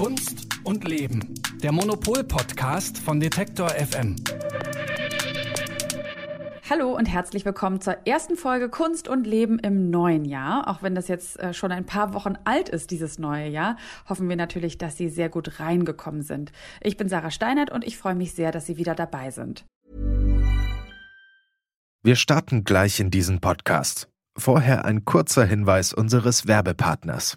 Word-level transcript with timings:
Kunst 0.00 0.46
und 0.64 0.88
Leben. 0.88 1.34
Der 1.62 1.72
Monopol-Podcast 1.72 2.96
von 2.96 3.20
Detektor 3.20 3.68
FM. 3.68 4.16
Hallo 6.70 6.96
und 6.96 7.04
herzlich 7.04 7.44
willkommen 7.44 7.82
zur 7.82 8.06
ersten 8.06 8.36
Folge 8.36 8.70
Kunst 8.70 9.08
und 9.08 9.26
Leben 9.26 9.58
im 9.58 9.90
neuen 9.90 10.24
Jahr. 10.24 10.68
Auch 10.68 10.82
wenn 10.82 10.94
das 10.94 11.08
jetzt 11.08 11.38
äh, 11.38 11.52
schon 11.52 11.70
ein 11.70 11.84
paar 11.84 12.14
Wochen 12.14 12.36
alt 12.44 12.70
ist, 12.70 12.90
dieses 12.90 13.18
neue 13.18 13.48
Jahr, 13.48 13.76
hoffen 14.08 14.26
wir 14.30 14.36
natürlich, 14.36 14.78
dass 14.78 14.96
Sie 14.96 15.10
sehr 15.10 15.28
gut 15.28 15.60
reingekommen 15.60 16.22
sind. 16.22 16.50
Ich 16.80 16.96
bin 16.96 17.10
Sarah 17.10 17.30
Steinert 17.30 17.70
und 17.70 17.86
ich 17.86 17.98
freue 17.98 18.14
mich 18.14 18.32
sehr, 18.32 18.52
dass 18.52 18.64
Sie 18.64 18.78
wieder 18.78 18.94
dabei 18.94 19.30
sind. 19.30 19.66
Wir 22.02 22.16
starten 22.16 22.64
gleich 22.64 23.00
in 23.00 23.10
diesen 23.10 23.42
Podcast. 23.42 24.08
Vorher 24.34 24.86
ein 24.86 25.04
kurzer 25.04 25.44
Hinweis 25.44 25.92
unseres 25.92 26.46
Werbepartners. 26.46 27.36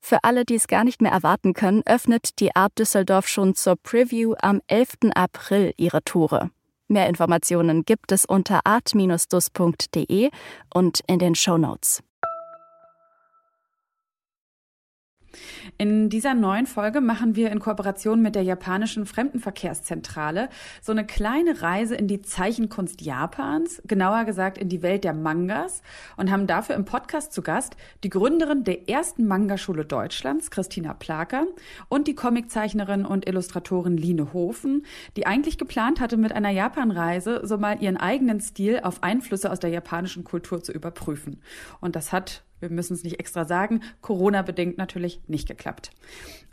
Für 0.00 0.24
alle, 0.24 0.44
die 0.44 0.54
es 0.54 0.66
gar 0.66 0.84
nicht 0.84 1.02
mehr 1.02 1.12
erwarten 1.12 1.52
können, 1.52 1.82
öffnet 1.86 2.40
die 2.40 2.56
Art 2.56 2.78
Düsseldorf 2.78 3.28
schon 3.28 3.54
zur 3.54 3.76
Preview 3.76 4.34
am 4.40 4.60
11. 4.66 5.12
April 5.14 5.72
ihre 5.76 6.02
Tore. 6.02 6.50
Mehr 6.88 7.08
Informationen 7.08 7.84
gibt 7.84 8.10
es 8.10 8.24
unter 8.24 8.60
art-dus.de 8.64 10.30
und 10.74 11.00
in 11.06 11.18
den 11.20 11.34
Show 11.36 11.56
Notes. 11.56 12.02
In 15.80 16.10
dieser 16.10 16.34
neuen 16.34 16.66
Folge 16.66 17.00
machen 17.00 17.36
wir 17.36 17.50
in 17.50 17.58
Kooperation 17.58 18.20
mit 18.20 18.34
der 18.34 18.42
japanischen 18.42 19.06
Fremdenverkehrszentrale 19.06 20.50
so 20.82 20.92
eine 20.92 21.06
kleine 21.06 21.62
Reise 21.62 21.94
in 21.94 22.06
die 22.06 22.20
Zeichenkunst 22.20 23.00
Japans, 23.00 23.80
genauer 23.86 24.26
gesagt 24.26 24.58
in 24.58 24.68
die 24.68 24.82
Welt 24.82 25.04
der 25.04 25.14
Mangas 25.14 25.80
und 26.18 26.30
haben 26.30 26.46
dafür 26.46 26.74
im 26.74 26.84
Podcast 26.84 27.32
zu 27.32 27.40
Gast 27.40 27.78
die 28.04 28.10
Gründerin 28.10 28.62
der 28.62 28.90
ersten 28.90 29.26
Mangaschule 29.26 29.86
Deutschlands, 29.86 30.50
Christina 30.50 30.92
Plaker, 30.92 31.46
und 31.88 32.08
die 32.08 32.14
Comiczeichnerin 32.14 33.06
und 33.06 33.26
Illustratorin 33.26 33.96
Line 33.96 34.34
Hofen, 34.34 34.84
die 35.16 35.26
eigentlich 35.26 35.56
geplant 35.56 35.98
hatte, 35.98 36.18
mit 36.18 36.32
einer 36.32 36.50
Japanreise 36.50 37.40
so 37.44 37.56
mal 37.56 37.82
ihren 37.82 37.96
eigenen 37.96 38.40
Stil 38.40 38.80
auf 38.82 39.02
Einflüsse 39.02 39.50
aus 39.50 39.60
der 39.60 39.70
japanischen 39.70 40.24
Kultur 40.24 40.62
zu 40.62 40.72
überprüfen. 40.72 41.40
Und 41.80 41.96
das 41.96 42.12
hat 42.12 42.42
wir 42.60 42.70
müssen 42.70 42.94
es 42.94 43.04
nicht 43.04 43.18
extra 43.18 43.44
sagen, 43.44 43.82
Corona-bedingt 44.00 44.78
natürlich 44.78 45.20
nicht 45.26 45.48
geklappt. 45.48 45.90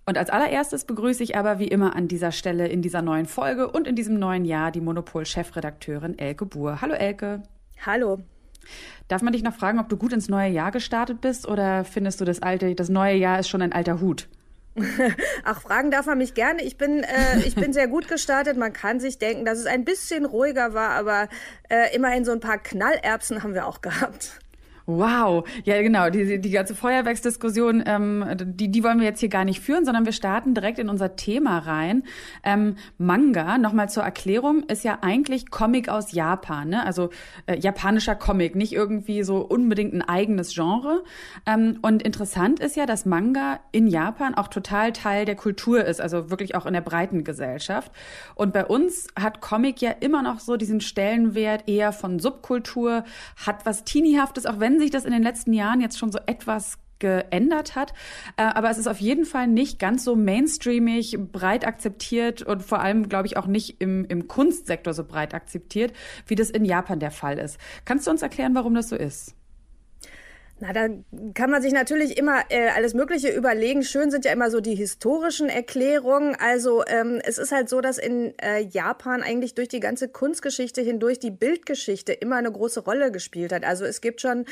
Und 0.05 0.17
als 0.17 0.29
allererstes 0.29 0.85
begrüße 0.85 1.21
ich 1.21 1.35
aber 1.35 1.59
wie 1.59 1.67
immer 1.67 1.95
an 1.95 2.07
dieser 2.07 2.31
Stelle 2.31 2.67
in 2.67 2.81
dieser 2.81 3.01
neuen 3.01 3.25
Folge 3.25 3.69
und 3.69 3.87
in 3.87 3.95
diesem 3.95 4.17
neuen 4.17 4.45
Jahr 4.45 4.71
die 4.71 4.81
Monopol-Chefredakteurin 4.81 6.17
Elke 6.17 6.45
Buhr. 6.45 6.81
Hallo 6.81 6.93
Elke. 6.93 7.43
Hallo. 7.85 8.19
Darf 9.07 9.21
man 9.21 9.33
dich 9.33 9.43
noch 9.43 9.55
fragen, 9.55 9.79
ob 9.79 9.89
du 9.89 9.97
gut 9.97 10.13
ins 10.13 10.29
neue 10.29 10.49
Jahr 10.49 10.71
gestartet 10.71 11.21
bist 11.21 11.47
oder 11.47 11.83
findest 11.83 12.21
du 12.21 12.25
das 12.25 12.41
alte, 12.41 12.73
das 12.75 12.89
neue 12.89 13.15
Jahr 13.15 13.39
ist 13.39 13.49
schon 13.49 13.61
ein 13.61 13.73
alter 13.73 13.99
Hut? 13.99 14.27
Ach, 15.43 15.61
fragen 15.61 15.91
darf 15.91 16.05
man 16.05 16.19
mich 16.19 16.33
gerne. 16.33 16.63
Ich 16.63 16.77
bin, 16.77 17.03
äh, 17.03 17.39
ich 17.45 17.55
bin 17.55 17.73
sehr 17.73 17.87
gut 17.87 18.07
gestartet. 18.07 18.57
Man 18.57 18.73
kann 18.73 18.99
sich 18.99 19.17
denken, 19.17 19.43
dass 19.43 19.57
es 19.57 19.65
ein 19.65 19.85
bisschen 19.85 20.25
ruhiger 20.25 20.73
war, 20.73 20.91
aber 20.91 21.29
äh, 21.69 21.95
immerhin 21.95 22.25
so 22.25 22.31
ein 22.31 22.39
paar 22.39 22.59
Knallerbsen 22.59 23.43
haben 23.43 23.53
wir 23.53 23.65
auch 23.65 23.81
gehabt. 23.81 24.39
Wow, 24.89 25.45
ja 25.65 25.81
genau, 25.81 26.09
die, 26.09 26.39
die 26.39 26.49
ganze 26.49 26.73
Feuerwerksdiskussion, 26.73 27.83
ähm, 27.85 28.23
die, 28.39 28.71
die 28.71 28.83
wollen 28.85 28.99
wir 28.99 29.05
jetzt 29.05 29.19
hier 29.19 29.27
gar 29.27 29.43
nicht 29.43 29.59
führen, 29.59 29.83
sondern 29.83 30.05
wir 30.05 30.13
starten 30.13 30.53
direkt 30.53 30.79
in 30.79 30.87
unser 30.87 31.17
Thema 31.17 31.57
rein. 31.57 32.03
Ähm, 32.41 32.77
Manga, 32.97 33.57
nochmal 33.57 33.89
zur 33.89 34.03
Erklärung, 34.03 34.63
ist 34.63 34.85
ja 34.85 34.99
eigentlich 35.01 35.51
Comic 35.51 35.89
aus 35.89 36.13
Japan, 36.13 36.69
ne? 36.69 36.85
also 36.85 37.09
äh, 37.47 37.59
japanischer 37.59 38.15
Comic, 38.15 38.55
nicht 38.55 38.71
irgendwie 38.71 39.23
so 39.23 39.39
unbedingt 39.39 39.93
ein 39.93 40.03
eigenes 40.03 40.53
Genre. 40.53 41.03
Ähm, 41.45 41.79
und 41.81 42.01
interessant 42.01 42.61
ist 42.61 42.77
ja, 42.77 42.85
dass 42.85 43.05
Manga 43.05 43.59
in 43.73 43.87
Japan 43.87 44.35
auch 44.35 44.47
total 44.47 44.93
Teil 44.93 45.25
der 45.25 45.35
Kultur 45.35 45.83
ist, 45.83 45.99
also 45.99 46.29
wirklich 46.29 46.55
auch 46.55 46.65
in 46.65 46.71
der 46.71 46.79
breiten 46.79 47.25
Gesellschaft. 47.25 47.91
Und 48.35 48.53
bei 48.53 48.65
uns 48.65 49.07
hat 49.19 49.41
Comic 49.41 49.81
ja 49.81 49.91
immer 49.91 50.23
noch 50.23 50.39
so 50.39 50.55
diesen 50.55 50.79
Stellenwert 50.79 51.67
eher 51.67 51.91
von 51.91 52.19
Subkultur, 52.19 53.03
hat 53.45 53.65
was 53.65 53.83
Teeniehaftes, 53.83 54.45
auch 54.45 54.61
wenn 54.61 54.76
sich 54.79 54.91
das 54.91 55.05
in 55.05 55.11
den 55.11 55.23
letzten 55.23 55.53
Jahren 55.53 55.81
jetzt 55.81 55.97
schon 55.97 56.11
so 56.11 56.19
etwas 56.25 56.77
geändert 56.99 57.75
hat. 57.75 57.93
Äh, 58.37 58.43
aber 58.43 58.69
es 58.69 58.77
ist 58.77 58.87
auf 58.87 58.99
jeden 58.99 59.25
Fall 59.25 59.47
nicht 59.47 59.79
ganz 59.79 60.03
so 60.03 60.15
mainstreamig, 60.15 61.17
breit 61.31 61.65
akzeptiert 61.65 62.41
und 62.41 62.63
vor 62.63 62.79
allem, 62.79 63.07
glaube 63.07 63.27
ich, 63.27 63.37
auch 63.37 63.47
nicht 63.47 63.81
im, 63.81 64.05
im 64.05 64.27
Kunstsektor 64.27 64.93
so 64.93 65.03
breit 65.03 65.33
akzeptiert, 65.33 65.93
wie 66.25 66.35
das 66.35 66.49
in 66.49 66.65
Japan 66.65 66.99
der 66.99 67.11
Fall 67.11 67.37
ist. 67.37 67.59
Kannst 67.85 68.07
du 68.07 68.11
uns 68.11 68.21
erklären, 68.21 68.55
warum 68.55 68.73
das 68.73 68.89
so 68.89 68.95
ist? 68.95 69.36
Na, 70.59 70.73
da 70.73 70.87
kann 71.35 71.51
man 71.51 71.61
sich 71.61 71.71
natürlich 71.71 72.17
immer 72.17 72.41
äh, 72.49 72.69
alles 72.69 72.95
Mögliche 72.95 73.29
überlegen. 73.29 73.83
Schön 73.83 74.09
sind 74.09 74.25
ja 74.25 74.31
immer 74.31 74.49
so 74.49 74.59
die 74.59 74.73
historischen 74.73 75.49
Erklärungen. 75.49 76.35
Also 76.35 76.83
ähm, 76.87 77.21
es 77.23 77.37
ist 77.37 77.51
halt 77.51 77.69
so, 77.69 77.79
dass 77.79 77.99
in 77.99 78.33
äh, 78.39 78.61
Japan 78.61 79.21
eigentlich 79.21 79.53
durch 79.53 79.67
die 79.67 79.79
ganze 79.79 80.07
Kunstgeschichte 80.07 80.81
hindurch 80.81 81.19
die 81.19 81.29
Bildgeschichte 81.29 82.11
immer 82.11 82.37
eine 82.37 82.51
große 82.51 82.79
Rolle 82.79 83.11
gespielt 83.11 83.53
hat. 83.53 83.65
Also 83.65 83.85
es 83.85 84.01
gibt 84.01 84.19
schon 84.19 84.45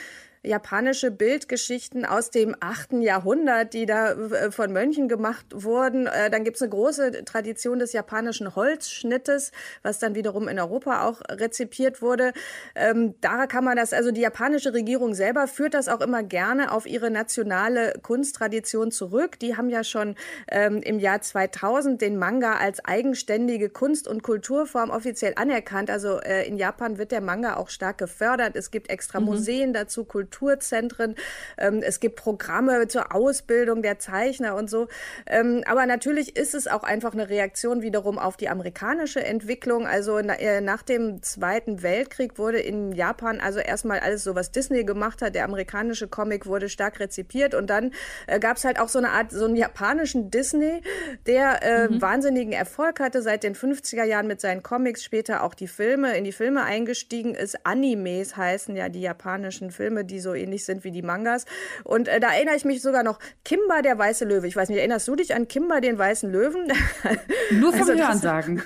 japanische 0.45 1.11
Bildgeschichten 1.11 2.05
aus 2.05 2.29
dem 2.29 2.55
8. 2.59 2.93
Jahrhundert, 2.93 3.73
die 3.73 3.85
da 3.85 4.11
äh, 4.11 4.51
von 4.51 4.71
Mönchen 4.71 5.07
gemacht 5.07 5.45
wurden. 5.51 6.07
Äh, 6.07 6.29
dann 6.29 6.43
gibt 6.43 6.57
es 6.57 6.61
eine 6.61 6.69
große 6.69 7.25
Tradition 7.25 7.79
des 7.79 7.93
japanischen 7.93 8.55
Holzschnittes, 8.55 9.51
was 9.83 9.99
dann 9.99 10.15
wiederum 10.15 10.47
in 10.47 10.59
Europa 10.59 11.05
auch 11.05 11.21
rezipiert 11.29 12.01
wurde. 12.01 12.33
Ähm, 12.75 13.15
da 13.21 13.47
kann 13.47 13.63
man 13.63 13.75
das, 13.75 13.93
also 13.93 14.11
die 14.11 14.21
japanische 14.21 14.73
Regierung 14.73 15.13
selber 15.13 15.47
führt 15.47 15.73
das 15.73 15.89
auch 15.89 16.01
immer 16.01 16.23
gerne 16.23 16.71
auf 16.71 16.85
ihre 16.85 17.09
nationale 17.09 17.93
Kunsttradition 18.01 18.91
zurück. 18.91 19.39
Die 19.39 19.57
haben 19.57 19.69
ja 19.69 19.83
schon 19.83 20.15
ähm, 20.49 20.81
im 20.81 20.99
Jahr 20.99 21.21
2000 21.21 22.01
den 22.01 22.17
Manga 22.17 22.57
als 22.57 22.83
eigenständige 22.85 23.69
Kunst- 23.69 24.07
und 24.07 24.23
Kulturform 24.23 24.89
offiziell 24.89 25.33
anerkannt. 25.35 25.89
Also 25.89 26.19
äh, 26.19 26.47
in 26.47 26.57
Japan 26.57 26.97
wird 26.97 27.11
der 27.11 27.21
Manga 27.21 27.55
auch 27.55 27.69
stark 27.69 27.97
gefördert. 27.97 28.55
Es 28.55 28.71
gibt 28.71 28.89
extra 28.89 29.19
mhm. 29.19 29.25
Museen 29.25 29.73
dazu, 29.73 30.05
Kultur 30.05 30.34
Kulturzentren. 30.35 31.15
Ähm, 31.57 31.81
es 31.81 31.99
gibt 31.99 32.17
Programme 32.17 32.87
zur 32.87 33.15
Ausbildung 33.15 33.81
der 33.81 33.99
Zeichner 33.99 34.55
und 34.55 34.69
so. 34.69 34.87
Ähm, 35.25 35.63
aber 35.65 35.85
natürlich 35.85 36.35
ist 36.35 36.53
es 36.53 36.67
auch 36.67 36.83
einfach 36.83 37.13
eine 37.13 37.29
Reaktion 37.29 37.81
wiederum 37.81 38.19
auf 38.19 38.37
die 38.37 38.49
amerikanische 38.49 39.23
Entwicklung. 39.23 39.87
Also 39.87 40.19
na, 40.21 40.33
äh, 40.35 40.61
nach 40.61 40.81
dem 40.81 41.21
Zweiten 41.23 41.81
Weltkrieg 41.83 42.37
wurde 42.37 42.59
in 42.59 42.91
Japan 42.91 43.39
also 43.39 43.59
erstmal 43.59 43.99
alles 43.99 44.23
so, 44.23 44.35
was 44.35 44.51
Disney 44.51 44.83
gemacht 44.83 45.21
hat. 45.21 45.35
Der 45.35 45.45
amerikanische 45.45 46.07
Comic 46.07 46.45
wurde 46.45 46.69
stark 46.69 46.99
rezipiert 46.99 47.55
und 47.55 47.69
dann 47.69 47.91
äh, 48.27 48.39
gab 48.39 48.57
es 48.57 48.65
halt 48.65 48.79
auch 48.79 48.89
so 48.89 48.99
eine 48.99 49.11
Art, 49.11 49.31
so 49.31 49.45
einen 49.45 49.55
japanischen 49.55 50.29
Disney, 50.31 50.81
der 51.25 51.63
äh, 51.63 51.87
mhm. 51.87 52.01
wahnsinnigen 52.01 52.51
Erfolg 52.51 52.99
hatte 52.99 53.21
seit 53.21 53.43
den 53.43 53.55
50er 53.55 54.03
Jahren 54.03 54.27
mit 54.27 54.41
seinen 54.41 54.63
Comics, 54.63 55.03
später 55.03 55.43
auch 55.43 55.53
die 55.53 55.67
Filme, 55.67 56.17
in 56.17 56.23
die 56.23 56.31
Filme 56.31 56.63
eingestiegen 56.63 57.35
ist. 57.35 57.65
Animes 57.65 58.35
heißen 58.35 58.75
ja 58.75 58.89
die 58.89 59.01
japanischen 59.01 59.71
Filme, 59.71 60.03
die 60.03 60.14
so 60.19 60.33
ähnlich 60.33 60.65
sind 60.65 60.83
wie 60.83 60.91
die 60.91 61.01
Mangas. 61.01 61.45
Und 61.83 62.07
äh, 62.07 62.19
da 62.19 62.33
erinnere 62.33 62.55
ich 62.55 62.65
mich 62.65 62.81
sogar 62.81 63.03
noch, 63.03 63.19
Kimba 63.43 63.81
der 63.81 63.97
weiße 63.97 64.25
Löwe. 64.25 64.47
Ich 64.47 64.55
weiß 64.55 64.69
nicht, 64.69 64.79
erinnerst 64.79 65.07
du 65.07 65.15
dich 65.15 65.35
an 65.35 65.47
Kimba 65.47 65.79
den 65.79 65.97
weißen 65.97 66.31
Löwen? 66.31 66.71
Nur 67.51 67.71
vom 67.71 67.89
also, 67.89 67.93
Hören 67.93 68.17
sagen. 68.19 68.63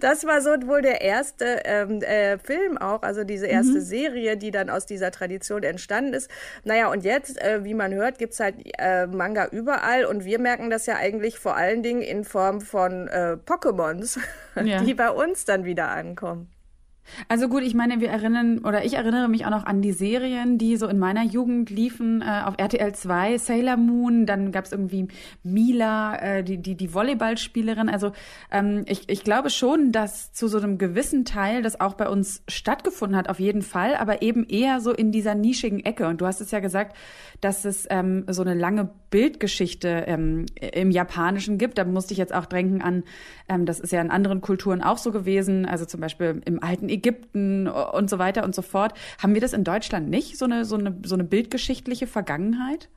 Das 0.00 0.24
war 0.24 0.40
so 0.40 0.50
wohl 0.66 0.82
der 0.82 1.00
erste 1.00 1.62
ähm, 1.64 2.02
äh, 2.02 2.38
Film 2.38 2.78
auch, 2.78 3.02
also 3.02 3.24
diese 3.24 3.46
erste 3.46 3.78
mhm. 3.78 3.80
Serie, 3.80 4.36
die 4.36 4.50
dann 4.50 4.70
aus 4.70 4.86
dieser 4.86 5.10
Tradition 5.10 5.62
entstanden 5.62 6.14
ist. 6.14 6.30
Naja, 6.64 6.90
und 6.90 7.04
jetzt, 7.04 7.40
äh, 7.40 7.64
wie 7.64 7.74
man 7.74 7.92
hört, 7.94 8.18
gibt 8.18 8.34
es 8.34 8.40
halt 8.40 8.56
äh, 8.78 9.06
Manga 9.06 9.46
überall 9.46 10.04
und 10.04 10.24
wir 10.24 10.38
merken 10.38 10.70
das 10.70 10.86
ja 10.86 10.96
eigentlich 10.96 11.38
vor 11.38 11.56
allen 11.56 11.82
Dingen 11.82 12.02
in 12.02 12.24
Form 12.24 12.60
von 12.60 13.08
äh, 13.08 13.36
Pokémons, 13.44 14.18
ja. 14.62 14.80
die 14.84 14.94
bei 14.94 15.10
uns 15.10 15.44
dann 15.44 15.64
wieder 15.64 15.88
ankommen. 15.88 16.48
Also 17.28 17.48
gut, 17.48 17.62
ich 17.62 17.74
meine, 17.74 18.00
wir 18.00 18.08
erinnern 18.08 18.58
oder 18.58 18.84
ich 18.84 18.94
erinnere 18.94 19.28
mich 19.28 19.44
auch 19.44 19.50
noch 19.50 19.64
an 19.64 19.82
die 19.82 19.92
Serien, 19.92 20.58
die 20.58 20.76
so 20.76 20.86
in 20.86 20.98
meiner 20.98 21.24
Jugend 21.24 21.70
liefen 21.70 22.22
äh, 22.22 22.42
auf 22.44 22.54
RTL 22.58 22.94
2, 22.94 23.38
Sailor 23.38 23.76
Moon, 23.76 24.26
dann 24.26 24.52
gab 24.52 24.64
es 24.64 24.72
irgendwie 24.72 25.08
Mila, 25.42 26.16
äh, 26.16 26.44
die, 26.44 26.58
die, 26.58 26.74
die 26.74 26.94
Volleyballspielerin. 26.94 27.88
Also 27.88 28.12
ähm, 28.50 28.84
ich, 28.86 29.08
ich 29.08 29.24
glaube 29.24 29.50
schon, 29.50 29.92
dass 29.92 30.32
zu 30.32 30.48
so 30.48 30.58
einem 30.58 30.78
gewissen 30.78 31.24
Teil 31.24 31.62
das 31.62 31.80
auch 31.80 31.94
bei 31.94 32.08
uns 32.08 32.42
stattgefunden 32.48 33.16
hat, 33.16 33.28
auf 33.28 33.40
jeden 33.40 33.62
Fall, 33.62 33.94
aber 33.96 34.22
eben 34.22 34.44
eher 34.44 34.80
so 34.80 34.92
in 34.92 35.12
dieser 35.12 35.34
nischigen 35.34 35.80
Ecke. 35.80 36.06
Und 36.06 36.20
du 36.20 36.26
hast 36.26 36.40
es 36.40 36.50
ja 36.50 36.60
gesagt, 36.60 36.96
dass 37.40 37.64
es 37.64 37.86
ähm, 37.90 38.24
so 38.28 38.42
eine 38.42 38.54
lange 38.54 38.88
Bildgeschichte 39.10 40.04
ähm, 40.06 40.46
im 40.54 40.90
Japanischen 40.90 41.58
gibt. 41.58 41.78
Da 41.78 41.84
musste 41.84 42.14
ich 42.14 42.18
jetzt 42.18 42.34
auch 42.34 42.46
denken 42.46 42.80
an, 42.80 43.02
ähm, 43.48 43.66
das 43.66 43.80
ist 43.80 43.92
ja 43.92 44.00
in 44.00 44.10
anderen 44.10 44.40
Kulturen 44.40 44.82
auch 44.82 44.98
so 44.98 45.12
gewesen, 45.12 45.66
also 45.66 45.84
zum 45.84 46.00
Beispiel 46.00 46.40
im 46.44 46.62
alten 46.62 46.88
Ägypten 46.92 47.66
und 47.68 48.10
so 48.10 48.18
weiter 48.18 48.44
und 48.44 48.54
so 48.54 48.62
fort. 48.62 48.92
Haben 49.22 49.34
wir 49.34 49.40
das 49.40 49.52
in 49.52 49.64
Deutschland 49.64 50.08
nicht, 50.08 50.38
so 50.38 50.44
eine, 50.44 50.64
so 50.64 50.76
eine, 50.76 50.96
so 51.04 51.14
eine 51.14 51.24
bildgeschichtliche 51.24 52.06
Vergangenheit? 52.06 52.88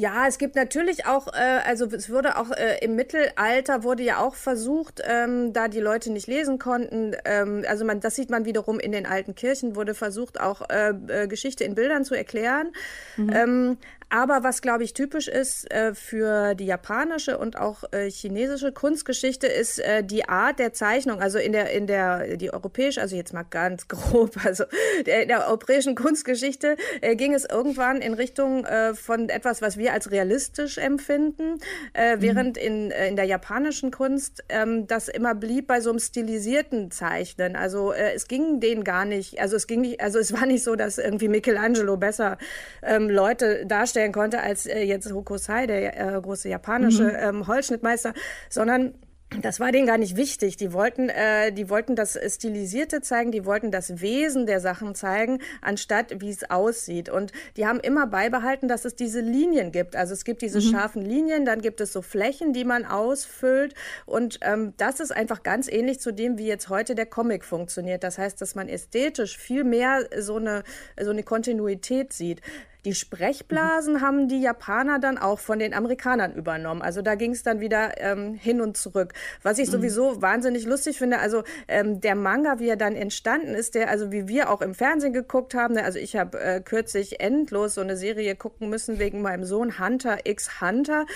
Ja, 0.00 0.26
es 0.26 0.38
gibt 0.38 0.56
natürlich 0.56 1.04
auch, 1.04 1.26
äh, 1.28 1.60
also 1.66 1.84
es 1.84 2.08
wurde 2.08 2.38
auch 2.38 2.50
äh, 2.52 2.78
im 2.82 2.96
Mittelalter 2.96 3.82
wurde 3.82 4.02
ja 4.02 4.18
auch 4.18 4.34
versucht, 4.34 5.02
ähm, 5.04 5.52
da 5.52 5.68
die 5.68 5.80
Leute 5.80 6.10
nicht 6.10 6.26
lesen 6.26 6.58
konnten, 6.58 7.14
ähm, 7.26 7.64
also 7.68 7.84
man, 7.84 8.00
das 8.00 8.16
sieht 8.16 8.30
man 8.30 8.46
wiederum 8.46 8.80
in 8.80 8.92
den 8.92 9.04
alten 9.04 9.34
Kirchen, 9.34 9.76
wurde 9.76 9.94
versucht 9.94 10.40
auch 10.40 10.70
äh, 10.70 10.94
äh, 11.08 11.26
Geschichte 11.26 11.64
in 11.64 11.74
Bildern 11.74 12.06
zu 12.06 12.14
erklären. 12.14 12.72
Mhm. 13.18 13.30
Ähm, 13.30 13.78
aber 14.10 14.42
was, 14.42 14.60
glaube 14.60 14.82
ich, 14.82 14.92
typisch 14.92 15.28
ist 15.28 15.70
äh, 15.70 15.94
für 15.94 16.56
die 16.56 16.66
japanische 16.66 17.38
und 17.38 17.56
auch 17.56 17.84
äh, 17.92 18.10
chinesische 18.10 18.72
Kunstgeschichte, 18.72 19.46
ist 19.46 19.78
äh, 19.78 20.02
die 20.02 20.28
Art 20.28 20.58
der 20.58 20.72
Zeichnung. 20.72 21.22
Also 21.22 21.38
in 21.38 21.52
der, 21.52 21.70
in 21.70 21.86
der, 21.86 22.36
die 22.36 22.52
europäische, 22.52 23.00
also 23.00 23.14
jetzt 23.14 23.32
mal 23.32 23.44
ganz 23.44 23.86
grob, 23.88 24.36
also 24.44 24.64
der, 25.06 25.22
in 25.22 25.28
der 25.28 25.46
europäischen 25.46 25.94
Kunstgeschichte 25.94 26.76
äh, 27.00 27.14
ging 27.14 27.34
es 27.34 27.44
irgendwann 27.44 28.02
in 28.02 28.14
Richtung 28.14 28.64
äh, 28.64 28.94
von 28.94 29.28
etwas, 29.28 29.62
was 29.62 29.78
wir 29.78 29.92
als 29.92 30.10
realistisch 30.10 30.78
empfinden, 30.78 31.58
äh, 31.94 32.16
mhm. 32.16 32.22
während 32.22 32.58
in, 32.58 32.90
in 32.90 33.14
der 33.14 33.26
japanischen 33.26 33.92
Kunst 33.92 34.42
ähm, 34.48 34.88
das 34.88 35.06
immer 35.06 35.36
blieb 35.36 35.68
bei 35.68 35.80
so 35.80 35.90
einem 35.90 36.00
stilisierten 36.00 36.90
Zeichnen. 36.90 37.54
Also 37.54 37.92
es 37.92 38.26
ging 38.26 38.58
denen 38.58 38.82
gar 38.82 39.04
nicht, 39.04 39.40
also 39.40 39.54
es 39.54 39.68
ging 39.68 39.82
nicht, 39.82 40.00
also 40.00 40.18
es 40.18 40.32
war 40.32 40.46
nicht 40.46 40.64
so, 40.64 40.74
dass 40.74 40.98
irgendwie 40.98 41.28
Michelangelo 41.28 41.96
besser 41.96 42.38
ähm, 42.82 43.08
Leute 43.08 43.66
darstellt 43.66 43.99
darstellen 44.00 44.12
konnte 44.12 44.40
als 44.40 44.66
äh, 44.66 44.82
jetzt 44.82 45.12
Hokusai, 45.12 45.66
der 45.66 46.16
äh, 46.16 46.20
große 46.20 46.48
japanische 46.48 47.04
mhm. 47.04 47.36
ähm, 47.38 47.46
Holzschnittmeister, 47.46 48.14
sondern 48.48 48.94
das 49.42 49.60
war 49.60 49.70
denen 49.70 49.86
gar 49.86 49.96
nicht 49.96 50.16
wichtig. 50.16 50.56
Die 50.56 50.72
wollten, 50.72 51.08
äh, 51.08 51.52
die 51.52 51.70
wollten 51.70 51.94
das 51.94 52.18
Stilisierte 52.26 53.00
zeigen, 53.00 53.30
die 53.30 53.44
wollten 53.44 53.70
das 53.70 54.00
Wesen 54.00 54.44
der 54.44 54.58
Sachen 54.58 54.96
zeigen, 54.96 55.38
anstatt 55.62 56.20
wie 56.20 56.30
es 56.30 56.50
aussieht. 56.50 57.08
Und 57.08 57.30
die 57.56 57.64
haben 57.64 57.78
immer 57.78 58.08
beibehalten, 58.08 58.66
dass 58.66 58.84
es 58.84 58.96
diese 58.96 59.20
Linien 59.20 59.70
gibt. 59.70 59.94
Also 59.94 60.14
es 60.14 60.24
gibt 60.24 60.42
diese 60.42 60.58
mhm. 60.58 60.72
scharfen 60.72 61.02
Linien, 61.02 61.44
dann 61.44 61.60
gibt 61.60 61.80
es 61.80 61.92
so 61.92 62.02
Flächen, 62.02 62.52
die 62.52 62.64
man 62.64 62.84
ausfüllt. 62.84 63.74
Und 64.04 64.40
ähm, 64.42 64.74
das 64.78 64.98
ist 64.98 65.12
einfach 65.12 65.44
ganz 65.44 65.68
ähnlich 65.68 66.00
zu 66.00 66.12
dem, 66.12 66.36
wie 66.36 66.48
jetzt 66.48 66.68
heute 66.68 66.96
der 66.96 67.06
Comic 67.06 67.44
funktioniert. 67.44 68.02
Das 68.02 68.18
heißt, 68.18 68.40
dass 68.40 68.56
man 68.56 68.68
ästhetisch 68.68 69.38
viel 69.38 69.62
mehr 69.62 70.08
so 70.18 70.38
eine, 70.38 70.64
so 71.00 71.10
eine 71.10 71.22
Kontinuität 71.22 72.12
sieht. 72.12 72.40
Die 72.84 72.94
Sprechblasen 72.94 73.94
mhm. 73.94 74.00
haben 74.00 74.28
die 74.28 74.40
Japaner 74.40 74.98
dann 74.98 75.18
auch 75.18 75.38
von 75.38 75.58
den 75.58 75.74
Amerikanern 75.74 76.34
übernommen. 76.34 76.82
Also 76.82 77.02
da 77.02 77.14
ging 77.14 77.32
es 77.32 77.42
dann 77.42 77.60
wieder 77.60 78.00
ähm, 78.00 78.34
hin 78.34 78.60
und 78.60 78.76
zurück. 78.76 79.12
Was 79.42 79.58
ich 79.58 79.68
mhm. 79.68 79.72
sowieso 79.72 80.22
wahnsinnig 80.22 80.64
lustig 80.66 80.98
finde, 80.98 81.18
also 81.18 81.42
ähm, 81.68 82.00
der 82.00 82.14
Manga, 82.14 82.58
wie 82.58 82.68
er 82.68 82.76
dann 82.76 82.96
entstanden 82.96 83.54
ist, 83.54 83.74
der, 83.74 83.90
also 83.90 84.12
wie 84.12 84.28
wir 84.28 84.50
auch 84.50 84.62
im 84.62 84.74
Fernsehen 84.74 85.12
geguckt 85.12 85.54
haben, 85.54 85.74
ne, 85.74 85.84
also 85.84 85.98
ich 85.98 86.16
habe 86.16 86.40
äh, 86.40 86.60
kürzlich 86.60 87.20
endlos 87.20 87.74
so 87.74 87.80
eine 87.80 87.96
Serie 87.96 88.34
gucken 88.34 88.70
müssen 88.70 88.98
wegen 88.98 89.22
meinem 89.22 89.44
Sohn 89.44 89.78
Hunter 89.78 90.18
x 90.24 90.60
Hunter. 90.60 91.06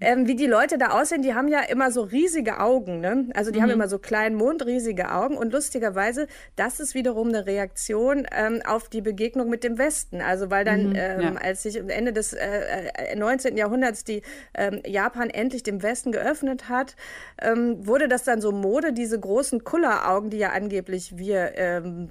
Ähm, 0.00 0.26
wie 0.26 0.36
die 0.36 0.46
Leute 0.46 0.78
da 0.78 0.90
aussehen, 0.90 1.22
die 1.22 1.34
haben 1.34 1.48
ja 1.48 1.60
immer 1.60 1.90
so 1.90 2.02
riesige 2.02 2.60
Augen, 2.60 3.00
ne? 3.00 3.28
Also 3.34 3.50
die 3.50 3.58
mhm. 3.58 3.64
haben 3.64 3.70
immer 3.70 3.88
so 3.88 3.98
kleinen 3.98 4.36
Mund, 4.36 4.64
riesige 4.64 5.12
Augen 5.12 5.36
und 5.36 5.52
lustigerweise, 5.52 6.26
das 6.56 6.80
ist 6.80 6.94
wiederum 6.94 7.28
eine 7.28 7.46
Reaktion 7.46 8.26
ähm, 8.32 8.62
auf 8.66 8.88
die 8.88 9.00
Begegnung 9.00 9.48
mit 9.48 9.64
dem 9.64 9.78
Westen. 9.78 10.20
Also 10.20 10.50
weil 10.50 10.64
dann 10.64 10.90
mhm 10.90 10.93
ähm, 10.96 11.20
ja. 11.20 11.34
als 11.34 11.62
sich 11.62 11.80
am 11.80 11.88
Ende 11.88 12.12
des 12.12 12.32
äh, 12.32 13.16
19. 13.16 13.54
Äh, 13.54 13.58
Jahrhunderts 13.58 14.04
die 14.04 14.22
ähm, 14.54 14.80
Japan 14.86 15.30
endlich 15.30 15.62
dem 15.62 15.82
Westen 15.82 16.12
geöffnet 16.12 16.68
hat, 16.68 16.96
ähm, 17.40 17.86
wurde 17.86 18.08
das 18.08 18.24
dann 18.24 18.40
so 18.40 18.52
Mode, 18.52 18.92
diese 18.92 19.18
großen 19.18 19.64
Kulleraugen, 19.64 20.30
die 20.30 20.38
ja 20.38 20.50
angeblich 20.50 21.16
wir 21.18 21.52
ähm, 21.56 22.08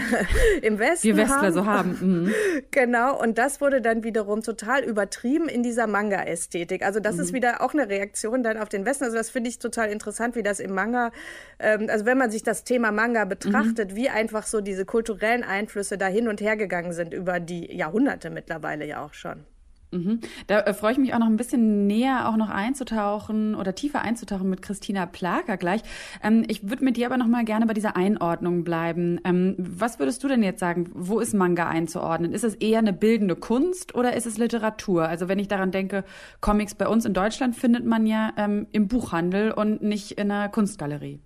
im 0.62 0.78
Westen 0.78 1.08
wir 1.08 1.16
Westler 1.16 1.36
haben. 1.36 1.52
so 1.52 1.66
haben. 1.66 1.98
Mhm. 2.00 2.34
Genau, 2.70 3.20
und 3.20 3.38
das 3.38 3.60
wurde 3.60 3.80
dann 3.80 4.04
wiederum 4.04 4.42
total 4.42 4.82
übertrieben 4.82 5.48
in 5.48 5.62
dieser 5.62 5.86
Manga-Ästhetik. 5.86 6.84
Also 6.84 7.00
das 7.00 7.16
mhm. 7.16 7.22
ist 7.22 7.32
wieder 7.32 7.60
auch 7.60 7.72
eine 7.72 7.88
Reaktion 7.88 8.42
dann 8.42 8.58
auf 8.58 8.68
den 8.68 8.84
Westen. 8.84 9.04
Also 9.04 9.16
das 9.16 9.30
finde 9.30 9.50
ich 9.50 9.58
total 9.58 9.90
interessant, 9.90 10.34
wie 10.36 10.42
das 10.42 10.60
im 10.60 10.74
Manga, 10.74 11.12
ähm, 11.58 11.88
also 11.88 12.04
wenn 12.06 12.18
man 12.18 12.30
sich 12.30 12.42
das 12.42 12.64
Thema 12.64 12.90
Manga 12.92 13.24
betrachtet, 13.24 13.92
mhm. 13.92 13.96
wie 13.96 14.08
einfach 14.08 14.46
so 14.46 14.60
diese 14.60 14.84
kulturellen 14.84 15.44
Einflüsse 15.44 15.98
da 15.98 16.06
hin 16.06 16.28
und 16.28 16.40
her 16.40 16.56
gegangen 16.56 16.92
sind 16.92 17.14
über 17.14 17.40
die 17.40 17.74
Jahrhunderte. 17.74 18.03
Jahrhunderte 18.04 18.30
mittlerweile 18.30 18.86
ja 18.86 19.04
auch 19.04 19.14
schon. 19.14 19.44
Mhm. 19.92 20.20
Da 20.48 20.60
äh, 20.60 20.74
freue 20.74 20.92
ich 20.92 20.98
mich 20.98 21.14
auch 21.14 21.20
noch 21.20 21.28
ein 21.28 21.36
bisschen 21.36 21.86
näher 21.86 22.28
auch 22.28 22.36
noch 22.36 22.50
einzutauchen 22.50 23.54
oder 23.54 23.76
tiefer 23.76 24.02
einzutauchen 24.02 24.50
mit 24.50 24.60
Christina 24.60 25.06
Plager 25.06 25.56
gleich. 25.56 25.82
Ähm, 26.20 26.44
ich 26.48 26.68
würde 26.68 26.84
mit 26.84 26.96
dir 26.96 27.06
aber 27.06 27.16
noch 27.16 27.28
mal 27.28 27.44
gerne 27.44 27.64
bei 27.66 27.74
dieser 27.74 27.94
Einordnung 27.94 28.64
bleiben. 28.64 29.20
Ähm, 29.24 29.54
was 29.56 30.00
würdest 30.00 30.24
du 30.24 30.28
denn 30.28 30.42
jetzt 30.42 30.58
sagen? 30.58 30.90
Wo 30.92 31.20
ist 31.20 31.32
Manga 31.32 31.68
einzuordnen? 31.68 32.32
Ist 32.32 32.42
es 32.42 32.56
eher 32.56 32.80
eine 32.80 32.92
bildende 32.92 33.36
Kunst 33.36 33.94
oder 33.94 34.14
ist 34.16 34.26
es 34.26 34.36
Literatur? 34.36 35.06
Also 35.06 35.28
wenn 35.28 35.38
ich 35.38 35.46
daran 35.46 35.70
denke, 35.70 36.02
Comics 36.40 36.74
bei 36.74 36.88
uns 36.88 37.04
in 37.04 37.14
Deutschland 37.14 37.54
findet 37.54 37.84
man 37.84 38.04
ja 38.06 38.32
ähm, 38.36 38.66
im 38.72 38.88
Buchhandel 38.88 39.52
und 39.52 39.80
nicht 39.80 40.12
in 40.12 40.30
einer 40.30 40.48
Kunstgalerie. 40.48 41.20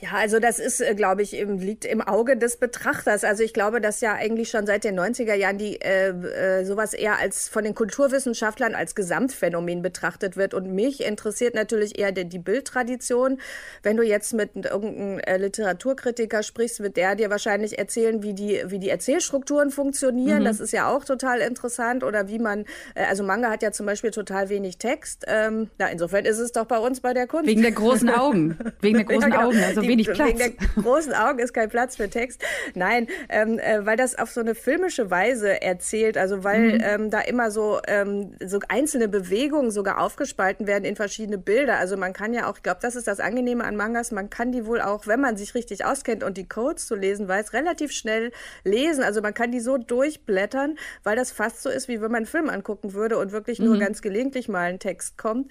Ja, 0.00 0.10
also 0.12 0.40
das 0.40 0.58
ist, 0.58 0.82
äh, 0.82 0.94
glaube 0.94 1.22
ich, 1.22 1.32
liegt 1.32 1.86
im 1.86 2.02
Auge 2.02 2.36
des 2.36 2.58
Betrachters. 2.58 3.24
Also 3.24 3.42
ich 3.42 3.54
glaube, 3.54 3.80
dass 3.80 4.02
ja 4.02 4.12
eigentlich 4.12 4.50
schon 4.50 4.66
seit 4.66 4.84
den 4.84 4.98
90er 4.98 5.32
Jahren 5.32 5.56
die 5.56 5.80
äh, 5.80 6.10
äh, 6.10 6.64
sowas 6.64 6.92
eher 6.92 7.18
als 7.18 7.48
von 7.48 7.64
den 7.64 7.74
Kulturwissenschaftlern 7.74 8.74
als 8.74 8.94
Gesamtphänomen 8.94 9.80
betrachtet 9.80 10.36
wird. 10.36 10.52
Und 10.52 10.74
mich 10.74 11.02
interessiert 11.02 11.54
natürlich 11.54 11.98
eher 11.98 12.12
die, 12.12 12.28
die 12.28 12.38
Bildtradition. 12.38 13.40
Wenn 13.82 13.96
du 13.96 14.02
jetzt 14.02 14.34
mit 14.34 14.54
irgendeinem 14.54 15.18
äh, 15.20 15.38
Literaturkritiker 15.38 16.42
sprichst, 16.42 16.80
wird 16.80 16.98
der 16.98 17.14
dir 17.14 17.30
wahrscheinlich 17.30 17.78
erzählen, 17.78 18.22
wie 18.22 18.34
die, 18.34 18.62
wie 18.66 18.78
die 18.78 18.90
Erzählstrukturen 18.90 19.70
funktionieren. 19.70 20.40
Mhm. 20.40 20.44
Das 20.44 20.60
ist 20.60 20.72
ja 20.72 20.90
auch 20.90 21.04
total 21.04 21.40
interessant. 21.40 22.04
Oder 22.04 22.28
wie 22.28 22.38
man, 22.38 22.66
äh, 22.94 23.04
also 23.08 23.24
Manga 23.24 23.48
hat 23.48 23.62
ja 23.62 23.72
zum 23.72 23.86
Beispiel 23.86 24.10
total 24.10 24.50
wenig 24.50 24.76
Text. 24.76 25.24
Ähm, 25.26 25.70
na, 25.78 25.88
insofern 25.88 26.26
ist 26.26 26.38
es 26.38 26.52
doch 26.52 26.66
bei 26.66 26.78
uns 26.78 27.00
bei 27.00 27.14
der 27.14 27.26
Kunst. 27.26 27.46
Wegen 27.46 27.62
der 27.62 27.72
großen 27.72 28.10
Augen. 28.10 28.58
Wegen 28.82 28.98
der 28.98 29.06
großen 29.06 29.22
ja, 29.22 29.28
genau. 29.28 29.48
Augen. 29.48 29.62
Also 29.64 29.85
wenig 29.88 30.06
Platz. 30.06 30.28
Wegen 30.28 30.38
der 30.38 30.82
großen 30.82 31.12
Augen 31.12 31.38
ist 31.38 31.52
kein 31.52 31.68
Platz 31.68 31.96
für 31.96 32.08
Text. 32.08 32.42
Nein, 32.74 33.08
ähm, 33.28 33.58
äh, 33.58 33.84
weil 33.84 33.96
das 33.96 34.18
auf 34.18 34.30
so 34.30 34.40
eine 34.40 34.54
filmische 34.54 35.10
Weise 35.10 35.62
erzählt, 35.62 36.18
also 36.18 36.44
weil 36.44 36.74
mhm. 36.74 36.80
ähm, 36.82 37.10
da 37.10 37.20
immer 37.20 37.50
so, 37.50 37.80
ähm, 37.86 38.34
so 38.44 38.58
einzelne 38.68 39.08
Bewegungen 39.08 39.70
sogar 39.70 40.00
aufgespalten 40.00 40.66
werden 40.66 40.84
in 40.84 40.96
verschiedene 40.96 41.38
Bilder. 41.38 41.78
Also 41.78 41.96
man 41.96 42.12
kann 42.12 42.34
ja 42.34 42.50
auch, 42.50 42.56
ich 42.56 42.62
glaube, 42.62 42.78
das 42.82 42.96
ist 42.96 43.06
das 43.06 43.20
Angenehme 43.20 43.64
an 43.64 43.76
Mangas, 43.76 44.10
man 44.12 44.30
kann 44.30 44.52
die 44.52 44.66
wohl 44.66 44.80
auch, 44.80 45.06
wenn 45.06 45.20
man 45.20 45.36
sich 45.36 45.54
richtig 45.54 45.84
auskennt 45.84 46.22
und 46.24 46.36
die 46.36 46.48
Codes 46.48 46.86
zu 46.86 46.94
lesen 46.94 47.28
weiß, 47.28 47.52
relativ 47.52 47.92
schnell 47.92 48.32
lesen. 48.64 49.02
Also 49.04 49.20
man 49.20 49.34
kann 49.34 49.52
die 49.52 49.60
so 49.60 49.78
durchblättern, 49.78 50.76
weil 51.02 51.16
das 51.16 51.30
fast 51.30 51.62
so 51.62 51.70
ist, 51.70 51.88
wie 51.88 52.00
wenn 52.00 52.10
man 52.10 52.16
einen 52.16 52.26
Film 52.26 52.48
angucken 52.48 52.92
würde 52.94 53.18
und 53.18 53.32
wirklich 53.32 53.58
mhm. 53.58 53.66
nur 53.66 53.78
ganz 53.78 54.02
gelegentlich 54.02 54.48
mal 54.48 54.70
ein 54.70 54.78
Text 54.78 55.18
kommt. 55.18 55.50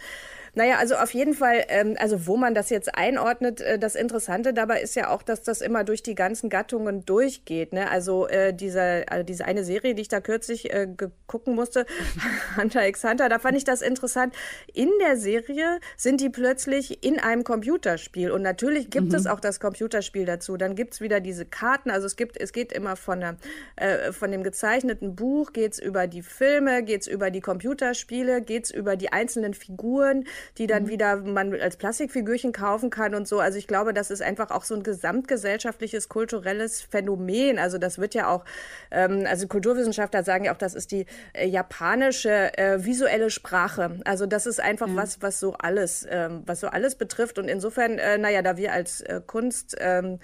Naja, 0.56 0.78
also 0.78 0.96
auf 0.96 1.14
jeden 1.14 1.34
Fall, 1.34 1.66
ähm, 1.68 1.96
also 2.00 2.28
wo 2.28 2.38
man 2.38 2.56
das 2.56 2.70
jetzt 2.70 2.96
einordnet, 2.96 3.60
äh, 3.60 3.78
das 3.78 3.96
Interessante 3.96 4.54
dabei 4.54 4.82
ist 4.82 4.96
ja 4.96 5.10
auch, 5.10 5.22
dass 5.22 5.44
das 5.44 5.60
immer 5.60 5.84
durch 5.84 6.02
die 6.02 6.16
ganzen 6.16 6.50
Gattungen 6.50 7.06
durchgeht. 7.06 7.74
Ne? 7.74 7.92
Also 7.92 8.28
äh, 8.28 8.54
diese, 8.54 9.04
also 9.10 9.24
diese 9.24 9.46
eine 9.46 9.66
Serie, 9.66 9.96
die 9.96 10.04
ich 10.04 10.08
da 10.08 10.22
kürzlich 10.22 10.74
äh, 10.74 10.88
gucken 11.28 11.56
musste, 11.56 11.86
Hunter 12.58 12.88
x 12.88 13.04
Hunter, 13.04 13.28
da 13.28 13.40
fand 13.40 13.58
ich 13.58 13.66
das 13.66 13.82
interessant. 13.82 14.34
In 14.74 14.90
der 15.02 15.18
Serie 15.18 15.80
sind 15.98 16.22
die 16.22 16.30
plötzlich 16.30 17.04
in 17.04 17.20
einem 17.20 17.44
Computerspiel 17.44 18.32
und 18.32 18.42
natürlich 18.42 18.90
gibt 18.90 19.10
mhm. 19.10 19.16
es 19.16 19.28
auch 19.28 19.42
das 19.42 19.60
Computerspiel 19.60 20.26
dazu. 20.26 20.56
Dann 20.56 20.76
gibt's 20.76 21.02
wieder 21.02 21.20
diese 21.20 21.46
Karten, 21.46 21.92
also 21.92 22.08
es 22.08 22.16
gibt, 22.16 22.40
es 22.40 22.54
geht 22.54 22.72
immer 22.72 22.96
von, 22.96 23.20
der, 23.20 23.36
äh, 23.76 24.14
von 24.14 24.32
dem 24.32 24.44
gezeichneten 24.44 25.16
Buch, 25.16 25.52
geht's 25.52 25.80
über 25.80 26.08
die 26.08 26.22
Filme, 26.22 26.82
geht's 26.84 27.08
über 27.08 27.30
die 27.30 27.42
Computerspiele, 27.42 28.42
geht's 28.42 28.72
über 28.72 28.96
die 28.96 29.12
einzelnen 29.12 29.54
Figuren 29.54 30.24
die 30.58 30.68
dann 30.68 30.84
mhm. 30.84 30.88
wieder 30.90 31.16
man 31.18 31.54
als 31.60 31.78
Plastikfigürchen 31.78 32.52
kaufen 32.52 32.90
kann 32.90 33.16
und 33.16 33.28
so. 33.28 33.40
Also 33.40 33.58
ich 33.58 33.68
glaube, 33.68 33.94
das 33.94 34.12
ist 34.12 34.22
einfach 34.22 34.52
auch 34.52 34.64
so 34.64 34.76
ein 34.76 34.84
gesamtgesellschaftliches 34.84 36.10
kulturelles 36.10 36.82
Phänomen. 36.82 37.60
Also 37.60 37.78
das 37.78 38.00
wird 38.00 38.14
ja 38.14 38.30
auch, 38.30 38.46
ähm, 38.92 39.26
also 39.28 39.48
Kulturwissenschaftler 39.48 40.24
sagen 40.24 40.46
ja 40.46 40.54
auch, 40.54 40.58
das 40.58 40.76
ist 40.76 40.92
die 40.92 41.06
äh, 41.34 41.48
japanische 41.48 42.58
äh, 42.58 42.84
visuelle 42.84 43.30
Sprache. 43.30 44.00
Also 44.06 44.26
das 44.26 44.46
ist 44.46 44.60
einfach 44.60 44.88
mhm. 44.88 44.98
was, 44.98 45.22
was 45.22 45.40
so 45.40 45.54
alles, 45.54 46.06
ähm, 46.10 46.44
was 46.46 46.60
so 46.60 46.68
alles 46.68 46.96
betrifft. 46.96 47.40
Und 47.40 47.48
insofern, 47.48 47.98
äh, 47.98 48.18
naja, 48.18 48.42
da 48.42 48.58
wir 48.58 48.74
als 48.74 49.02
äh, 49.02 49.22
Kunst 49.26 49.76
ähm, 49.80 50.20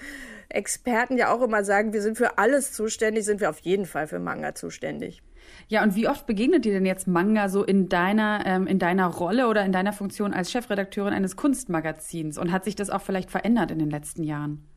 Experten 0.49 1.17
ja 1.17 1.33
auch 1.33 1.41
immer 1.41 1.63
sagen, 1.63 1.93
wir 1.93 2.01
sind 2.01 2.17
für 2.17 2.37
alles 2.37 2.73
zuständig, 2.73 3.25
sind 3.25 3.39
wir 3.39 3.49
auf 3.49 3.59
jeden 3.59 3.85
Fall 3.85 4.07
für 4.07 4.19
Manga 4.19 4.53
zuständig. 4.53 5.21
Ja, 5.67 5.83
und 5.83 5.95
wie 5.95 6.07
oft 6.07 6.25
begegnet 6.25 6.65
dir 6.65 6.73
denn 6.73 6.85
jetzt 6.85 7.07
Manga 7.07 7.49
so 7.49 7.63
in 7.63 7.89
deiner, 7.89 8.43
ähm, 8.45 8.67
in 8.67 8.79
deiner 8.79 9.07
Rolle 9.07 9.47
oder 9.47 9.63
in 9.65 9.71
deiner 9.71 9.93
Funktion 9.93 10.33
als 10.33 10.51
Chefredakteurin 10.51 11.13
eines 11.13 11.35
Kunstmagazins? 11.35 12.37
Und 12.37 12.51
hat 12.51 12.63
sich 12.63 12.75
das 12.75 12.89
auch 12.89 13.01
vielleicht 13.01 13.31
verändert 13.31 13.71
in 13.71 13.79
den 13.79 13.89
letzten 13.89 14.23
Jahren? 14.23 14.70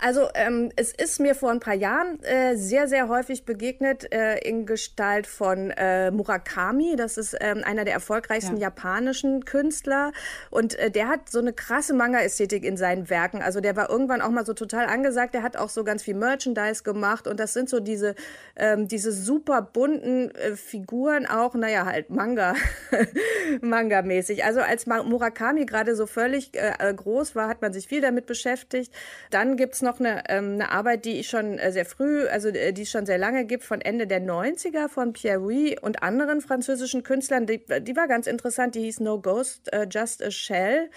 Also 0.00 0.28
ähm, 0.34 0.70
es 0.76 0.92
ist 0.92 1.18
mir 1.18 1.34
vor 1.34 1.50
ein 1.50 1.60
paar 1.60 1.74
Jahren 1.74 2.22
äh, 2.22 2.56
sehr, 2.56 2.86
sehr 2.86 3.08
häufig 3.08 3.44
begegnet 3.44 4.12
äh, 4.12 4.38
in 4.38 4.64
Gestalt 4.64 5.26
von 5.26 5.70
äh, 5.70 6.10
Murakami. 6.10 6.94
Das 6.96 7.16
ist 7.18 7.36
ähm, 7.40 7.62
einer 7.64 7.84
der 7.84 7.94
erfolgreichsten 7.94 8.56
ja. 8.56 8.68
japanischen 8.68 9.44
Künstler. 9.44 10.12
Und 10.50 10.76
äh, 10.76 10.90
der 10.90 11.08
hat 11.08 11.30
so 11.30 11.40
eine 11.40 11.52
krasse 11.52 11.94
Manga-Ästhetik 11.94 12.64
in 12.64 12.76
seinen 12.76 13.10
Werken. 13.10 13.42
Also 13.42 13.60
der 13.60 13.74
war 13.74 13.90
irgendwann 13.90 14.22
auch 14.22 14.30
mal 14.30 14.46
so 14.46 14.54
total 14.54 14.86
angesagt. 14.86 15.34
Der 15.34 15.42
hat 15.42 15.56
auch 15.56 15.68
so 15.68 15.82
ganz 15.82 16.04
viel 16.04 16.14
Merchandise 16.14 16.84
gemacht. 16.84 17.26
Und 17.26 17.40
das 17.40 17.52
sind 17.52 17.68
so 17.68 17.80
diese, 17.80 18.14
ähm, 18.56 18.86
diese 18.86 19.10
super 19.10 19.62
bunten 19.62 20.30
äh, 20.32 20.54
Figuren 20.54 21.26
auch, 21.26 21.54
naja, 21.54 21.86
halt 21.86 22.10
Manga, 22.10 22.54
Manga-mäßig. 23.60 24.44
Also 24.44 24.60
als 24.60 24.86
Murakami 24.86 25.66
gerade 25.66 25.96
so 25.96 26.06
völlig 26.06 26.52
äh, 26.54 26.94
groß 26.94 27.34
war, 27.34 27.48
hat 27.48 27.62
man 27.62 27.72
sich 27.72 27.88
viel 27.88 28.00
damit 28.00 28.26
beschäftigt. 28.26 28.92
Dann 29.30 29.56
gibt's 29.56 29.82
noch 29.82 29.87
noch 29.88 30.00
eine, 30.00 30.22
ähm, 30.28 30.54
eine 30.54 30.70
Arbeit, 30.70 31.04
die 31.04 31.18
ich 31.18 31.28
schon 31.28 31.58
äh, 31.58 31.72
sehr 31.72 31.84
früh, 31.84 32.26
also 32.26 32.48
äh, 32.48 32.72
die 32.72 32.82
es 32.82 32.90
schon 32.90 33.06
sehr 33.06 33.18
lange 33.18 33.44
gibt, 33.44 33.64
von 33.64 33.80
Ende 33.80 34.06
der 34.06 34.20
90er 34.20 34.88
von 34.88 35.12
Pierre 35.12 35.38
Rouy 35.38 35.76
und 35.80 36.02
anderen 36.02 36.40
französischen 36.40 37.02
Künstlern. 37.02 37.46
Die, 37.46 37.60
die 37.80 37.96
war 37.96 38.06
ganz 38.06 38.26
interessant, 38.26 38.74
die 38.74 38.82
hieß 38.82 39.00
No 39.00 39.20
Ghost, 39.20 39.70
uh, 39.74 39.84
Just 39.88 40.22
a 40.22 40.30
Shell. 40.30 40.90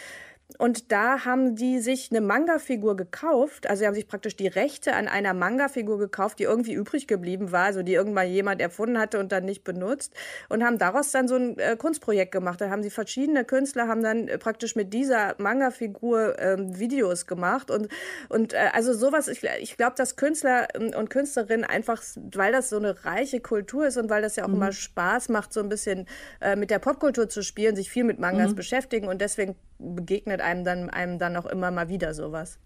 Und 0.57 0.91
da 0.91 1.25
haben 1.25 1.55
die 1.55 1.79
sich 1.79 2.09
eine 2.11 2.21
Manga-Figur 2.21 2.95
gekauft. 2.95 3.69
Also 3.69 3.81
sie 3.81 3.87
haben 3.87 3.93
sich 3.93 4.07
praktisch 4.07 4.35
die 4.35 4.47
Rechte 4.47 4.93
an 4.93 5.07
einer 5.07 5.33
Manga-Figur 5.33 5.97
gekauft, 5.97 6.39
die 6.39 6.43
irgendwie 6.43 6.73
übrig 6.73 7.07
geblieben 7.07 7.51
war, 7.51 7.65
also 7.65 7.83
die 7.83 7.93
irgendwann 7.93 8.29
jemand 8.29 8.61
erfunden 8.61 8.97
hatte 8.97 9.19
und 9.19 9.31
dann 9.31 9.45
nicht 9.45 9.63
benutzt. 9.63 10.13
Und 10.49 10.63
haben 10.63 10.77
daraus 10.77 11.11
dann 11.11 11.27
so 11.27 11.35
ein 11.35 11.57
äh, 11.57 11.75
Kunstprojekt 11.77 12.31
gemacht. 12.31 12.61
Da 12.61 12.69
haben 12.69 12.83
sie 12.83 12.89
verschiedene 12.89 13.45
Künstler, 13.45 13.87
haben 13.87 14.03
dann 14.03 14.27
äh, 14.27 14.37
praktisch 14.37 14.75
mit 14.75 14.93
dieser 14.93 15.35
Manga-Figur 15.37 16.39
ähm, 16.39 16.79
Videos 16.79 17.27
gemacht. 17.27 17.71
Und, 17.71 17.87
und 18.29 18.53
äh, 18.53 18.69
also 18.73 18.93
sowas, 18.93 19.27
ich, 19.27 19.43
ich 19.59 19.77
glaube, 19.77 19.95
dass 19.95 20.15
Künstler 20.15 20.67
ähm, 20.75 20.91
und 20.97 21.09
Künstlerinnen 21.09 21.65
einfach, 21.65 22.01
weil 22.33 22.51
das 22.51 22.69
so 22.69 22.77
eine 22.77 23.05
reiche 23.05 23.39
Kultur 23.39 23.87
ist 23.87 23.97
und 23.97 24.09
weil 24.09 24.21
das 24.21 24.35
ja 24.35 24.43
auch 24.43 24.49
mhm. 24.49 24.55
immer 24.55 24.71
Spaß 24.71 25.29
macht, 25.29 25.53
so 25.53 25.59
ein 25.59 25.69
bisschen 25.69 26.07
äh, 26.39 26.55
mit 26.55 26.69
der 26.69 26.79
Popkultur 26.79 27.29
zu 27.29 27.43
spielen, 27.43 27.75
sich 27.75 27.89
viel 27.89 28.03
mit 28.03 28.19
Mangas 28.19 28.51
mhm. 28.51 28.55
beschäftigen. 28.55 29.07
Und 29.07 29.21
deswegen 29.21 29.55
begegnet 29.81 30.41
einem 30.41 30.63
dann, 30.63 30.89
einem 30.89 31.19
dann 31.19 31.35
auch 31.37 31.45
immer 31.45 31.71
mal 31.71 31.89
wieder 31.89 32.13
sowas. 32.13 32.59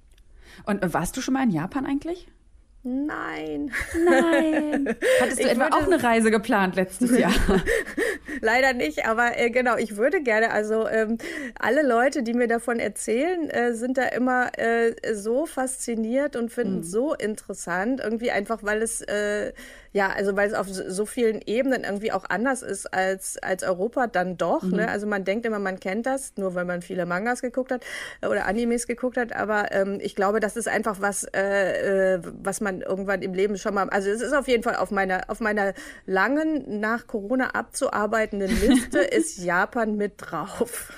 Und 0.66 0.94
warst 0.94 1.18
du 1.18 1.22
schon 1.22 1.34
mal 1.34 1.44
in 1.44 1.52
Japan 1.52 1.86
eigentlich? 1.86 2.28
Nein. 2.88 3.72
Nein. 4.06 4.96
Hattest 5.20 5.40
du 5.40 5.44
ich 5.44 5.52
etwa 5.52 5.70
auch 5.70 5.88
eine 5.88 6.04
Reise 6.04 6.30
geplant 6.30 6.76
letztes 6.76 7.18
Jahr? 7.18 7.34
Leider 8.42 8.74
nicht, 8.74 9.08
aber 9.08 9.40
äh, 9.40 9.50
genau, 9.50 9.76
ich 9.76 9.98
würde 9.98 10.22
gerne, 10.22 10.52
also 10.52 10.88
ähm, 10.88 11.18
alle 11.58 11.82
Leute, 11.82 12.22
die 12.22 12.36
mir 12.36 12.48
davon 12.48 12.78
erzählen, 12.78 13.50
äh, 13.50 13.74
sind 13.74 13.98
da 13.98 14.04
immer 14.10 14.52
äh, 14.60 14.94
so 15.16 15.48
fasziniert 15.48 16.36
und 16.36 16.52
finden 16.52 16.78
mhm. 16.78 16.84
so 16.84 17.16
interessant, 17.16 18.02
irgendwie 18.04 18.30
einfach, 18.30 18.62
weil 18.62 18.84
es 18.84 19.02
äh, 19.02 19.54
ja, 19.96 20.10
also 20.10 20.36
weil 20.36 20.50
es 20.50 20.54
auf 20.54 20.68
so 20.68 21.06
vielen 21.06 21.40
Ebenen 21.46 21.86
irgendwie 21.86 22.12
auch 22.12 22.26
anders 22.28 22.64
ist 22.64 22.94
als, 22.94 23.38
als 23.42 23.64
Europa 23.64 24.08
dann 24.08 24.36
doch. 24.36 24.62
Ne? 24.62 24.70
Mhm. 24.70 24.76
Ne? 24.76 24.90
Also 24.90 25.08
man 25.08 25.24
denkt 25.24 25.46
immer, 25.46 25.58
man 25.58 25.80
kennt 25.80 26.06
das, 26.06 26.34
nur 26.36 26.54
weil 26.54 26.66
man 26.66 26.82
viele 26.82 27.06
Mangas 27.06 27.42
geguckt 27.42 27.72
hat 27.72 27.82
äh, 28.20 28.28
oder 28.28 28.46
Animes 28.46 28.88
geguckt 28.88 29.16
hat. 29.16 29.34
Aber 29.34 29.72
ähm, 29.72 30.00
ich 30.02 30.14
glaube, 30.14 30.42
das 30.42 30.58
ist 30.58 30.68
einfach 30.68 31.00
was, 31.00 31.24
äh, 31.34 32.16
äh, 32.16 32.22
was 32.44 32.60
man 32.60 32.82
irgendwann 32.82 33.22
im 33.22 33.34
Leben 33.34 33.58
schon 33.58 33.74
mal. 33.74 33.88
Also 33.88 34.10
es 34.10 34.20
ist 34.20 34.34
auf 34.34 34.50
jeden 34.50 34.64
Fall 34.64 34.76
auf 34.76 34.92
meiner, 34.92 35.30
auf 35.30 35.40
meiner 35.40 35.74
langen, 36.06 36.82
nach 36.82 37.08
Corona 37.08 37.52
abzuarbeitenden 37.52 38.50
Liste 38.50 39.00
ist 39.00 39.42
Japan 39.42 39.96
mit 39.96 40.16
drauf. 40.18 40.92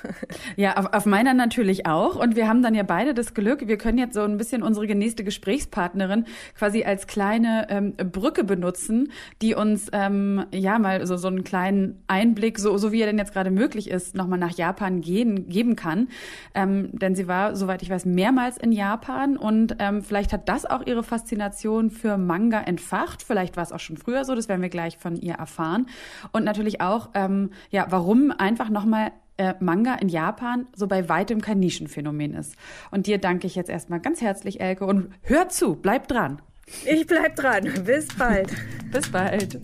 Ja, 0.55 0.75
auf, 0.77 0.91
auf 0.91 1.05
meiner 1.05 1.35
natürlich 1.35 1.85
auch. 1.85 2.15
Und 2.15 2.35
wir 2.35 2.47
haben 2.47 2.63
dann 2.63 2.73
ja 2.73 2.81
beide 2.81 3.13
das 3.13 3.35
Glück, 3.35 3.67
wir 3.67 3.77
können 3.77 3.99
jetzt 3.99 4.15
so 4.15 4.23
ein 4.23 4.37
bisschen 4.37 4.63
unsere 4.63 4.87
nächste 4.87 5.23
Gesprächspartnerin 5.23 6.25
quasi 6.57 6.83
als 6.83 7.05
kleine 7.05 7.67
ähm, 7.69 7.93
Brücke 7.95 8.43
benutzen 8.43 8.86
nutzen, 8.87 9.11
die 9.41 9.55
uns 9.55 9.89
ähm, 9.91 10.45
ja 10.51 10.79
mal 10.79 11.05
so, 11.05 11.17
so 11.17 11.27
einen 11.27 11.43
kleinen 11.43 12.01
Einblick, 12.07 12.59
so, 12.59 12.77
so 12.77 12.91
wie 12.91 13.01
er 13.01 13.07
denn 13.07 13.17
jetzt 13.17 13.33
gerade 13.33 13.51
möglich 13.51 13.89
ist, 13.89 14.15
nochmal 14.15 14.39
nach 14.39 14.51
Japan 14.51 15.01
gehen, 15.01 15.49
geben 15.49 15.75
kann. 15.75 16.09
Ähm, 16.53 16.89
denn 16.93 17.15
sie 17.15 17.27
war, 17.27 17.55
soweit 17.55 17.81
ich 17.81 17.89
weiß, 17.89 18.05
mehrmals 18.05 18.57
in 18.57 18.71
Japan 18.71 19.37
und 19.37 19.75
ähm, 19.79 20.03
vielleicht 20.03 20.33
hat 20.33 20.49
das 20.49 20.65
auch 20.65 20.85
ihre 20.85 21.03
Faszination 21.03 21.89
für 21.89 22.17
Manga 22.17 22.61
entfacht. 22.61 23.23
Vielleicht 23.23 23.57
war 23.57 23.63
es 23.63 23.71
auch 23.71 23.79
schon 23.79 23.97
früher 23.97 24.25
so, 24.25 24.35
das 24.35 24.49
werden 24.49 24.61
wir 24.61 24.69
gleich 24.69 24.97
von 24.97 25.15
ihr 25.15 25.35
erfahren. 25.35 25.87
Und 26.31 26.43
natürlich 26.43 26.81
auch, 26.81 27.09
ähm, 27.13 27.51
ja, 27.69 27.87
warum 27.89 28.31
einfach 28.31 28.69
nochmal 28.69 29.11
äh, 29.37 29.53
Manga 29.59 29.95
in 29.95 30.09
Japan 30.09 30.67
so 30.75 30.87
bei 30.87 31.09
weitem 31.09 31.41
kein 31.41 31.59
Nischenphänomen 31.59 32.33
ist. 32.33 32.55
Und 32.91 33.05
dir 33.07 33.19
danke 33.19 33.45
ich 33.45 33.55
jetzt 33.55 33.69
erstmal 33.69 33.99
ganz 33.99 34.21
herzlich, 34.21 34.59
Elke, 34.59 34.85
und 34.85 35.11
hör 35.21 35.49
zu, 35.49 35.75
bleib 35.75 36.07
dran. 36.07 36.41
Ich 36.85 37.05
bleib 37.07 37.35
dran. 37.35 37.83
Bis 37.85 38.07
bald. 38.17 38.49
Bis 38.91 39.09
bald. 39.09 39.59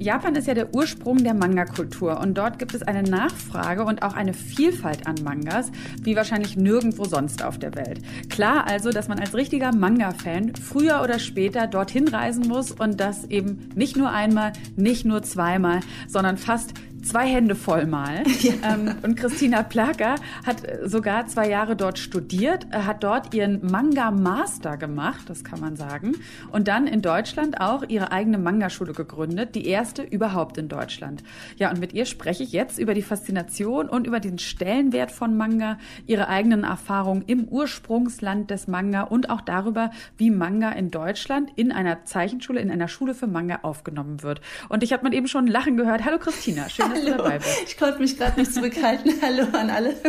Japan 0.00 0.36
ist 0.36 0.46
ja 0.46 0.54
der 0.54 0.74
Ursprung 0.74 1.24
der 1.24 1.34
Manga-Kultur 1.34 2.20
und 2.20 2.38
dort 2.38 2.60
gibt 2.60 2.72
es 2.72 2.82
eine 2.82 3.02
Nachfrage 3.02 3.84
und 3.84 4.02
auch 4.02 4.14
eine 4.14 4.32
Vielfalt 4.32 5.06
an 5.08 5.16
Mangas, 5.24 5.72
wie 6.02 6.14
wahrscheinlich 6.14 6.56
nirgendwo 6.56 7.04
sonst 7.04 7.44
auf 7.44 7.58
der 7.58 7.74
Welt. 7.74 8.00
Klar 8.30 8.66
also, 8.68 8.90
dass 8.90 9.08
man 9.08 9.18
als 9.18 9.34
richtiger 9.34 9.74
Manga-Fan 9.74 10.54
früher 10.54 11.02
oder 11.02 11.18
später 11.18 11.66
dorthin 11.66 12.06
reisen 12.06 12.46
muss 12.46 12.70
und 12.70 13.00
das 13.00 13.24
eben 13.24 13.68
nicht 13.74 13.96
nur 13.96 14.10
einmal, 14.10 14.52
nicht 14.76 15.04
nur 15.04 15.22
zweimal, 15.24 15.80
sondern 16.06 16.36
fast 16.36 16.74
zwei 17.08 17.26
Hände 17.26 17.54
voll 17.54 17.86
mal. 17.86 18.22
Ja. 18.38 18.52
Ähm, 18.74 18.94
und 19.02 19.16
Christina 19.16 19.64
Plager 19.64 20.14
hat 20.46 20.62
sogar 20.84 21.26
zwei 21.26 21.48
Jahre 21.48 21.74
dort 21.74 21.98
studiert, 21.98 22.66
äh, 22.70 22.82
hat 22.82 23.02
dort 23.02 23.34
ihren 23.34 23.68
Manga-Master 23.68 24.76
gemacht, 24.76 25.22
das 25.26 25.42
kann 25.42 25.58
man 25.60 25.76
sagen. 25.76 26.14
Und 26.52 26.68
dann 26.68 26.86
in 26.86 27.02
Deutschland 27.02 27.60
auch 27.60 27.82
ihre 27.88 28.12
eigene 28.12 28.38
Manga-Schule 28.38 28.92
gegründet, 28.92 29.56
die 29.56 29.66
erste 29.66 30.02
überhaupt 30.02 30.56
in 30.56 30.68
Deutschland. 30.68 31.24
Ja, 31.56 31.70
und 31.70 31.80
mit 31.80 31.94
ihr 31.94 32.04
spreche 32.04 32.44
ich 32.44 32.52
jetzt 32.52 32.78
über 32.78 32.94
die 32.94 33.02
Faszination 33.02 33.88
und 33.88 34.06
über 34.06 34.20
den 34.20 34.38
Stellenwert 34.38 35.10
von 35.10 35.36
Manga, 35.36 35.78
ihre 36.06 36.28
eigenen 36.28 36.62
Erfahrungen 36.62 37.24
im 37.26 37.44
Ursprungsland 37.48 38.50
des 38.50 38.68
Manga 38.68 39.02
und 39.02 39.30
auch 39.30 39.40
darüber, 39.40 39.90
wie 40.16 40.30
Manga 40.30 40.70
in 40.70 40.90
Deutschland 40.90 41.50
in 41.56 41.72
einer 41.72 42.04
Zeichenschule, 42.04 42.60
in 42.60 42.70
einer 42.70 42.88
Schule 42.88 43.14
für 43.14 43.26
Manga 43.26 43.60
aufgenommen 43.62 44.22
wird. 44.22 44.40
Und 44.68 44.82
ich 44.84 44.92
habe 44.92 45.02
man 45.02 45.12
eben 45.12 45.26
schon 45.26 45.48
Lachen 45.48 45.76
gehört. 45.76 46.04
Hallo 46.04 46.18
Christina, 46.18 46.68
schön, 46.68 46.88
dass 46.90 46.97
du 47.00 47.16
dabei 47.16 47.38
bist. 47.38 47.50
Ich 47.66 47.76
konnte 47.76 47.98
mich 47.98 48.16
gerade 48.16 48.38
nicht 48.38 48.52
zurückhalten. 48.52 49.12
Hallo 49.22 49.46
an 49.52 49.70
alle. 49.70 49.96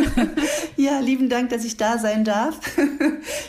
Ja, 0.76 1.00
lieben 1.00 1.28
Dank, 1.28 1.50
dass 1.50 1.64
ich 1.64 1.76
da 1.76 1.98
sein 1.98 2.24
darf. 2.24 2.58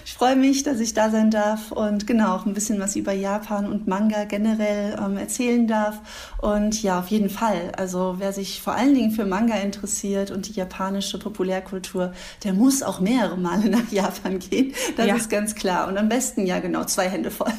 Ich 0.06 0.14
freue 0.14 0.36
mich, 0.36 0.64
dass 0.64 0.80
ich 0.80 0.94
da 0.94 1.10
sein 1.10 1.32
darf 1.32 1.72
und 1.72 2.06
genau 2.06 2.36
auch 2.36 2.46
ein 2.46 2.54
bisschen 2.54 2.80
was 2.80 2.96
über 2.96 3.12
Japan 3.12 3.66
und 3.66 3.88
Manga 3.88 4.26
generell 4.26 4.96
ähm, 5.04 5.18
erzählen 5.18 5.66
darf. 5.68 6.00
Und 6.40 6.84
ja, 6.84 7.00
auf 7.00 7.08
jeden 7.08 7.30
Fall. 7.30 7.72
Also 7.78 8.16
wer 8.20 8.34
sich 8.34 8.62
vor 8.62 8.74
allen 8.74 8.94
Dingen 8.94 9.12
für 9.12 9.26
Manga 9.26 9.56
interessiert 9.56 10.30
und 10.30 10.48
die 10.48 10.54
japanische 10.54 11.18
Populärkultur, 11.18 12.14
der 12.44 12.54
muss 12.54 12.84
auch 12.84 13.00
mehrere 13.00 13.38
Male 13.38 13.70
nach 13.70 13.92
Japan 13.92 14.38
gehen. 14.38 14.74
Das 14.98 15.08
ja. 15.08 15.16
ist 15.16 15.30
ganz 15.30 15.56
klar. 15.56 15.88
Und 15.88 15.98
am 15.98 16.10
besten 16.10 16.46
ja 16.46 16.60
genau 16.60 16.84
zwei 16.84 17.10
Hände 17.10 17.32
voll. 17.32 17.54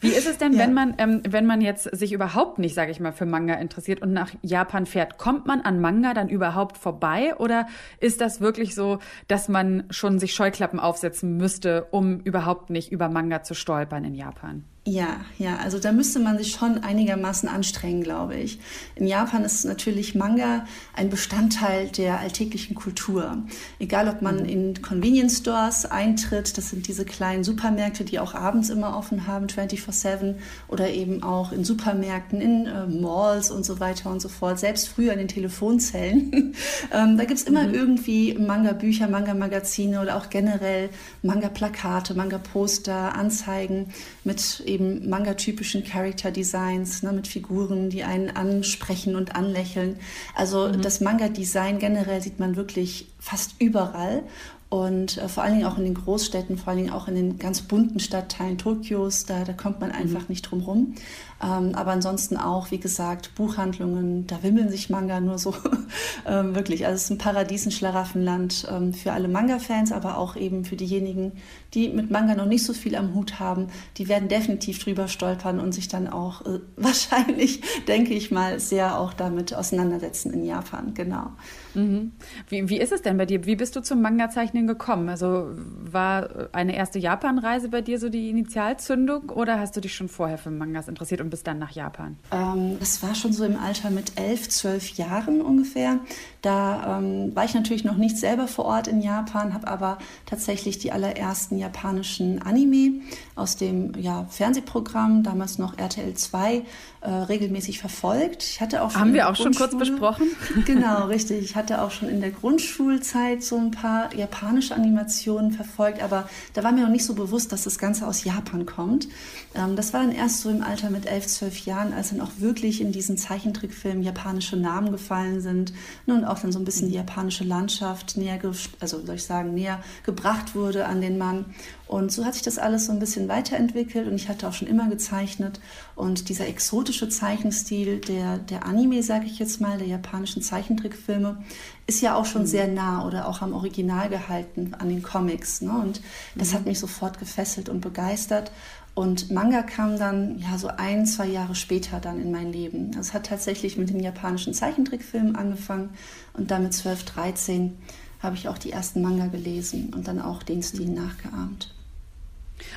Wie 0.00 0.08
ist 0.08 0.28
es 0.28 0.38
denn, 0.38 0.52
ja. 0.52 0.60
wenn 0.60 0.72
man, 0.72 0.94
ähm, 0.98 1.22
wenn 1.28 1.46
man 1.46 1.60
jetzt 1.60 1.84
sich 1.96 2.12
überhaupt 2.12 2.58
nicht, 2.58 2.74
sage 2.74 2.90
ich 2.90 3.00
mal, 3.00 3.12
für 3.12 3.26
Manga 3.26 3.54
interessiert 3.54 4.02
und 4.02 4.12
nach 4.12 4.27
Japan 4.42 4.86
fährt, 4.86 5.18
kommt 5.18 5.46
man 5.46 5.60
an 5.60 5.80
Manga 5.80 6.14
dann 6.14 6.28
überhaupt 6.28 6.76
vorbei? 6.78 7.34
Oder 7.36 7.66
ist 8.00 8.20
das 8.20 8.40
wirklich 8.40 8.74
so, 8.74 8.98
dass 9.26 9.48
man 9.48 9.84
schon 9.90 10.18
sich 10.18 10.34
Scheuklappen 10.34 10.80
aufsetzen 10.80 11.36
müsste, 11.36 11.86
um 11.90 12.20
überhaupt 12.20 12.70
nicht 12.70 12.92
über 12.92 13.08
Manga 13.08 13.42
zu 13.42 13.54
stolpern 13.54 14.04
in 14.04 14.14
Japan? 14.14 14.64
Ja, 14.88 15.20
ja, 15.36 15.56
also 15.56 15.78
da 15.78 15.92
müsste 15.92 16.18
man 16.18 16.38
sich 16.38 16.52
schon 16.52 16.78
einigermaßen 16.82 17.46
anstrengen, 17.46 18.02
glaube 18.02 18.36
ich. 18.36 18.58
In 18.94 19.06
Japan 19.06 19.44
ist 19.44 19.66
natürlich 19.66 20.14
Manga 20.14 20.64
ein 20.94 21.10
Bestandteil 21.10 21.88
der 21.88 22.20
alltäglichen 22.20 22.74
Kultur. 22.74 23.36
Egal, 23.78 24.08
ob 24.08 24.22
man 24.22 24.36
mhm. 24.44 24.48
in 24.48 24.80
Convenience 24.82 25.40
Stores 25.40 25.84
eintritt, 25.84 26.56
das 26.56 26.70
sind 26.70 26.88
diese 26.88 27.04
kleinen 27.04 27.44
Supermärkte, 27.44 28.02
die 28.02 28.18
auch 28.18 28.34
abends 28.34 28.70
immer 28.70 28.96
offen 28.96 29.26
haben, 29.26 29.48
24-7, 29.48 30.36
oder 30.68 30.88
eben 30.88 31.22
auch 31.22 31.52
in 31.52 31.64
Supermärkten, 31.64 32.40
in 32.40 32.64
äh, 32.64 32.86
Malls 32.86 33.50
und 33.50 33.66
so 33.66 33.80
weiter 33.80 34.10
und 34.10 34.22
so 34.22 34.30
fort. 34.30 34.58
Selbst 34.58 34.88
früher 34.88 35.12
in 35.12 35.18
den 35.18 35.28
Telefonzellen. 35.28 36.54
ähm, 36.94 37.18
da 37.18 37.26
gibt's 37.26 37.42
immer 37.42 37.64
mhm. 37.64 37.74
irgendwie 37.74 38.32
Manga-Bücher, 38.38 39.06
Manga-Magazine 39.06 40.00
oder 40.00 40.16
auch 40.16 40.30
generell 40.30 40.88
Manga-Plakate, 41.20 42.14
Manga-Poster, 42.14 43.14
Anzeigen 43.14 43.92
mit 44.28 44.60
eben 44.60 45.08
manga-typischen 45.08 45.84
Character 45.84 46.30
Designs, 46.30 47.02
ne, 47.02 47.12
mit 47.12 47.26
Figuren, 47.26 47.88
die 47.88 48.04
einen 48.04 48.28
ansprechen 48.28 49.16
und 49.16 49.34
anlächeln. 49.34 49.96
Also 50.36 50.68
mhm. 50.68 50.82
das 50.82 51.00
Manga-Design 51.00 51.78
generell 51.78 52.20
sieht 52.20 52.38
man 52.38 52.54
wirklich 52.54 53.08
fast 53.18 53.54
überall. 53.58 54.22
Und 54.68 55.16
äh, 55.16 55.28
vor 55.28 55.42
allen 55.42 55.54
Dingen 55.54 55.66
auch 55.66 55.78
in 55.78 55.84
den 55.84 55.94
Großstädten, 55.94 56.58
vor 56.58 56.68
allen 56.68 56.76
Dingen 56.76 56.92
auch 56.92 57.08
in 57.08 57.14
den 57.14 57.38
ganz 57.38 57.62
bunten 57.62 58.00
Stadtteilen 58.00 58.58
Tokios, 58.58 59.24
da, 59.24 59.44
da 59.44 59.54
kommt 59.54 59.80
man 59.80 59.90
einfach 59.90 60.20
mhm. 60.20 60.26
nicht 60.28 60.42
drum 60.42 60.60
rum. 60.60 60.94
Ähm, 61.42 61.74
aber 61.74 61.92
ansonsten 61.92 62.36
auch, 62.36 62.70
wie 62.72 62.80
gesagt, 62.80 63.34
Buchhandlungen, 63.36 64.26
da 64.26 64.42
wimmeln 64.42 64.70
sich 64.70 64.90
Manga 64.90 65.20
nur 65.20 65.38
so 65.38 65.54
ähm, 66.26 66.54
wirklich. 66.54 66.84
Also 66.84 66.96
es 66.96 67.04
ist 67.04 67.10
ein 67.10 67.18
Paradies, 67.18 67.66
ein 67.66 67.70
Schlaraffenland 67.70 68.66
ähm, 68.70 68.92
für 68.92 69.12
alle 69.12 69.28
Manga-Fans, 69.28 69.92
aber 69.92 70.18
auch 70.18 70.34
eben 70.34 70.64
für 70.64 70.74
diejenigen, 70.74 71.32
die 71.74 71.90
mit 71.90 72.10
Manga 72.10 72.34
noch 72.34 72.46
nicht 72.46 72.64
so 72.64 72.72
viel 72.72 72.96
am 72.96 73.14
Hut 73.14 73.38
haben. 73.38 73.68
Die 73.98 74.08
werden 74.08 74.28
definitiv 74.28 74.82
drüber 74.82 75.06
stolpern 75.06 75.60
und 75.60 75.72
sich 75.72 75.86
dann 75.86 76.08
auch 76.08 76.44
äh, 76.44 76.58
wahrscheinlich, 76.76 77.60
denke 77.86 78.14
ich 78.14 78.32
mal, 78.32 78.58
sehr 78.58 78.98
auch 78.98 79.12
damit 79.12 79.54
auseinandersetzen 79.54 80.32
in 80.32 80.44
Japan. 80.44 80.92
Genau. 80.94 81.30
Mhm. 81.74 82.12
Wie, 82.48 82.68
wie 82.68 82.80
ist 82.80 82.90
es 82.90 83.02
denn 83.02 83.16
bei 83.16 83.26
dir? 83.26 83.46
Wie 83.46 83.54
bist 83.54 83.76
du 83.76 83.80
zum 83.80 84.02
Manga-Zeichnen 84.02 84.66
gekommen? 84.66 85.08
Also 85.08 85.50
war 85.54 86.48
eine 86.52 86.74
erste 86.74 86.98
Japan-Reise 86.98 87.68
bei 87.68 87.80
dir 87.80 88.00
so 88.00 88.08
die 88.08 88.28
Initialzündung 88.28 89.30
oder 89.30 89.60
hast 89.60 89.76
du 89.76 89.80
dich 89.80 89.94
schon 89.94 90.08
vorher 90.08 90.38
für 90.38 90.50
Mangas 90.50 90.88
interessiert? 90.88 91.27
und 91.27 91.27
bist 91.28 91.46
dann 91.46 91.58
nach 91.58 91.72
Japan? 91.72 92.16
Ähm, 92.32 92.78
das 92.78 93.02
war 93.02 93.14
schon 93.14 93.32
so 93.32 93.44
im 93.44 93.56
Alter 93.56 93.90
mit 93.90 94.18
elf, 94.18 94.48
zwölf 94.48 94.90
Jahren 94.90 95.40
ungefähr. 95.40 96.00
Da 96.42 96.98
ähm, 96.98 97.34
war 97.34 97.44
ich 97.44 97.54
natürlich 97.54 97.84
noch 97.84 97.96
nicht 97.96 98.16
selber 98.16 98.46
vor 98.46 98.64
Ort 98.64 98.86
in 98.88 99.00
Japan, 99.00 99.54
habe 99.54 99.66
aber 99.66 99.98
tatsächlich 100.26 100.78
die 100.78 100.92
allerersten 100.92 101.58
japanischen 101.58 102.40
Anime 102.42 103.00
aus 103.34 103.56
dem 103.56 103.92
ja, 103.98 104.26
Fernsehprogramm, 104.28 105.22
damals 105.22 105.58
noch 105.58 105.78
RTL 105.78 106.14
2, 106.14 106.62
äh, 107.00 107.10
regelmäßig 107.10 107.78
verfolgt. 107.78 108.42
Ich 108.42 108.60
hatte 108.60 108.82
auch 108.82 108.94
Haben 108.94 109.14
wir 109.14 109.28
auch 109.28 109.36
schon 109.36 109.54
kurz 109.54 109.76
besprochen? 109.76 110.26
Genau, 110.66 111.06
richtig. 111.06 111.44
Ich 111.44 111.54
hatte 111.54 111.80
auch 111.82 111.90
schon 111.90 112.08
in 112.08 112.20
der 112.20 112.30
Grundschulzeit 112.30 113.42
so 113.42 113.56
ein 113.56 113.70
paar 113.70 114.12
japanische 114.14 114.74
Animationen 114.74 115.52
verfolgt, 115.52 116.02
aber 116.02 116.28
da 116.54 116.64
war 116.64 116.72
mir 116.72 116.82
noch 116.82 116.90
nicht 116.90 117.04
so 117.04 117.14
bewusst, 117.14 117.52
dass 117.52 117.62
das 117.62 117.78
Ganze 117.78 118.06
aus 118.06 118.24
Japan 118.24 118.66
kommt. 118.66 119.08
Ähm, 119.54 119.76
das 119.76 119.92
war 119.92 120.00
dann 120.00 120.12
erst 120.12 120.40
so 120.40 120.50
im 120.50 120.62
Alter 120.62 120.90
mit 120.90 121.06
elf, 121.06 121.26
zwölf 121.26 121.64
Jahren, 121.64 121.92
als 121.92 122.10
dann 122.10 122.20
auch 122.20 122.32
wirklich 122.38 122.80
in 122.80 122.90
diesen 122.90 123.16
Zeichentrickfilmen 123.16 124.02
japanische 124.02 124.56
Namen 124.56 124.90
gefallen 124.90 125.40
sind 125.40 125.72
ne, 126.06 126.14
und 126.14 126.24
auch 126.24 126.40
dann 126.40 126.50
so 126.50 126.58
ein 126.58 126.64
bisschen 126.64 126.88
die 126.88 126.96
japanische 126.96 127.44
Landschaft 127.44 128.16
näher, 128.16 128.40
also 128.80 129.04
soll 129.04 129.14
ich 129.14 129.24
sagen, 129.24 129.54
näher 129.54 129.80
gebracht 130.04 130.54
wurde 130.54 130.86
an 130.86 131.00
den 131.00 131.16
Mann. 131.16 131.44
Und 131.88 132.12
so 132.12 132.26
hat 132.26 132.34
sich 132.34 132.42
das 132.42 132.58
alles 132.58 132.84
so 132.84 132.92
ein 132.92 132.98
bisschen 132.98 133.28
weiterentwickelt 133.28 134.06
und 134.06 134.14
ich 134.14 134.28
hatte 134.28 134.46
auch 134.46 134.52
schon 134.52 134.68
immer 134.68 134.90
gezeichnet. 134.90 135.58
Und 135.96 136.28
dieser 136.28 136.46
exotische 136.46 137.08
Zeichenstil 137.08 138.00
der, 138.00 138.36
der 138.36 138.66
Anime, 138.66 139.02
sage 139.02 139.24
ich 139.24 139.38
jetzt 139.38 139.58
mal, 139.62 139.78
der 139.78 139.86
japanischen 139.86 140.42
Zeichentrickfilme, 140.42 141.38
ist 141.86 142.02
ja 142.02 142.14
auch 142.14 142.26
schon 142.26 142.42
mhm. 142.42 142.46
sehr 142.46 142.68
nah 142.68 143.06
oder 143.06 143.26
auch 143.26 143.40
am 143.40 143.54
Original 143.54 144.10
gehalten 144.10 144.74
an 144.78 144.90
den 144.90 145.02
Comics. 145.02 145.62
Ne? 145.62 145.72
Und 145.72 146.02
das 146.34 146.50
mhm. 146.50 146.54
hat 146.56 146.66
mich 146.66 146.78
sofort 146.78 147.18
gefesselt 147.18 147.70
und 147.70 147.80
begeistert. 147.80 148.52
Und 148.94 149.30
Manga 149.30 149.62
kam 149.62 149.98
dann 149.98 150.38
ja 150.40 150.58
so 150.58 150.68
ein, 150.68 151.06
zwei 151.06 151.26
Jahre 151.26 151.54
später 151.54 152.00
dann 152.00 152.20
in 152.20 152.32
mein 152.32 152.52
Leben. 152.52 152.88
Also 152.88 153.00
es 153.00 153.14
hat 153.14 153.26
tatsächlich 153.26 153.78
mit 153.78 153.88
den 153.88 154.00
japanischen 154.00 154.52
Zeichentrickfilmen 154.52 155.36
angefangen 155.36 155.90
und 156.34 156.50
damit 156.50 156.74
12, 156.74 157.04
13 157.04 157.78
habe 158.20 158.36
ich 158.36 158.48
auch 158.48 158.58
die 158.58 158.72
ersten 158.72 159.00
Manga 159.00 159.28
gelesen 159.28 159.94
und 159.94 160.06
dann 160.06 160.20
auch 160.20 160.42
den 160.42 160.62
Stil 160.62 160.90
nachgeahmt. 160.90 161.77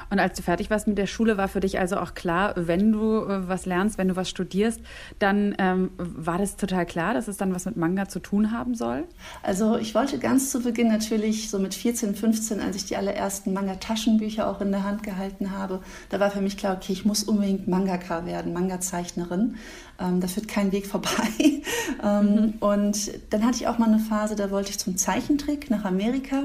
Und 0.10 0.20
als 0.20 0.38
du 0.38 0.44
fertig 0.44 0.70
warst 0.70 0.88
mit 0.88 0.98
der 0.98 1.08
Schule, 1.08 1.38
war 1.38 1.48
für 1.48 1.60
dich 1.60 1.80
also 1.80 1.98
auch 1.98 2.14
klar, 2.14 2.54
wenn 2.56 2.92
du 2.92 3.24
äh, 3.24 3.48
was 3.48 3.66
lernst, 3.66 3.98
wenn 3.98 4.08
du 4.08 4.16
was 4.16 4.30
studierst, 4.30 4.82
dann 5.20 5.56
ähm, 5.58 5.92
war 5.98 6.38
das 6.38 6.56
total 6.56 6.86
klar, 6.86 7.14
dass 7.14 7.28
es 7.28 7.38
dann 7.38 7.54
was 7.54 7.66
mit 7.66 7.78
Manga 7.78 8.08
zu 8.08 8.20
tun 8.20 8.52
haben 8.52 8.76
soll? 8.76 9.06
Also 9.44 9.78
ich 9.78 9.96
wollte 9.96 10.20
ganz 10.20 10.52
zu 10.52 10.62
Beginn 10.62 10.88
natürlich 10.88 11.50
so 11.50 11.60
mit 11.60 11.74
14, 11.74 12.16
15, 12.16 12.60
als 12.60 12.76
ich 12.76 12.86
die 12.86 12.98
allerersten 12.98 13.54
Manga-Taschenbücher 13.54 14.48
auch 14.48 14.62
in 14.62 14.72
der 14.72 14.84
Hand 14.84 15.04
gehalten 15.04 15.52
habe, 15.52 15.82
da 16.10 16.20
war 16.20 16.32
für 16.32 16.42
mich 16.42 16.58
klar, 16.58 16.78
okay, 16.78 16.94
ich 16.94 17.06
muss 17.06 17.24
unbedingt 17.24 17.68
Mangaka 17.68 18.26
werden, 18.26 18.54
Manga-Zeichnerin. 18.54 19.56
Ähm, 20.02 20.20
da 20.20 20.28
führt 20.28 20.48
kein 20.48 20.72
Weg 20.72 20.88
vorbei. 20.88 21.10
ähm, 22.04 22.26
mhm. 22.26 22.54
Und 22.60 23.12
dann 23.30 23.46
hatte 23.46 23.58
ich 23.58 23.68
auch 23.68 23.78
mal 23.78 23.88
eine 23.88 24.00
Phase, 24.00 24.36
da 24.36 24.50
wollte 24.52 24.72
ich 24.72 24.80
zum 24.80 24.98
Zeichentrick 24.98 25.70
nach 25.70 25.86
Amerika. 25.86 26.44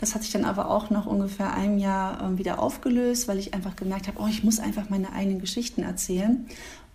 Das 0.00 0.14
hat 0.14 0.22
sich 0.22 0.32
dann 0.32 0.44
aber 0.44 0.70
auch 0.70 0.90
nach 0.90 1.06
ungefähr 1.06 1.54
einem 1.54 1.78
Jahr 1.78 2.22
ähm, 2.22 2.38
wieder 2.38 2.58
aufgelöst, 2.58 3.28
weil 3.28 3.38
ich 3.38 3.54
einfach 3.54 3.76
gemerkt 3.76 4.08
habe, 4.08 4.20
oh, 4.20 4.26
ich 4.26 4.44
muss 4.44 4.58
einfach 4.58 4.88
meine 4.88 5.12
eigenen 5.12 5.40
Geschichten 5.40 5.82
erzählen. 5.82 6.46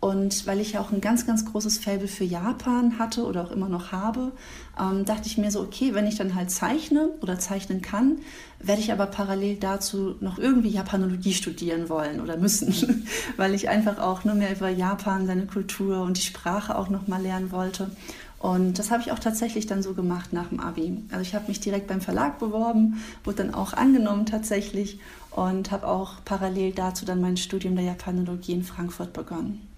Und 0.02 0.48
weil 0.48 0.60
ich 0.60 0.74
ja 0.74 0.82
auch 0.82 0.92
ein 0.92 1.00
ganz, 1.00 1.28
ganz 1.28 1.46
großes 1.46 1.78
Faible 1.78 2.08
für 2.08 2.24
Japan 2.24 2.98
hatte 2.98 3.24
oder 3.24 3.44
auch 3.44 3.52
immer 3.52 3.70
noch 3.70 3.92
habe, 3.92 4.32
ähm, 4.80 5.06
dachte 5.06 5.28
ich 5.28 5.38
mir 5.38 5.52
so, 5.52 5.62
okay, 5.62 5.94
wenn 5.94 6.08
ich 6.08 6.16
dann 6.16 6.34
halt 6.34 6.50
zeichne 6.50 7.10
oder 7.22 7.38
zeichnen 7.38 7.84
kann, 7.84 8.18
werde 8.58 8.82
ich 8.82 8.92
aber 8.92 9.06
parallel 9.06 9.58
dazu 9.58 10.16
noch 10.20 10.40
irgendwie 10.40 10.70
Japanologie 10.70 11.34
studieren 11.34 11.88
wollen 11.88 12.20
oder 12.20 12.36
müssen, 12.36 13.06
weil 13.38 13.54
ich 13.54 13.70
einfach 13.70 14.00
auch 14.00 14.24
nur 14.24 14.34
mehr 14.34 14.52
über 14.52 14.70
Japan, 14.70 15.28
seine 15.28 15.46
Kultur 15.46 16.02
und 16.02 16.18
die 16.18 16.26
Sprache 16.26 16.80
auch 16.80 16.90
noch 16.90 17.08
mal 17.08 17.22
lernen 17.22 17.52
wollte. 17.52 17.92
Und 18.40 18.80
das 18.80 18.90
habe 18.90 19.04
ich 19.04 19.12
auch 19.12 19.20
tatsächlich 19.20 19.68
dann 19.68 19.84
so 19.84 19.94
gemacht 19.94 20.34
nach 20.34 20.48
dem 20.48 20.62
Abi. 20.62 20.98
Also 21.12 21.22
ich 21.22 21.36
habe 21.36 21.48
mich 21.48 21.60
direkt 21.60 21.86
beim 21.86 22.02
Verlag 22.02 22.40
beworben, 22.40 23.04
wurde 23.24 23.44
dann 23.44 23.54
auch 23.54 23.74
angenommen 23.74 24.26
tatsächlich 24.26 25.00
und 25.30 25.70
habe 25.70 25.88
auch 25.88 26.16
parallel 26.26 26.72
dazu 26.72 27.06
dann 27.06 27.22
mein 27.22 27.38
Studium 27.38 27.76
der 27.76 27.86
Japanologie 27.86 28.54
in 28.54 28.64
Frankfurt 28.64 29.14
begonnen. 29.14 29.71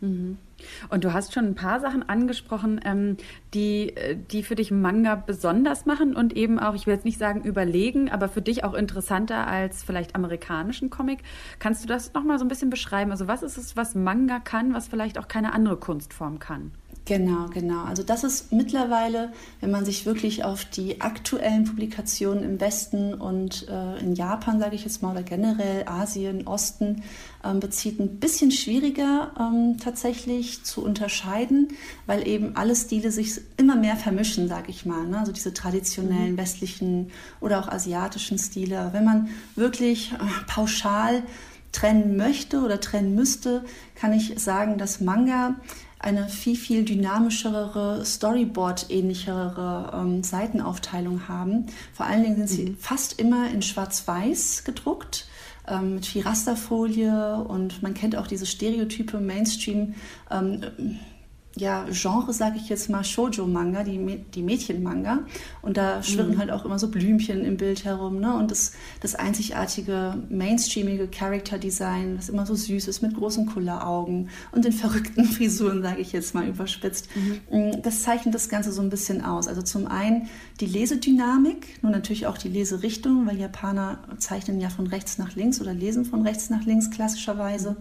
Mhm. 0.00 0.38
Und 0.88 1.04
du 1.04 1.12
hast 1.12 1.34
schon 1.34 1.44
ein 1.44 1.54
paar 1.54 1.80
Sachen 1.80 2.08
angesprochen, 2.08 2.80
ähm, 2.84 3.16
die, 3.54 3.96
äh, 3.96 4.16
die 4.16 4.42
für 4.42 4.54
dich 4.54 4.70
Manga 4.70 5.14
besonders 5.14 5.86
machen 5.86 6.16
und 6.16 6.34
eben 6.34 6.58
auch, 6.58 6.74
ich 6.74 6.86
will 6.86 6.94
jetzt 6.94 7.04
nicht 7.04 7.18
sagen 7.18 7.42
überlegen, 7.42 8.10
aber 8.10 8.28
für 8.28 8.42
dich 8.42 8.64
auch 8.64 8.74
interessanter 8.74 9.46
als 9.46 9.82
vielleicht 9.84 10.14
amerikanischen 10.14 10.90
Comic. 10.90 11.20
Kannst 11.58 11.84
du 11.84 11.88
das 11.88 12.14
nochmal 12.14 12.38
so 12.38 12.44
ein 12.44 12.48
bisschen 12.48 12.70
beschreiben? 12.70 13.10
Also 13.10 13.28
was 13.28 13.42
ist 13.42 13.58
es, 13.58 13.76
was 13.76 13.94
Manga 13.94 14.38
kann, 14.38 14.74
was 14.74 14.88
vielleicht 14.88 15.18
auch 15.18 15.28
keine 15.28 15.52
andere 15.52 15.76
Kunstform 15.76 16.38
kann? 16.38 16.72
Genau, 17.06 17.46
genau. 17.46 17.84
Also 17.84 18.02
das 18.02 18.24
ist 18.24 18.52
mittlerweile, 18.52 19.32
wenn 19.60 19.70
man 19.70 19.84
sich 19.84 20.06
wirklich 20.06 20.42
auf 20.42 20.64
die 20.64 21.00
aktuellen 21.00 21.62
Publikationen 21.62 22.42
im 22.42 22.60
Westen 22.60 23.14
und 23.14 23.68
äh, 23.68 24.00
in 24.00 24.16
Japan, 24.16 24.58
sage 24.58 24.74
ich 24.74 24.82
jetzt 24.82 25.02
mal, 25.02 25.12
oder 25.12 25.22
generell 25.22 25.86
Asien, 25.86 26.48
Osten 26.48 27.04
ähm, 27.44 27.60
bezieht, 27.60 28.00
ein 28.00 28.18
bisschen 28.18 28.50
schwieriger 28.50 29.30
ähm, 29.38 29.76
tatsächlich 29.78 30.64
zu 30.64 30.84
unterscheiden, 30.84 31.68
weil 32.06 32.26
eben 32.26 32.56
alle 32.56 32.74
Stile 32.74 33.12
sich 33.12 33.40
immer 33.56 33.76
mehr 33.76 33.94
vermischen, 33.94 34.48
sage 34.48 34.70
ich 34.70 34.84
mal. 34.84 35.06
Ne? 35.06 35.20
Also 35.20 35.30
diese 35.30 35.54
traditionellen 35.54 36.32
mhm. 36.32 36.38
westlichen 36.38 37.12
oder 37.40 37.60
auch 37.60 37.68
asiatischen 37.68 38.38
Stile. 38.38 38.88
Wenn 38.92 39.04
man 39.04 39.28
wirklich 39.54 40.10
äh, 40.10 40.16
pauschal 40.48 41.22
trennen 41.70 42.16
möchte 42.16 42.62
oder 42.62 42.80
trennen 42.80 43.14
müsste, 43.14 43.64
kann 43.94 44.12
ich 44.12 44.34
sagen, 44.38 44.76
dass 44.76 45.00
Manga 45.00 45.54
eine 45.98 46.28
viel, 46.28 46.56
viel 46.56 46.84
dynamischere, 46.84 48.04
Storyboard-ähnlichere 48.04 49.92
ähm, 49.94 50.22
Seitenaufteilung 50.22 51.28
haben. 51.28 51.66
Vor 51.92 52.06
allen 52.06 52.22
Dingen 52.22 52.36
sind 52.36 52.48
sie 52.48 52.70
mhm. 52.70 52.76
fast 52.78 53.18
immer 53.18 53.50
in 53.50 53.62
Schwarz-Weiß 53.62 54.64
gedruckt 54.64 55.26
ähm, 55.68 55.94
mit 55.96 56.06
viel 56.06 56.22
Rasterfolie 56.22 57.44
und 57.48 57.82
man 57.82 57.94
kennt 57.94 58.16
auch 58.16 58.26
diese 58.26 58.46
Stereotype 58.46 59.18
Mainstream. 59.18 59.94
Ähm, 60.30 60.98
ja, 61.58 61.86
Genre, 61.90 62.34
sage 62.34 62.58
ich 62.58 62.68
jetzt 62.68 62.90
mal, 62.90 63.02
Shoujo-Manga, 63.02 63.82
die, 63.82 64.24
die 64.34 64.42
Mädchen-Manga. 64.42 65.20
Und 65.62 65.78
da 65.78 66.02
schwirren 66.02 66.32
mhm. 66.32 66.38
halt 66.38 66.50
auch 66.50 66.66
immer 66.66 66.78
so 66.78 66.90
Blümchen 66.90 67.44
im 67.46 67.56
Bild 67.56 67.84
herum. 67.84 68.20
Ne? 68.20 68.36
Und 68.36 68.50
das, 68.50 68.72
das 69.00 69.14
einzigartige, 69.14 70.22
mainstreamige 70.28 71.08
Character-Design, 71.08 72.16
das 72.16 72.28
immer 72.28 72.44
so 72.44 72.54
süß 72.54 72.88
ist, 72.88 73.00
mit 73.00 73.16
großen 73.16 73.46
Kulleraugen 73.46 74.28
und 74.52 74.66
den 74.66 74.72
verrückten 74.72 75.24
Frisuren, 75.36 75.82
sage 75.82 76.02
ich 76.02 76.12
jetzt 76.12 76.34
mal 76.34 76.46
überspitzt. 76.46 77.08
Mhm. 77.16 77.58
Mm, 77.58 77.82
das 77.82 78.02
zeichnet 78.02 78.34
das 78.34 78.50
Ganze 78.50 78.70
so 78.70 78.82
ein 78.82 78.90
bisschen 78.90 79.24
aus. 79.24 79.48
Also 79.48 79.62
zum 79.62 79.86
einen 79.86 80.28
die 80.60 80.66
Lesedynamik, 80.66 81.82
nun 81.82 81.92
natürlich 81.92 82.26
auch 82.26 82.36
die 82.36 82.48
Leserichtung, 82.48 83.26
weil 83.26 83.38
Japaner 83.38 84.00
zeichnen 84.18 84.60
ja 84.60 84.68
von 84.68 84.86
rechts 84.86 85.16
nach 85.16 85.34
links 85.34 85.62
oder 85.62 85.72
lesen 85.72 86.04
von 86.04 86.20
rechts 86.20 86.50
nach 86.50 86.66
links 86.66 86.90
klassischerweise. 86.90 87.76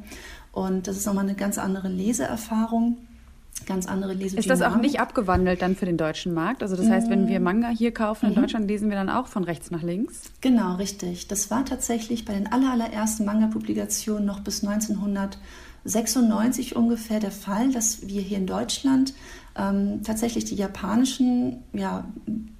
Und 0.53 0.87
das 0.87 0.95
ist 0.95 1.05
nochmal 1.05 1.25
eine 1.25 1.35
ganz 1.35 1.57
andere 1.57 1.89
Leseerfahrung 1.89 2.99
ganz 3.65 3.87
andere 3.87 4.13
Lesedynamik. 4.13 4.39
Ist 4.39 4.49
das 4.49 4.61
auch 4.61 4.75
nicht 4.77 4.99
abgewandelt 4.99 5.61
dann 5.61 5.75
für 5.75 5.85
den 5.85 5.97
deutschen 5.97 6.33
Markt? 6.33 6.63
Also 6.63 6.75
das 6.75 6.89
heißt, 6.89 7.09
wenn 7.09 7.27
wir 7.27 7.39
mm. 7.39 7.43
Manga 7.43 7.69
hier 7.69 7.93
kaufen 7.93 8.25
in 8.27 8.33
mhm. 8.33 8.41
Deutschland, 8.41 8.67
lesen 8.67 8.89
wir 8.89 8.95
dann 8.95 9.09
auch 9.09 9.27
von 9.27 9.43
rechts 9.43 9.69
nach 9.71 9.83
links? 9.83 10.31
Genau, 10.41 10.75
richtig. 10.75 11.27
Das 11.27 11.49
war 11.51 11.65
tatsächlich 11.65 12.25
bei 12.25 12.33
den 12.33 12.51
allerersten 12.51 13.25
Manga-Publikationen 13.25 14.25
noch 14.25 14.39
bis 14.41 14.63
1996 14.63 16.75
ungefähr 16.75 17.19
der 17.19 17.31
Fall, 17.31 17.71
dass 17.71 18.07
wir 18.07 18.21
hier 18.21 18.37
in 18.37 18.47
Deutschland 18.47 19.13
ähm, 19.57 20.03
tatsächlich 20.03 20.45
die 20.45 20.55
japanischen 20.55 21.63
ja, 21.71 22.05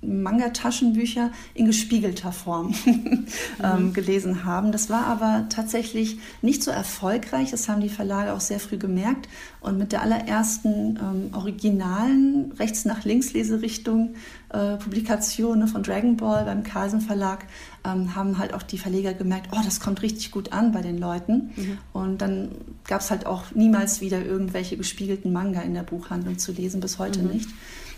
Manga-Taschenbücher 0.01 1.31
in 1.53 1.65
gespiegelter 1.65 2.31
Form 2.31 2.73
ähm, 2.85 3.87
mhm. 3.87 3.93
gelesen 3.93 4.45
haben. 4.45 4.71
Das 4.71 4.89
war 4.89 5.05
aber 5.05 5.47
tatsächlich 5.49 6.19
nicht 6.41 6.63
so 6.63 6.71
erfolgreich. 6.71 7.51
Das 7.51 7.67
haben 7.67 7.81
die 7.81 7.89
Verlage 7.89 8.33
auch 8.33 8.39
sehr 8.39 8.59
früh 8.59 8.77
gemerkt. 8.77 9.27
Und 9.65 9.80
mit 9.80 9.91
der 9.91 10.04
allerersten 10.04 10.99
ähm, 11.01 11.30
originalen 11.34 12.51
rechts 12.60 12.86
nach 12.86 13.04
links 13.04 13.34
Leserichtung 13.34 14.13
äh, 14.49 14.78
Publikation 14.78 15.58
ne, 15.58 15.67
von 15.67 15.82
Dragon 15.82 16.17
Ball 16.17 16.45
beim 16.45 16.62
Carlsen 16.62 17.01
Verlag 17.01 17.47
ähm, 17.84 18.15
haben 18.15 18.38
halt 18.38 18.54
auch 18.54 18.62
die 18.62 18.78
Verleger 18.78 19.15
gemerkt, 19.15 19.47
oh, 19.54 19.60
das 19.65 19.80
kommt 19.80 20.04
richtig 20.04 20.30
gut 20.30 20.54
an 20.54 20.71
bei 20.71 20.82
den 20.82 20.99
Leuten. 20.99 21.49
Mhm. 21.56 21.78
Und 21.93 22.21
dann 22.21 22.51
gab 22.88 23.01
es 23.01 23.10
halt 23.10 23.25
auch 23.25 23.56
niemals 23.56 24.01
wieder 24.01 24.23
irgendwelche 24.23 24.78
gespiegelten 24.78 25.34
Manga 25.34 25.62
in 25.62 25.73
der 25.73 25.82
Buchhandlung 25.82 26.38
zu 26.38 26.51
lesen, 26.51 26.80
bis 26.80 26.99
heute 26.99 27.23
mhm. 27.23 27.32
nicht. 27.32 27.49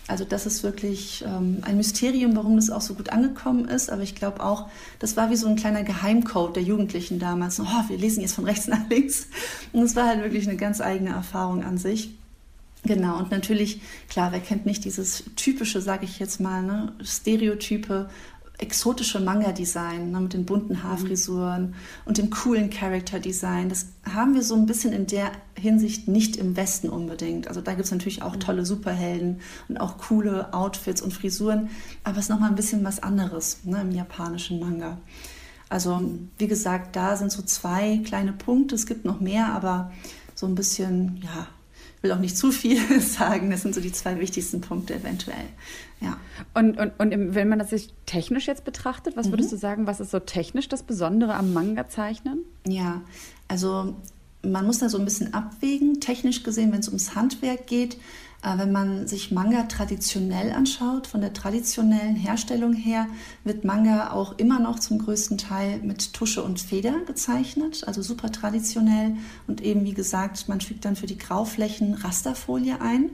Also 0.08 0.24
das 0.24 0.46
ist 0.46 0.62
wirklich 0.62 1.22
ähm, 1.26 1.58
ein 1.62 1.76
Mysterium, 1.76 2.34
warum 2.34 2.56
das 2.56 2.70
auch 2.70 2.80
so 2.80 2.94
gut 2.94 3.10
angekommen 3.10 3.68
ist. 3.68 3.90
Aber 3.90 4.02
ich 4.02 4.14
glaube 4.14 4.42
auch, 4.42 4.68
das 4.98 5.16
war 5.16 5.30
wie 5.30 5.36
so 5.36 5.46
ein 5.46 5.56
kleiner 5.56 5.84
Geheimcode 5.84 6.56
der 6.56 6.62
Jugendlichen 6.62 7.18
damals. 7.18 7.60
Oh, 7.60 7.64
wir 7.88 7.98
lesen 7.98 8.22
jetzt 8.22 8.34
von 8.34 8.44
rechts 8.44 8.66
nach 8.68 8.88
links. 8.88 9.28
Und 9.72 9.82
es 9.82 9.94
war 9.94 10.06
halt 10.06 10.22
wirklich 10.22 10.48
eine 10.48 10.56
ganz 10.56 10.80
eigene 10.80 11.10
Erfahrung 11.10 11.62
an 11.62 11.76
sich. 11.76 12.10
Genau, 12.84 13.18
und 13.18 13.30
natürlich, 13.30 13.82
klar, 14.08 14.32
wer 14.32 14.40
kennt 14.40 14.64
nicht 14.64 14.84
dieses 14.84 15.24
typische, 15.36 15.82
sage 15.82 16.04
ich 16.04 16.18
jetzt 16.18 16.40
mal, 16.40 16.62
ne, 16.62 16.92
Stereotype 17.02 18.08
exotische 18.58 19.20
Manga-Design 19.20 20.10
ne, 20.10 20.20
mit 20.20 20.34
den 20.34 20.44
bunten 20.44 20.74
mhm. 20.74 20.82
Haarfrisuren 20.82 21.74
und 22.04 22.18
dem 22.18 22.30
coolen 22.30 22.70
Character-Design. 22.70 23.68
Das 23.68 23.86
haben 24.04 24.34
wir 24.34 24.42
so 24.42 24.56
ein 24.56 24.66
bisschen 24.66 24.92
in 24.92 25.06
der 25.06 25.30
Hinsicht 25.56 26.08
nicht 26.08 26.36
im 26.36 26.56
Westen 26.56 26.88
unbedingt. 26.88 27.46
Also 27.46 27.60
da 27.60 27.72
gibt 27.72 27.84
es 27.84 27.92
natürlich 27.92 28.22
auch 28.22 28.34
mhm. 28.34 28.40
tolle 28.40 28.66
Superhelden 28.66 29.40
und 29.68 29.78
auch 29.78 29.98
coole 29.98 30.52
Outfits 30.52 31.00
und 31.00 31.12
Frisuren, 31.12 31.70
aber 32.02 32.18
es 32.18 32.24
ist 32.24 32.30
nochmal 32.30 32.50
ein 32.50 32.56
bisschen 32.56 32.84
was 32.84 33.00
anderes 33.02 33.58
ne, 33.64 33.80
im 33.80 33.92
japanischen 33.92 34.58
Manga. 34.58 34.98
Also 35.68 35.96
mhm. 35.96 36.30
wie 36.38 36.48
gesagt, 36.48 36.96
da 36.96 37.16
sind 37.16 37.30
so 37.30 37.42
zwei 37.42 37.98
kleine 38.04 38.32
Punkte. 38.32 38.74
Es 38.74 38.86
gibt 38.86 39.04
noch 39.04 39.20
mehr, 39.20 39.52
aber 39.52 39.92
so 40.34 40.46
ein 40.46 40.54
bisschen, 40.56 41.20
ja, 41.22 41.46
will 42.02 42.12
auch 42.12 42.18
nicht 42.18 42.36
zu 42.36 42.52
viel 42.52 43.00
sagen. 43.00 43.50
Das 43.50 43.62
sind 43.62 43.74
so 43.74 43.80
die 43.80 43.92
zwei 43.92 44.18
wichtigsten 44.20 44.60
Punkte 44.60 44.94
eventuell. 44.94 45.46
Ja. 46.00 46.16
Und, 46.54 46.78
und, 46.78 46.92
und 46.98 47.34
wenn 47.34 47.48
man 47.48 47.58
das 47.58 47.70
sich 47.70 47.92
technisch 48.06 48.46
jetzt 48.46 48.64
betrachtet, 48.64 49.16
was 49.16 49.30
würdest 49.30 49.50
mhm. 49.50 49.56
du 49.56 49.60
sagen, 49.60 49.86
was 49.86 50.00
ist 50.00 50.10
so 50.10 50.20
technisch 50.20 50.68
das 50.68 50.82
Besondere 50.82 51.34
am 51.34 51.52
Manga-Zeichnen? 51.52 52.44
Ja, 52.66 53.02
also 53.48 53.96
man 54.42 54.66
muss 54.66 54.78
da 54.78 54.88
so 54.88 54.98
ein 54.98 55.04
bisschen 55.04 55.34
abwägen. 55.34 56.00
Technisch 56.00 56.42
gesehen, 56.44 56.72
wenn 56.72 56.80
es 56.80 56.88
ums 56.88 57.14
Handwerk 57.14 57.66
geht, 57.66 57.96
wenn 58.42 58.70
man 58.70 59.08
sich 59.08 59.32
Manga 59.32 59.64
traditionell 59.64 60.52
anschaut, 60.52 61.08
von 61.08 61.20
der 61.20 61.32
traditionellen 61.32 62.14
Herstellung 62.14 62.72
her, 62.72 63.08
wird 63.42 63.64
Manga 63.64 64.12
auch 64.12 64.38
immer 64.38 64.60
noch 64.60 64.78
zum 64.78 64.98
größten 64.98 65.38
Teil 65.38 65.80
mit 65.82 66.12
Tusche 66.12 66.44
und 66.44 66.60
Feder 66.60 66.94
gezeichnet, 67.04 67.82
also 67.86 68.00
super 68.00 68.30
traditionell. 68.30 69.16
Und 69.48 69.60
eben, 69.60 69.84
wie 69.84 69.94
gesagt, 69.94 70.48
man 70.48 70.60
fügt 70.60 70.84
dann 70.84 70.94
für 70.94 71.06
die 71.06 71.18
Grauflächen 71.18 71.94
Rasterfolie 71.94 72.80
ein. 72.80 73.10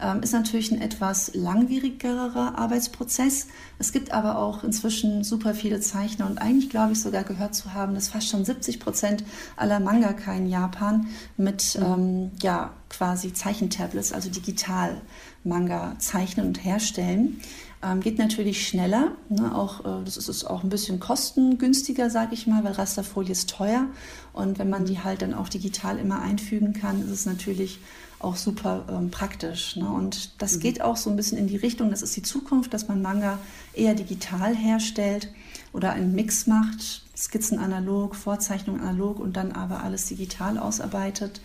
Ähm, 0.00 0.22
ist 0.22 0.32
natürlich 0.32 0.70
ein 0.70 0.80
etwas 0.80 1.32
langwierigerer 1.34 2.56
Arbeitsprozess. 2.56 3.48
Es 3.78 3.92
gibt 3.92 4.12
aber 4.12 4.38
auch 4.38 4.62
inzwischen 4.62 5.24
super 5.24 5.54
viele 5.54 5.80
Zeichner 5.80 6.26
und 6.26 6.38
eigentlich 6.38 6.70
glaube 6.70 6.92
ich 6.92 7.00
sogar 7.00 7.24
gehört 7.24 7.54
zu 7.54 7.74
haben, 7.74 7.94
dass 7.94 8.08
fast 8.08 8.28
schon 8.28 8.44
70 8.44 8.78
Prozent 8.78 9.24
aller 9.56 9.80
Mangaka 9.80 10.32
in 10.32 10.48
Japan 10.48 11.08
mit 11.36 11.76
mhm. 11.78 11.84
ähm, 11.84 12.30
ja, 12.42 12.70
quasi 12.90 13.32
Zeichentablets, 13.32 14.12
also 14.12 14.30
digital 14.30 15.00
Manga 15.44 15.96
zeichnen 15.98 16.46
und 16.46 16.64
herstellen. 16.64 17.40
Ähm, 17.82 18.00
geht 18.00 18.18
natürlich 18.18 18.66
schneller. 18.66 19.12
Ne? 19.28 19.54
Auch, 19.54 19.80
äh, 19.80 20.04
das 20.04 20.16
ist, 20.16 20.28
ist 20.28 20.44
auch 20.44 20.64
ein 20.64 20.68
bisschen 20.68 20.98
kostengünstiger, 20.98 22.10
sage 22.10 22.34
ich 22.34 22.46
mal, 22.46 22.64
weil 22.64 22.72
Rasterfolie 22.72 23.32
ist 23.32 23.50
teuer. 23.50 23.86
Und 24.32 24.58
wenn 24.58 24.68
man 24.68 24.84
die 24.84 25.00
halt 25.00 25.22
dann 25.22 25.34
auch 25.34 25.48
digital 25.48 25.98
immer 25.98 26.20
einfügen 26.20 26.72
kann, 26.72 27.02
ist 27.02 27.10
es 27.10 27.26
natürlich 27.26 27.78
auch 28.20 28.36
super 28.36 28.84
ähm, 28.90 29.10
praktisch. 29.10 29.76
Ne? 29.76 29.88
Und 29.88 30.40
das 30.42 30.56
mhm. 30.56 30.60
geht 30.60 30.82
auch 30.82 30.96
so 30.96 31.10
ein 31.10 31.16
bisschen 31.16 31.38
in 31.38 31.46
die 31.46 31.56
Richtung, 31.56 31.90
das 31.90 32.02
ist 32.02 32.16
die 32.16 32.22
Zukunft, 32.22 32.74
dass 32.74 32.88
man 32.88 33.00
Manga 33.02 33.38
eher 33.74 33.94
digital 33.94 34.54
herstellt 34.54 35.32
oder 35.72 35.92
einen 35.92 36.14
Mix 36.14 36.46
macht, 36.46 37.02
Skizzen 37.16 37.58
analog, 37.58 38.16
Vorzeichnung 38.16 38.80
analog 38.80 39.20
und 39.20 39.36
dann 39.36 39.52
aber 39.52 39.82
alles 39.82 40.06
digital 40.06 40.58
ausarbeitet. 40.58 41.40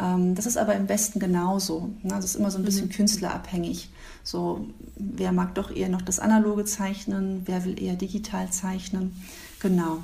Ähm, 0.00 0.34
das 0.34 0.46
ist 0.46 0.56
aber 0.56 0.74
im 0.74 0.88
Westen 0.88 1.20
genauso. 1.20 1.90
Ne? 2.02 2.10
Das 2.10 2.24
ist 2.24 2.34
immer 2.34 2.50
so 2.50 2.58
ein 2.58 2.64
bisschen 2.64 2.86
mhm. 2.86 2.92
künstlerabhängig. 2.92 3.88
So, 4.22 4.66
wer 4.96 5.32
mag 5.32 5.54
doch 5.54 5.70
eher 5.70 5.88
noch 5.88 6.02
das 6.02 6.20
analoge 6.20 6.64
zeichnen, 6.64 7.42
wer 7.46 7.64
will 7.64 7.80
eher 7.82 7.96
digital 7.96 8.50
zeichnen. 8.50 9.16
Genau. 9.60 10.02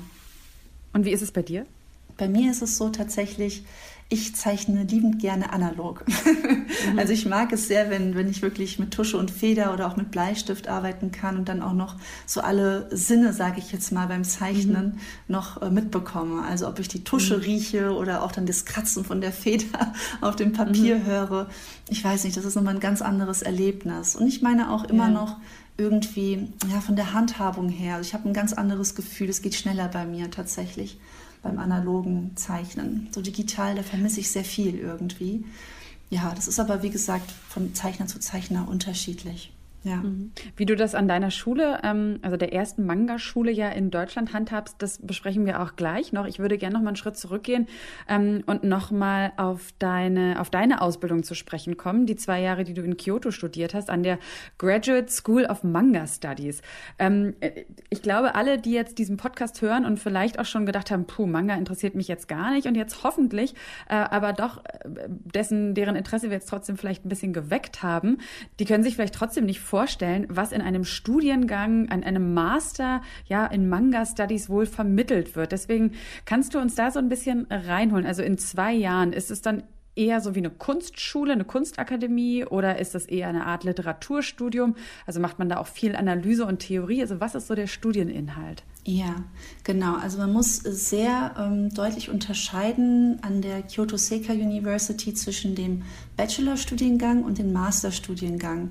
Und 0.93 1.05
wie 1.05 1.11
ist 1.11 1.21
es 1.21 1.31
bei 1.31 1.43
dir? 1.43 1.65
Bei 2.17 2.27
mir 2.27 2.49
ist 2.49 2.63
es 2.63 2.77
so 2.77 2.89
tatsächlich, 2.89 3.63
ich 4.09 4.35
zeichne 4.35 4.83
liebend 4.83 5.19
gerne 5.19 5.53
analog. 5.53 6.05
Mhm. 6.91 6.99
Also 6.99 7.11
ich 7.11 7.25
mag 7.25 7.51
es 7.53 7.67
sehr, 7.67 7.89
wenn, 7.89 8.15
wenn 8.15 8.29
ich 8.29 8.41
wirklich 8.41 8.77
mit 8.77 8.93
Tusche 8.93 9.17
und 9.17 9.31
Feder 9.31 9.73
oder 9.73 9.87
auch 9.87 9.95
mit 9.95 10.11
Bleistift 10.11 10.67
arbeiten 10.67 11.11
kann 11.11 11.37
und 11.37 11.49
dann 11.49 11.61
auch 11.61 11.73
noch 11.73 11.95
so 12.25 12.41
alle 12.41 12.87
Sinne, 12.95 13.33
sage 13.33 13.59
ich 13.59 13.71
jetzt 13.71 13.91
mal, 13.91 14.07
beim 14.07 14.23
Zeichnen 14.23 14.85
mhm. 14.85 14.99
noch 15.27 15.61
äh, 15.61 15.69
mitbekomme. 15.69 16.43
Also 16.43 16.67
ob 16.67 16.79
ich 16.79 16.87
die 16.87 17.03
Tusche 17.03 17.37
mhm. 17.37 17.43
rieche 17.43 17.95
oder 17.95 18.23
auch 18.23 18.31
dann 18.31 18.45
das 18.45 18.65
Kratzen 18.65 19.03
von 19.03 19.21
der 19.21 19.31
Feder 19.31 19.93
auf 20.21 20.35
dem 20.35 20.53
Papier 20.53 20.97
mhm. 20.97 21.05
höre. 21.05 21.49
Ich 21.89 22.03
weiß 22.03 22.25
nicht, 22.25 22.37
das 22.37 22.45
ist 22.45 22.55
nochmal 22.55 22.75
ein 22.75 22.79
ganz 22.79 23.01
anderes 23.01 23.41
Erlebnis. 23.41 24.15
Und 24.15 24.27
ich 24.27 24.41
meine 24.41 24.71
auch 24.71 24.83
immer 24.83 25.07
ja. 25.07 25.13
noch, 25.13 25.37
irgendwie 25.77 26.47
ja 26.71 26.81
von 26.81 26.95
der 26.95 27.13
Handhabung 27.13 27.69
her. 27.69 27.95
Also 27.95 28.07
ich 28.07 28.13
habe 28.13 28.27
ein 28.27 28.33
ganz 28.33 28.53
anderes 28.53 28.95
Gefühl. 28.95 29.29
Es 29.29 29.41
geht 29.41 29.55
schneller 29.55 29.87
bei 29.87 30.05
mir 30.05 30.29
tatsächlich 30.31 30.99
beim 31.41 31.59
analogen 31.59 32.31
Zeichnen. 32.35 33.07
So 33.11 33.21
digital, 33.21 33.75
da 33.75 33.83
vermisse 33.83 34.19
ich 34.19 34.31
sehr 34.31 34.43
viel 34.43 34.77
irgendwie. 34.77 35.45
Ja, 36.09 36.33
das 36.33 36.47
ist 36.47 36.59
aber 36.59 36.83
wie 36.83 36.89
gesagt 36.89 37.31
von 37.49 37.73
Zeichner 37.73 38.07
zu 38.07 38.19
Zeichner 38.19 38.67
unterschiedlich. 38.67 39.51
Ja. 39.83 39.97
Mhm. 39.97 40.31
Wie 40.55 40.65
du 40.65 40.75
das 40.75 40.95
an 40.95 41.07
deiner 41.07 41.31
Schule, 41.31 41.79
ähm, 41.83 42.19
also 42.21 42.35
der 42.35 42.53
ersten 42.53 42.85
Manga-Schule 42.85 43.51
ja 43.51 43.69
in 43.69 43.91
Deutschland 43.91 44.33
handhabst, 44.33 44.75
das 44.79 44.99
besprechen 45.05 45.45
wir 45.45 45.61
auch 45.61 45.75
gleich 45.75 46.11
noch. 46.11 46.25
Ich 46.25 46.39
würde 46.39 46.57
gerne 46.57 46.73
noch 46.73 46.81
mal 46.81 46.89
einen 46.89 46.97
Schritt 46.97 47.17
zurückgehen 47.17 47.67
ähm, 48.09 48.43
und 48.47 48.63
noch 48.63 48.91
mal 48.91 49.31
auf 49.37 49.73
deine, 49.79 50.41
auf 50.41 50.49
deine 50.49 50.81
Ausbildung 50.81 51.23
zu 51.23 51.35
sprechen 51.35 51.77
kommen, 51.77 52.05
die 52.05 52.15
zwei 52.15 52.41
Jahre, 52.41 52.63
die 52.63 52.73
du 52.73 52.81
in 52.81 52.97
Kyoto 52.97 53.31
studiert 53.31 53.73
hast, 53.73 53.89
an 53.89 54.03
der 54.03 54.19
Graduate 54.57 55.09
School 55.09 55.45
of 55.45 55.63
Manga 55.63 56.07
Studies. 56.07 56.61
Ähm, 56.97 57.35
äh, 57.39 57.65
ich 57.89 58.01
glaube, 58.01 58.35
alle, 58.35 58.57
die 58.57 58.71
jetzt 58.71 58.97
diesen 58.97 59.17
Podcast 59.17 59.61
hören 59.61 59.85
und 59.85 59.99
vielleicht 59.99 60.39
auch 60.39 60.45
schon 60.45 60.65
gedacht 60.65 60.91
haben, 60.91 61.05
puh, 61.05 61.27
Manga 61.27 61.53
interessiert 61.55 61.95
mich 61.95 62.07
jetzt 62.07 62.27
gar 62.27 62.51
nicht 62.51 62.67
und 62.67 62.75
jetzt 62.75 63.03
hoffentlich, 63.03 63.53
äh, 63.89 63.95
aber 63.95 64.33
doch 64.33 64.65
äh, 64.65 65.07
dessen, 65.07 65.75
deren 65.75 65.95
Interesse 65.95 66.29
wir 66.29 66.35
jetzt 66.35 66.49
trotzdem 66.49 66.77
vielleicht 66.77 67.05
ein 67.05 67.09
bisschen 67.09 67.31
geweckt 67.31 67.83
haben, 67.83 68.17
die 68.59 68.65
können 68.65 68.83
sich 68.83 68.95
vielleicht 68.95 69.15
trotzdem 69.15 69.45
nicht 69.45 69.61
vorstellen, 69.61 69.76
vorstellen, 69.77 70.25
was 70.27 70.53
in 70.53 70.61
einem 70.61 70.83
Studiengang, 70.85 71.89
an 71.89 72.03
einem 72.03 72.33
Master, 72.33 73.03
ja, 73.27 73.45
in 73.45 73.69
Manga 73.69 74.07
Studies 74.07 74.49
wohl 74.49 74.65
vermittelt 74.65 75.35
wird. 75.35 75.51
Deswegen 75.51 75.91
kannst 76.25 76.55
du 76.55 76.59
uns 76.59 76.73
da 76.73 76.89
so 76.89 76.97
ein 76.97 77.09
bisschen 77.09 77.45
reinholen. 77.51 78.07
Also 78.07 78.23
in 78.23 78.39
zwei 78.39 78.73
Jahren 78.73 79.13
ist 79.13 79.29
es 79.29 79.43
dann 79.43 79.61
eher 79.95 80.19
so 80.19 80.33
wie 80.33 80.39
eine 80.39 80.49
Kunstschule, 80.49 81.33
eine 81.33 81.43
Kunstakademie 81.43 82.43
oder 82.43 82.79
ist 82.79 82.95
das 82.95 83.05
eher 83.05 83.27
eine 83.27 83.45
Art 83.45 83.65
Literaturstudium? 83.65 84.75
Also 85.05 85.19
macht 85.19 85.37
man 85.37 85.47
da 85.47 85.57
auch 85.57 85.67
viel 85.67 85.95
Analyse 85.95 86.47
und 86.47 86.57
Theorie? 86.57 87.01
Also 87.01 87.19
was 87.19 87.35
ist 87.35 87.45
so 87.45 87.53
der 87.53 87.67
Studieninhalt? 87.67 88.63
Ja, 88.83 89.25
genau. 89.63 89.97
Also 89.97 90.17
man 90.17 90.31
muss 90.31 90.55
sehr 90.57 91.35
ähm, 91.37 91.71
deutlich 91.71 92.09
unterscheiden 92.09 93.19
an 93.21 93.43
der 93.43 93.61
Kyoto 93.61 93.97
Seika 93.97 94.33
University 94.33 95.13
zwischen 95.13 95.55
dem 95.55 95.83
Bachelorstudiengang 96.15 97.23
und 97.23 97.37
dem 97.37 97.51
Masterstudiengang. 97.51 98.69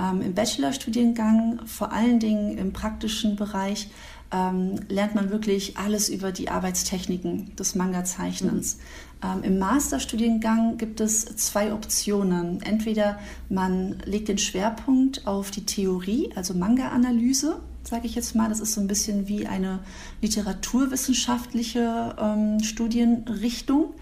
Ähm, 0.00 0.22
Im 0.22 0.34
Bachelorstudiengang, 0.34 1.60
vor 1.66 1.92
allen 1.92 2.18
Dingen 2.18 2.58
im 2.58 2.72
praktischen 2.72 3.36
Bereich, 3.36 3.88
ähm, 4.32 4.80
lernt 4.88 5.14
man 5.14 5.30
wirklich 5.30 5.76
alles 5.76 6.08
über 6.08 6.32
die 6.32 6.48
Arbeitstechniken 6.48 7.54
des 7.56 7.74
Manga-Zeichnens. 7.74 8.76
Mhm. 8.76 8.80
Ähm, 9.24 9.42
Im 9.44 9.58
Masterstudiengang 9.58 10.76
gibt 10.76 11.00
es 11.00 11.24
zwei 11.36 11.72
Optionen. 11.72 12.60
Entweder 12.62 13.18
man 13.48 13.96
legt 14.04 14.28
den 14.28 14.38
Schwerpunkt 14.38 15.26
auf 15.26 15.50
die 15.50 15.64
Theorie, 15.64 16.30
also 16.34 16.54
Manga-Analyse, 16.54 17.60
sage 17.84 18.06
ich 18.06 18.14
jetzt 18.14 18.34
mal. 18.34 18.48
Das 18.48 18.60
ist 18.60 18.74
so 18.74 18.80
ein 18.80 18.88
bisschen 18.88 19.28
wie 19.28 19.46
eine 19.46 19.80
literaturwissenschaftliche 20.20 22.16
ähm, 22.18 22.60
Studienrichtung. 22.60 23.94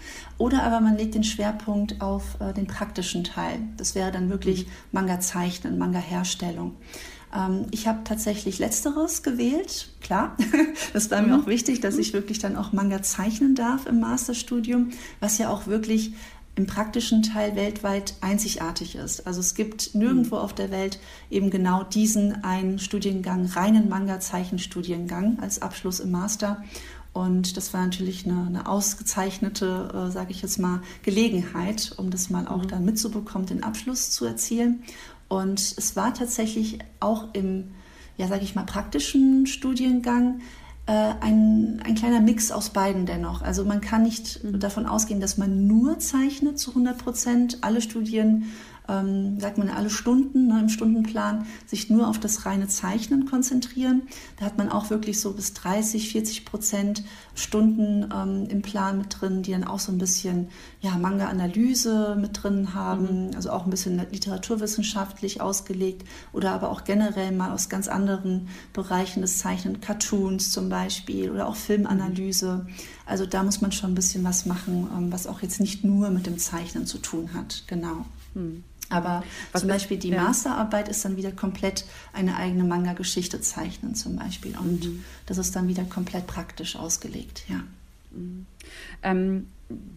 Oder 0.42 0.64
aber 0.64 0.80
man 0.80 0.96
legt 0.96 1.14
den 1.14 1.22
Schwerpunkt 1.22 2.00
auf 2.00 2.36
äh, 2.40 2.52
den 2.52 2.66
praktischen 2.66 3.22
Teil. 3.22 3.60
Das 3.76 3.94
wäre 3.94 4.10
dann 4.10 4.28
wirklich 4.28 4.66
mhm. 4.66 4.72
Manga-Zeichnen, 4.90 5.78
Manga-Herstellung. 5.78 6.74
Ähm, 7.32 7.66
ich 7.70 7.86
habe 7.86 8.00
tatsächlich 8.02 8.58
Letzteres 8.58 9.22
gewählt, 9.22 9.90
klar. 10.00 10.36
Das 10.92 11.12
war 11.12 11.22
mir 11.22 11.36
mhm. 11.36 11.42
auch 11.44 11.46
wichtig, 11.46 11.80
dass 11.80 11.96
ich 11.96 12.12
wirklich 12.12 12.40
dann 12.40 12.56
auch 12.56 12.72
Manga 12.72 13.02
zeichnen 13.02 13.54
darf 13.54 13.86
im 13.86 14.00
Masterstudium, 14.00 14.90
was 15.20 15.38
ja 15.38 15.48
auch 15.48 15.68
wirklich 15.68 16.12
im 16.56 16.66
praktischen 16.66 17.22
Teil 17.22 17.54
weltweit 17.54 18.14
einzigartig 18.20 18.96
ist. 18.96 19.28
Also 19.28 19.38
es 19.38 19.54
gibt 19.54 19.94
nirgendwo 19.94 20.38
auf 20.38 20.52
der 20.52 20.72
Welt 20.72 20.98
eben 21.30 21.50
genau 21.50 21.84
diesen 21.84 22.42
einen 22.42 22.80
Studiengang, 22.80 23.46
reinen 23.46 23.88
Manga-Zeichenstudiengang 23.88 25.38
als 25.40 25.62
Abschluss 25.62 26.00
im 26.00 26.10
Master. 26.10 26.64
Und 27.12 27.56
das 27.56 27.74
war 27.74 27.82
natürlich 27.82 28.26
eine, 28.26 28.46
eine 28.46 28.66
ausgezeichnete, 28.66 30.06
äh, 30.08 30.10
sage 30.10 30.30
ich 30.30 30.40
jetzt 30.42 30.58
mal, 30.58 30.80
Gelegenheit, 31.02 31.92
um 31.98 32.10
das 32.10 32.30
mal 32.30 32.48
auch 32.48 32.62
mhm. 32.62 32.68
dann 32.68 32.84
mitzubekommen, 32.84 33.46
den 33.46 33.62
Abschluss 33.62 34.10
zu 34.10 34.24
erzielen. 34.24 34.82
Und 35.28 35.60
es 35.60 35.96
war 35.96 36.14
tatsächlich 36.14 36.78
auch 37.00 37.28
im, 37.34 37.72
ja, 38.16 38.28
sage 38.28 38.44
ich 38.44 38.54
mal, 38.54 38.64
praktischen 38.64 39.46
Studiengang 39.46 40.40
äh, 40.86 40.92
ein, 41.20 41.80
ein 41.84 41.94
kleiner 41.94 42.20
Mix 42.20 42.50
aus 42.50 42.70
beiden 42.70 43.06
dennoch. 43.06 43.42
Also 43.42 43.64
man 43.64 43.80
kann 43.80 44.02
nicht 44.02 44.42
mhm. 44.42 44.58
davon 44.58 44.86
ausgehen, 44.86 45.20
dass 45.20 45.36
man 45.36 45.66
nur 45.66 45.98
zeichnet 45.98 46.58
zu 46.58 46.70
100 46.70 46.98
Prozent. 46.98 47.58
Alle 47.60 47.82
Studien 47.82 48.46
ähm, 48.88 49.38
sagt 49.38 49.58
man 49.58 49.68
alle 49.68 49.90
Stunden 49.90 50.48
ne, 50.48 50.60
im 50.60 50.68
Stundenplan, 50.68 51.46
sich 51.66 51.90
nur 51.90 52.08
auf 52.08 52.18
das 52.18 52.46
reine 52.46 52.68
Zeichnen 52.68 53.26
konzentrieren. 53.26 54.02
Da 54.38 54.46
hat 54.46 54.58
man 54.58 54.68
auch 54.68 54.90
wirklich 54.90 55.20
so 55.20 55.32
bis 55.32 55.54
30, 55.54 56.10
40 56.10 56.44
Prozent 56.44 57.04
Stunden 57.34 58.10
ähm, 58.14 58.46
im 58.48 58.62
Plan 58.62 58.98
mit 58.98 59.20
drin, 59.20 59.42
die 59.42 59.52
dann 59.52 59.64
auch 59.64 59.78
so 59.78 59.92
ein 59.92 59.98
bisschen 59.98 60.48
ja, 60.80 60.96
Manga-Analyse 60.96 62.16
mit 62.20 62.42
drin 62.42 62.74
haben, 62.74 63.28
mhm. 63.28 63.36
also 63.36 63.50
auch 63.50 63.64
ein 63.64 63.70
bisschen 63.70 64.00
literaturwissenschaftlich 64.10 65.40
ausgelegt 65.40 66.06
oder 66.32 66.52
aber 66.52 66.70
auch 66.70 66.84
generell 66.84 67.32
mal 67.32 67.52
aus 67.52 67.68
ganz 67.68 67.88
anderen 67.88 68.48
Bereichen 68.72 69.22
des 69.22 69.38
Zeichnen, 69.38 69.80
Cartoons 69.80 70.50
zum 70.52 70.68
Beispiel 70.68 71.30
oder 71.30 71.46
auch 71.46 71.56
Filmanalyse. 71.56 72.66
Also 73.06 73.26
da 73.26 73.42
muss 73.42 73.60
man 73.60 73.72
schon 73.72 73.92
ein 73.92 73.94
bisschen 73.94 74.24
was 74.24 74.46
machen, 74.46 74.88
ähm, 74.96 75.12
was 75.12 75.26
auch 75.26 75.42
jetzt 75.42 75.60
nicht 75.60 75.84
nur 75.84 76.10
mit 76.10 76.26
dem 76.26 76.38
Zeichnen 76.38 76.86
zu 76.86 76.98
tun 76.98 77.30
hat. 77.32 77.64
Genau. 77.66 78.04
Mhm. 78.34 78.64
Aber 78.92 79.22
Was 79.52 79.62
zum 79.62 79.68
Beispiel 79.68 79.96
die 79.96 80.10
ja. 80.10 80.22
Masterarbeit 80.22 80.88
ist 80.88 81.04
dann 81.04 81.16
wieder 81.16 81.32
komplett 81.32 81.84
eine 82.12 82.36
eigene 82.36 82.64
Manga-Geschichte 82.64 83.40
zeichnen 83.40 83.94
zum 83.94 84.16
Beispiel. 84.16 84.56
Und 84.58 84.84
mhm. 84.84 85.04
das 85.26 85.38
ist 85.38 85.56
dann 85.56 85.68
wieder 85.68 85.84
komplett 85.84 86.26
praktisch 86.26 86.76
ausgelegt, 86.76 87.44
ja. 87.48 87.62
Mhm. 88.10 88.46
Ähm, 89.02 89.48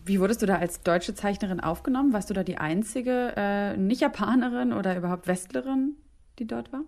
wie 0.06 0.20
wurdest 0.20 0.42
du 0.42 0.46
da 0.46 0.56
als 0.56 0.82
deutsche 0.82 1.16
Zeichnerin 1.16 1.60
aufgenommen? 1.60 2.14
Warst 2.14 2.30
du 2.30 2.34
da 2.34 2.44
die 2.44 2.58
einzige 2.58 3.34
äh, 3.36 3.76
Nicht-Japanerin 3.76 4.72
oder 4.72 4.96
überhaupt 4.96 5.28
Westlerin, 5.28 5.96
die 6.40 6.48
dort 6.48 6.72
war? 6.72 6.82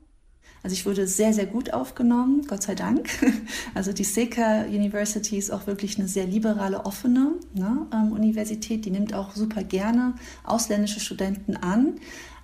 Also 0.64 0.74
ich 0.74 0.86
wurde 0.86 1.08
sehr, 1.08 1.34
sehr 1.34 1.46
gut 1.46 1.74
aufgenommen, 1.74 2.46
Gott 2.48 2.64
sei 2.64 2.76
Dank. 2.76 3.10
Also 3.74 3.94
die 3.94 4.04
Seika 4.04 4.64
University 4.64 5.38
ist 5.38 5.52
auch 5.52 5.68
wirklich 5.68 6.00
eine 6.00 6.08
sehr 6.08 6.26
liberale, 6.26 6.86
offene 6.86 7.34
ne, 7.54 7.86
ähm, 7.94 8.12
Universität. 8.12 8.86
Die 8.86 8.92
nimmt 8.92 9.14
auch 9.14 9.36
super 9.36 9.64
gerne 9.64 10.16
ausländische 10.44 11.00
Studenten 11.00 11.56
an. 11.58 12.00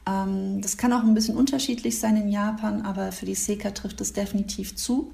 Ähm, 0.08 0.62
das 0.62 0.78
kann 0.78 0.94
auch 0.94 1.04
ein 1.04 1.14
bisschen 1.14 1.36
unterschiedlich 1.36 2.00
sein 2.00 2.18
in 2.18 2.30
Japan, 2.30 2.82
aber 2.82 3.12
für 3.12 3.26
die 3.26 3.36
Seika 3.36 3.72
trifft 3.72 4.00
es 4.02 4.14
definitiv 4.14 4.76
zu. 4.76 5.12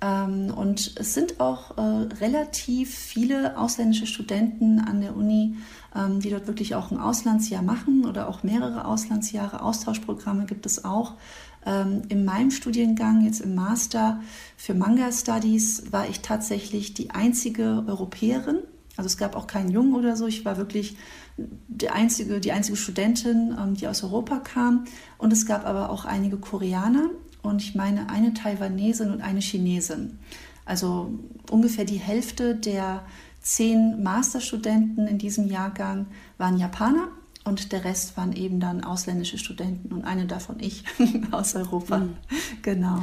Ähm, 0.00 0.52
und 0.54 0.94
es 0.98 1.14
sind 1.14 1.40
auch 1.40 1.78
äh, 1.78 1.80
relativ 1.80 2.94
viele 2.94 3.56
ausländische 3.56 4.06
Studenten 4.06 4.78
an 4.80 5.00
der 5.00 5.16
Uni, 5.16 5.56
ähm, 5.94 6.20
die 6.20 6.30
dort 6.30 6.46
wirklich 6.46 6.74
auch 6.74 6.90
ein 6.90 6.98
Auslandsjahr 6.98 7.62
machen 7.62 8.04
oder 8.04 8.28
auch 8.28 8.42
mehrere 8.42 8.84
Auslandsjahre. 8.84 9.62
Austauschprogramme 9.62 10.44
gibt 10.44 10.66
es 10.66 10.84
auch. 10.84 11.14
Ähm, 11.66 12.02
in 12.08 12.24
meinem 12.24 12.50
Studiengang, 12.52 13.24
jetzt 13.24 13.40
im 13.40 13.54
Master 13.54 14.20
für 14.56 14.72
Manga 14.72 15.10
Studies, 15.10 15.92
war 15.92 16.08
ich 16.08 16.20
tatsächlich 16.20 16.94
die 16.94 17.10
einzige 17.10 17.84
Europäerin. 17.86 18.58
Also 18.96 19.08
es 19.08 19.18
gab 19.18 19.36
auch 19.36 19.46
keinen 19.46 19.70
Jungen 19.70 19.94
oder 19.94 20.16
so. 20.16 20.26
Ich 20.26 20.44
war 20.44 20.56
wirklich 20.56 20.96
die 21.36 21.90
einzige, 21.90 22.40
die 22.40 22.52
einzige 22.52 22.76
Studentin, 22.76 23.54
ähm, 23.60 23.74
die 23.74 23.88
aus 23.88 24.04
Europa 24.04 24.38
kam. 24.38 24.84
Und 25.18 25.32
es 25.32 25.44
gab 25.44 25.66
aber 25.66 25.90
auch 25.90 26.04
einige 26.04 26.38
Koreaner 26.38 27.10
und 27.42 27.62
ich 27.62 27.74
meine 27.74 28.08
eine 28.08 28.32
Taiwanesin 28.32 29.10
und 29.10 29.20
eine 29.20 29.40
Chinesin. 29.40 30.18
Also 30.64 31.18
ungefähr 31.50 31.84
die 31.84 31.98
Hälfte 31.98 32.54
der 32.54 33.04
zehn 33.40 34.02
Masterstudenten 34.02 35.06
in 35.06 35.18
diesem 35.18 35.48
Jahrgang 35.48 36.06
waren 36.38 36.58
Japaner 36.58 37.08
und 37.46 37.72
der 37.72 37.84
Rest 37.84 38.16
waren 38.16 38.32
eben 38.32 38.60
dann 38.60 38.84
ausländische 38.84 39.38
Studenten 39.38 39.92
und 39.92 40.04
eine 40.04 40.26
davon 40.26 40.56
ich 40.60 40.84
aus 41.30 41.54
Europa. 41.54 41.98
Mhm. 41.98 42.16
Genau. 42.62 43.02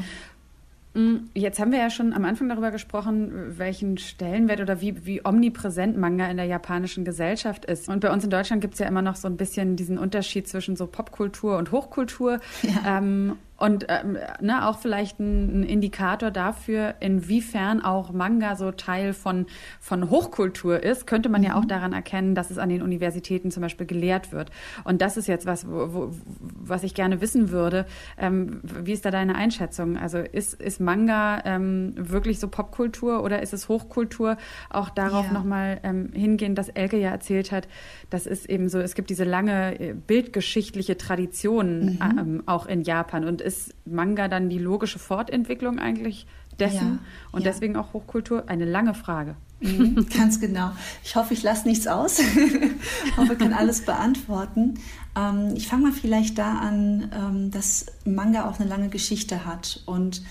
Mm, 0.93 1.29
jetzt 1.33 1.59
haben 1.59 1.71
wir 1.71 1.79
ja 1.79 1.89
schon 1.89 2.13
am 2.13 2.23
Anfang 2.23 2.49
darüber 2.49 2.69
gesprochen, 2.69 3.57
welchen 3.57 3.97
Stellenwert 3.97 4.61
oder 4.61 4.79
wie, 4.79 5.05
wie 5.05 5.25
omnipräsent 5.25 5.97
Manga 5.97 6.27
in 6.27 6.37
der 6.37 6.45
japanischen 6.45 7.03
Gesellschaft 7.03 7.65
ist. 7.65 7.89
Und 7.89 8.01
bei 8.01 8.11
uns 8.11 8.23
in 8.23 8.29
Deutschland 8.29 8.61
gibt 8.61 8.75
es 8.75 8.79
ja 8.79 8.85
immer 8.85 9.01
noch 9.01 9.15
so 9.15 9.27
ein 9.27 9.37
bisschen 9.37 9.75
diesen 9.75 9.97
Unterschied 9.97 10.47
zwischen 10.47 10.75
so 10.75 10.85
Popkultur 10.85 11.57
und 11.57 11.71
Hochkultur. 11.71 12.39
Ja. 12.61 12.97
Ähm, 12.99 13.37
und 13.63 13.85
ähm, 13.87 14.17
ne, 14.41 14.67
auch 14.67 14.77
vielleicht 14.77 15.21
ein, 15.21 15.61
ein, 15.61 15.63
Indikator 15.63 16.31
dafür, 16.31 16.95
inwiefern 16.99 17.81
auch 17.81 18.11
Manga 18.11 18.57
so 18.57 18.71
Teil 18.71 19.13
von, 19.13 19.45
von 19.79 20.09
Hochkultur 20.09 20.83
ist, 20.83 21.07
könnte 21.07 21.29
man 21.29 21.39
mhm. 21.39 21.47
ja 21.47 21.55
auch 21.55 21.63
daran 21.63 21.93
erkennen, 21.93 22.35
dass 22.35 22.51
es 22.51 22.57
an 22.57 22.67
den 22.67 22.81
Universitäten 22.81 23.51
zum 23.51 23.61
Beispiel 23.61 23.87
gelehrt 23.87 24.33
wird. 24.33 24.51
Und 24.83 25.01
das 25.01 25.15
ist 25.15 25.27
jetzt 25.27 25.45
was, 25.45 25.65
wo, 25.65 25.93
wo, 25.93 26.11
was 26.41 26.83
ich 26.83 26.93
gerne 26.93 27.21
wissen 27.21 27.51
würde. 27.51 27.85
Ähm, 28.17 28.59
wie 28.63 28.91
ist 28.91 29.05
da 29.05 29.11
deine 29.11 29.35
Einschätzung? 29.35 29.95
Also 29.95 30.17
ist, 30.17 30.55
ist 30.55 30.81
Manga 30.81 31.41
ähm, 31.45 31.93
wirklich 31.95 32.41
so 32.41 32.49
Popkultur 32.49 33.23
oder 33.23 33.41
ist 33.41 33.53
es 33.53 33.69
Hochkultur? 33.69 34.35
Auch 34.71 34.89
darauf 34.89 35.27
ja. 35.27 35.31
nochmal 35.31 35.79
ähm, 35.83 36.09
hingehen, 36.13 36.55
dass 36.55 36.67
Elke 36.67 36.97
ja 36.97 37.11
erzählt 37.11 37.53
hat, 37.53 37.69
das 38.09 38.25
ist 38.25 38.49
eben 38.49 38.67
so, 38.67 38.79
es 38.79 38.93
gibt 38.93 39.09
diese 39.09 39.23
lange 39.23 39.79
äh, 39.79 39.93
bildgeschichtliche 39.93 40.97
Tradition 40.97 41.85
mhm. 41.85 41.99
ähm, 42.01 42.43
auch 42.45 42.65
in 42.65 42.81
Japan 42.81 43.23
und 43.23 43.39
ist 43.39 43.52
ist 43.53 43.73
Manga 43.85 44.27
dann 44.27 44.49
die 44.49 44.57
logische 44.57 44.99
Fortentwicklung 44.99 45.79
eigentlich 45.79 46.25
dessen 46.59 46.99
ja, 46.99 46.99
und 47.31 47.43
ja. 47.43 47.51
deswegen 47.51 47.75
auch 47.75 47.93
Hochkultur? 47.93 48.43
Eine 48.47 48.65
lange 48.65 48.93
Frage. 48.93 49.35
Mhm, 49.61 50.07
ganz 50.17 50.39
genau. 50.39 50.71
Ich 51.03 51.15
hoffe, 51.15 51.33
ich 51.33 51.43
lasse 51.43 51.67
nichts 51.67 51.87
aus. 51.87 52.19
ich 52.19 52.27
hoffe, 53.17 53.33
ich 53.33 53.39
kann 53.39 53.53
alles 53.53 53.85
beantworten. 53.85 54.79
Ähm, 55.15 55.53
ich 55.55 55.67
fange 55.67 55.83
mal 55.83 55.91
vielleicht 55.91 56.37
da 56.37 56.57
an, 56.59 57.11
ähm, 57.13 57.51
dass 57.51 57.85
Manga 58.05 58.49
auch 58.49 58.59
eine 58.59 58.69
lange 58.69 58.89
Geschichte 58.89 59.45
hat 59.45 59.81
und 59.85 60.21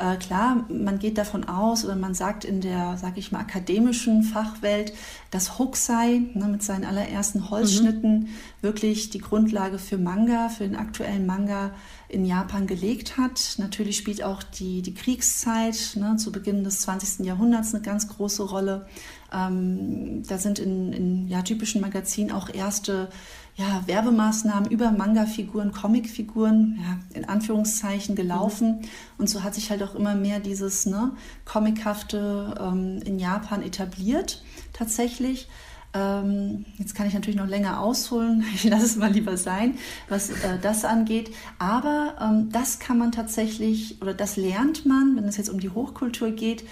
äh, 0.00 0.16
klar, 0.16 0.64
man 0.68 0.98
geht 0.98 1.18
davon 1.18 1.44
aus 1.44 1.84
oder 1.84 1.94
man 1.94 2.14
sagt 2.14 2.44
in 2.44 2.62
der, 2.62 2.96
sag 2.96 3.18
ich 3.18 3.32
mal, 3.32 3.40
akademischen 3.40 4.22
Fachwelt, 4.22 4.94
dass 5.30 5.58
Hokusai 5.58 6.22
ne, 6.32 6.46
mit 6.46 6.62
seinen 6.62 6.84
allerersten 6.84 7.50
Holzschnitten 7.50 8.20
mhm. 8.20 8.28
wirklich 8.62 9.10
die 9.10 9.18
Grundlage 9.18 9.78
für 9.78 9.98
Manga, 9.98 10.48
für 10.48 10.64
den 10.64 10.76
aktuellen 10.76 11.26
Manga 11.26 11.72
in 12.08 12.24
Japan 12.24 12.66
gelegt 12.66 13.18
hat. 13.18 13.56
Natürlich 13.58 13.98
spielt 13.98 14.22
auch 14.22 14.42
die, 14.42 14.80
die 14.80 14.94
Kriegszeit 14.94 15.92
ne, 15.96 16.16
zu 16.16 16.32
Beginn 16.32 16.64
des 16.64 16.80
20. 16.80 17.26
Jahrhunderts 17.26 17.74
eine 17.74 17.82
ganz 17.82 18.08
große 18.08 18.42
Rolle. 18.42 18.86
Ähm, 19.32 20.22
da 20.26 20.38
sind 20.38 20.58
in, 20.58 20.92
in 20.92 21.28
ja, 21.28 21.42
typischen 21.42 21.80
Magazinen 21.80 22.32
auch 22.32 22.48
erste 22.52 23.10
ja, 23.56 23.82
Werbemaßnahmen 23.86 24.70
über 24.70 24.90
Manga-Figuren, 24.90 25.72
Comic-Figuren, 25.72 26.78
ja, 26.80 27.18
in 27.18 27.28
Anführungszeichen 27.28 28.16
gelaufen. 28.16 28.80
Mhm. 28.80 28.88
Und 29.18 29.28
so 29.28 29.42
hat 29.42 29.54
sich 29.54 29.70
halt 29.70 29.82
auch 29.82 29.94
immer 29.94 30.14
mehr 30.14 30.40
dieses 30.40 30.86
ne, 30.86 31.12
Comichafte 31.44 32.54
ähm, 32.60 33.00
in 33.04 33.18
Japan 33.18 33.62
etabliert, 33.62 34.42
tatsächlich. 34.72 35.48
Ähm, 35.92 36.66
jetzt 36.78 36.94
kann 36.94 37.08
ich 37.08 37.14
natürlich 37.14 37.38
noch 37.38 37.48
länger 37.48 37.80
ausholen. 37.80 38.44
Ich 38.54 38.64
lasse 38.64 38.84
es 38.84 38.96
mal 38.96 39.10
lieber 39.10 39.36
sein, 39.36 39.76
was 40.08 40.30
äh, 40.30 40.58
das 40.60 40.84
angeht. 40.84 41.34
Aber 41.58 42.14
ähm, 42.20 42.50
das 42.52 42.78
kann 42.78 42.98
man 42.98 43.10
tatsächlich 43.10 44.00
oder 44.00 44.14
das 44.14 44.36
lernt 44.36 44.86
man, 44.86 45.16
wenn 45.16 45.24
es 45.24 45.36
jetzt 45.36 45.50
um 45.50 45.58
die 45.58 45.70
Hochkultur 45.70 46.30
geht, 46.30 46.64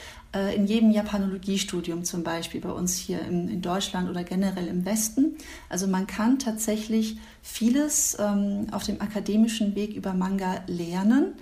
in 0.54 0.66
jedem 0.66 0.90
Japanologiestudium 0.90 2.04
zum 2.04 2.22
Beispiel 2.22 2.60
bei 2.60 2.70
uns 2.70 2.96
hier 2.96 3.22
in, 3.22 3.48
in, 3.48 3.62
Deutschland 3.62 4.10
oder 4.10 4.24
generell 4.24 4.66
im 4.66 4.84
Westen. 4.84 5.36
Also 5.68 5.86
man 5.86 6.06
kann 6.06 6.38
tatsächlich 6.38 7.18
vieles 7.42 8.16
ähm, 8.20 8.66
auf 8.70 8.84
dem 8.84 9.00
akademischen 9.00 9.74
Weg 9.74 9.94
über 9.94 10.12
Manga 10.12 10.62
lernen, 10.66 11.32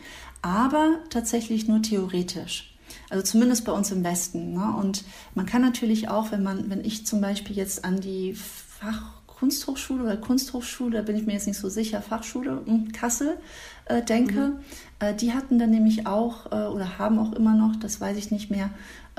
aber 0.41 1.01
tatsächlich 1.11 1.67
nur 1.67 1.83
theoretisch. 1.83 2.77
Also 3.11 3.25
zumindest 3.25 3.65
bei 3.65 3.73
uns 3.73 3.91
im 3.91 4.05
Westen. 4.05 4.55
Ne? 4.55 4.75
Und 4.77 5.05
man 5.35 5.47
kann 5.47 5.63
natürlich 5.63 6.09
auch, 6.09 6.31
wenn 6.31 6.45
man, 6.45 6.71
wenn 6.71 6.85
ich 6.85 7.07
zum 7.07 7.21
Beispiel 7.21 7.57
jetzt 7.57 7.85
an 7.85 8.01
die 8.01 8.35
Fachkunsthochschule 8.35 10.05
oder 10.05 10.17
Kunsthochschule, 10.17 10.99
da 10.99 11.03
bin 11.03 11.17
ich 11.17 11.27
mir 11.27 11.33
jetzt 11.33 11.49
nicht 11.49 11.59
so 11.59 11.69
sicher, 11.69 12.03
Fachschule 12.03 12.63
in 12.67 12.93
Kassel 12.93 13.39
äh, 13.87 14.03
denke, 14.03 14.41
mhm. 14.41 14.59
äh, 15.01 15.15
die 15.15 15.33
hatten 15.33 15.59
dann 15.59 15.71
nämlich 15.71 16.07
auch 16.07 16.47
äh, 16.53 16.67
oder 16.67 16.99
haben 16.99 17.19
auch 17.19 17.33
immer 17.33 17.55
noch, 17.55 17.77
das 17.77 18.01
weiß 18.01 18.17
ich 18.17 18.31
nicht 18.31 18.51
mehr, 18.51 18.71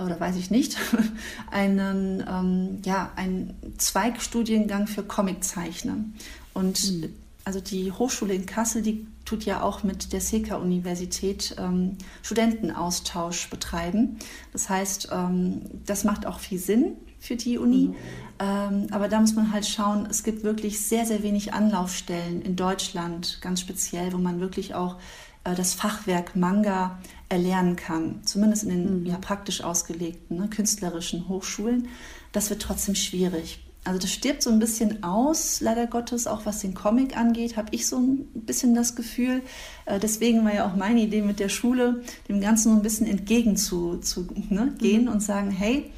oder 0.01 0.19
weiß 0.19 0.36
ich 0.36 0.51
nicht, 0.51 0.77
einen, 1.51 2.23
ähm, 2.30 2.82
ja, 2.86 3.12
einen 3.15 3.56
Zweigstudiengang 3.77 4.88
für 4.88 5.03
Comiczeichnen. 5.03 6.13
Und 6.53 6.91
mhm. 6.91 7.13
also 7.45 7.60
die 7.60 7.91
Hochschule 7.91 8.34
in 8.34 8.45
Kassel, 8.45 8.82
die 8.82 9.08
tut 9.25 9.43
ja 9.43 9.62
auch 9.62 9.84
mit 9.84 10.13
der 10.13 10.21
SECA-Universität 10.21 11.56
ähm, 11.58 11.97
Studentenaustausch 12.21 13.49
betreiben. 13.49 14.17
Das 14.53 14.69
heißt, 14.69 15.10
ähm, 15.12 15.62
das 15.86 16.03
macht 16.03 16.25
auch 16.25 16.39
viel 16.39 16.60
Sinn 16.60 16.97
für 17.27 17.35
die 17.35 17.57
Uni. 17.57 17.89
Mhm. 17.89 17.95
Ähm, 18.39 18.87
aber 18.91 19.07
da 19.07 19.19
muss 19.19 19.35
man 19.35 19.51
halt 19.51 19.65
schauen, 19.65 20.07
es 20.09 20.23
gibt 20.23 20.43
wirklich 20.43 20.79
sehr, 20.79 21.05
sehr 21.05 21.23
wenig 21.23 21.53
Anlaufstellen 21.53 22.41
in 22.41 22.55
Deutschland, 22.55 23.39
ganz 23.41 23.61
speziell, 23.61 24.13
wo 24.13 24.17
man 24.17 24.39
wirklich 24.39 24.75
auch 24.75 24.95
äh, 25.43 25.55
das 25.55 25.73
Fachwerk 25.73 26.35
Manga 26.35 26.99
erlernen 27.29 27.75
kann, 27.75 28.21
zumindest 28.23 28.63
in 28.63 28.69
den 28.69 28.99
mhm. 29.01 29.05
ja, 29.05 29.17
praktisch 29.17 29.61
ausgelegten 29.61 30.37
ne, 30.37 30.47
künstlerischen 30.47 31.27
Hochschulen. 31.27 31.89
Das 32.31 32.49
wird 32.49 32.61
trotzdem 32.61 32.95
schwierig. 32.95 33.63
Also 33.83 33.99
das 33.99 34.11
stirbt 34.11 34.43
so 34.43 34.49
ein 34.49 34.59
bisschen 34.59 35.03
aus, 35.03 35.61
leider 35.61 35.87
Gottes, 35.87 36.27
auch 36.27 36.45
was 36.45 36.59
den 36.59 36.73
Comic 36.73 37.15
angeht, 37.15 37.55
habe 37.55 37.69
ich 37.71 37.87
so 37.87 37.97
ein 37.97 38.27
bisschen 38.33 38.75
das 38.75 38.95
Gefühl. 38.95 39.41
Äh, 39.85 39.99
deswegen 39.99 40.43
war 40.43 40.53
ja 40.53 40.69
auch 40.69 40.75
meine 40.75 41.01
Idee 41.01 41.21
mit 41.21 41.39
der 41.39 41.49
Schule, 41.49 42.03
dem 42.27 42.41
Ganzen 42.41 42.71
so 42.71 42.75
ein 42.75 42.83
bisschen 42.83 43.07
entgegenzugehen 43.07 44.03
zu, 44.03 44.27
ne, 44.49 44.75
mhm. 44.81 45.07
und 45.07 45.21
sagen, 45.21 45.51
hey, 45.51 45.89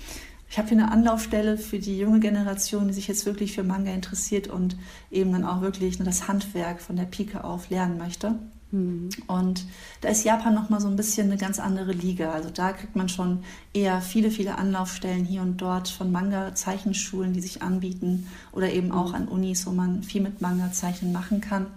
ich 0.49 0.57
habe 0.57 0.67
hier 0.67 0.77
eine 0.77 0.91
Anlaufstelle 0.91 1.57
für 1.57 1.77
die 1.77 1.99
junge 1.99 2.19
Generation, 2.19 2.87
die 2.87 2.93
sich 2.93 3.07
jetzt 3.07 3.25
wirklich 3.25 3.53
für 3.53 3.63
Manga 3.63 3.91
interessiert 3.91 4.47
und 4.47 4.77
eben 5.11 5.31
dann 5.31 5.45
auch 5.45 5.61
wirklich 5.61 5.99
ne, 5.99 6.05
das 6.05 6.27
Handwerk 6.27 6.81
von 6.81 6.95
der 6.95 7.03
Pike 7.03 7.43
auf 7.43 7.69
lernen 7.69 7.97
möchte. 7.99 8.35
Mhm. 8.71 9.09
Und 9.27 9.65
da 10.01 10.09
ist 10.09 10.23
Japan 10.23 10.55
nochmal 10.55 10.81
so 10.81 10.87
ein 10.87 10.95
bisschen 10.95 11.27
eine 11.27 11.37
ganz 11.37 11.59
andere 11.59 11.91
Liga. 11.91 12.31
Also 12.31 12.49
da 12.49 12.73
kriegt 12.73 12.95
man 12.95 13.09
schon 13.09 13.43
eher 13.73 14.01
viele, 14.01 14.31
viele 14.31 14.57
Anlaufstellen 14.57 15.23
hier 15.23 15.43
und 15.43 15.57
dort 15.57 15.87
von 15.87 16.11
Manga-Zeichenschulen, 16.11 17.33
die 17.33 17.41
sich 17.41 17.61
anbieten 17.61 18.27
oder 18.51 18.71
eben 18.71 18.91
auch 18.91 19.09
mhm. 19.09 19.15
an 19.15 19.27
Unis, 19.27 19.67
wo 19.67 19.71
man 19.71 20.01
viel 20.01 20.21
mit 20.21 20.41
Manga-Zeichnen 20.41 21.11
machen 21.11 21.41
kann. 21.41 21.67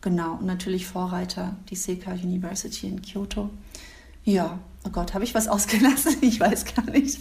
Genau, 0.00 0.34
und 0.34 0.46
natürlich 0.46 0.86
Vorreiter, 0.86 1.56
die 1.70 1.76
Seika 1.76 2.12
University 2.12 2.88
in 2.88 3.02
Kyoto. 3.02 3.50
Ja, 4.24 4.58
Oh 4.86 4.90
Gott, 4.90 5.14
habe 5.14 5.24
ich 5.24 5.34
was 5.34 5.48
ausgelassen? 5.48 6.16
Ich 6.20 6.40
weiß 6.40 6.64
gar 6.74 6.84
nicht. 6.90 7.20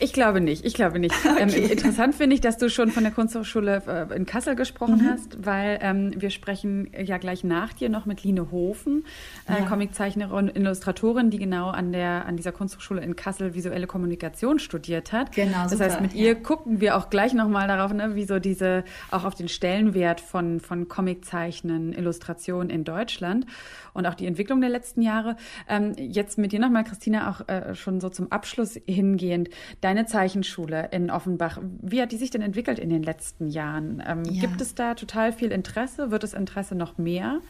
ich 0.00 0.12
glaube 0.12 0.40
nicht. 0.40 0.64
Ich 0.64 0.74
glaube 0.74 0.98
nicht. 0.98 1.14
Ähm, 1.24 1.48
okay. 1.48 1.64
Ähm, 1.64 1.70
interessant 1.70 2.14
finde 2.14 2.34
ich, 2.34 2.40
dass 2.40 2.58
du 2.58 2.70
schon 2.70 2.90
von 2.90 3.02
der 3.02 3.12
Kunsthochschule 3.12 3.82
äh, 4.10 4.16
in 4.16 4.26
Kassel 4.26 4.56
gesprochen 4.56 5.02
mhm. 5.02 5.10
hast, 5.10 5.44
weil 5.44 5.78
ähm, 5.82 6.12
wir 6.16 6.30
sprechen 6.30 6.90
ja 6.96 7.18
gleich 7.18 7.44
nach 7.44 7.72
dir 7.72 7.88
noch 7.88 8.06
mit 8.06 8.22
Line 8.24 8.50
Hofen, 8.50 9.04
äh, 9.48 9.60
ja. 9.60 9.66
Comiczeichnerin, 9.66 10.50
Illustratorin, 10.54 11.30
die 11.30 11.38
genau 11.38 11.68
an 11.68 11.92
der 11.92 12.26
an 12.26 12.36
dieser 12.36 12.52
Kunsthochschule 12.52 13.02
in 13.02 13.16
Kassel 13.16 13.54
visuelle 13.54 13.86
Kommunikation 13.86 14.58
studiert 14.58 15.12
hat. 15.12 15.32
Genau. 15.32 15.64
Das 15.64 15.72
super, 15.72 15.84
heißt, 15.84 16.00
mit 16.00 16.12
ja. 16.14 16.26
ihr 16.26 16.34
gucken 16.36 16.80
wir 16.80 16.96
auch 16.96 17.10
gleich 17.10 17.34
noch 17.34 17.48
mal 17.48 17.68
darauf, 17.68 17.92
ne, 17.92 18.14
wie 18.14 18.24
so 18.24 18.38
diese 18.38 18.84
auch 19.10 19.24
auf 19.24 19.34
den 19.34 19.48
Stellenwert 19.48 20.20
von 20.20 20.60
von 20.60 20.88
Comiczeichnen, 20.88 21.92
Illustration 21.92 22.70
in 22.70 22.84
Deutschland 22.84 23.46
und 23.94 24.06
auch 24.06 24.14
die 24.14 24.26
Entwicklung 24.26 24.60
der 24.60 24.70
letzten 24.70 25.02
Jahre. 25.02 25.36
Ähm, 25.68 25.94
jetzt 26.22 26.38
mit 26.38 26.52
dir 26.52 26.60
nochmal, 26.60 26.84
Christina, 26.84 27.30
auch 27.30 27.48
äh, 27.48 27.74
schon 27.74 28.00
so 28.00 28.08
zum 28.08 28.30
Abschluss 28.30 28.78
hingehend. 28.86 29.50
Deine 29.80 30.06
Zeichenschule 30.06 30.88
in 30.92 31.10
Offenbach, 31.10 31.58
wie 31.82 32.00
hat 32.00 32.12
die 32.12 32.16
sich 32.16 32.30
denn 32.30 32.42
entwickelt 32.42 32.78
in 32.78 32.90
den 32.90 33.02
letzten 33.02 33.48
Jahren? 33.48 34.02
Ähm, 34.06 34.24
ja. 34.24 34.40
Gibt 34.40 34.60
es 34.60 34.74
da 34.74 34.94
total 34.94 35.32
viel 35.32 35.50
Interesse? 35.50 36.10
Wird 36.10 36.22
das 36.22 36.32
Interesse 36.32 36.74
noch 36.74 36.96
mehr? 36.96 37.40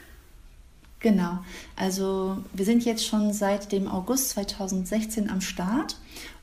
Genau. 1.00 1.40
Also 1.76 2.38
wir 2.52 2.64
sind 2.64 2.85
jetzt 2.85 3.04
schon 3.04 3.32
seit 3.32 3.72
dem 3.72 3.88
August 3.88 4.30
2016 4.30 5.30
am 5.30 5.40
Start 5.40 5.96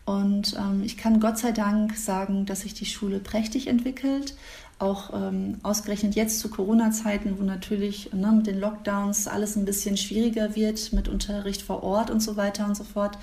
und 0.06 0.56
ähm, 0.58 0.82
ich 0.84 0.98
kann 0.98 1.20
Gott 1.20 1.38
sei 1.38 1.52
Dank 1.52 1.96
sagen, 1.96 2.46
dass 2.46 2.62
sich 2.62 2.74
die 2.74 2.86
Schule 2.86 3.20
prächtig 3.20 3.68
entwickelt 3.68 4.36
auch 4.80 5.13
ähm, 5.13 5.58
ausgerechnet 5.62 6.15
jetzt 6.15 6.39
zu 6.39 6.50
Corona-Zeiten, 6.50 7.38
wo 7.38 7.44
natürlich 7.44 8.12
ne, 8.13 8.32
mit 8.32 8.48
den 8.48 8.60
Lockdowns 8.60 9.28
alles 9.28 9.56
ein 9.56 9.65
bisschen 9.65 9.98
schwieriger 9.98 10.56
wird 10.56 10.94
mit 10.94 11.08
Unterricht 11.08 11.62
vor 11.62 11.84
Ort 11.84 12.10
und 12.10 12.22
so 12.22 12.38
weiter 12.38 12.65
und 12.65 12.76
so 12.76 12.86
fort. 12.86 13.18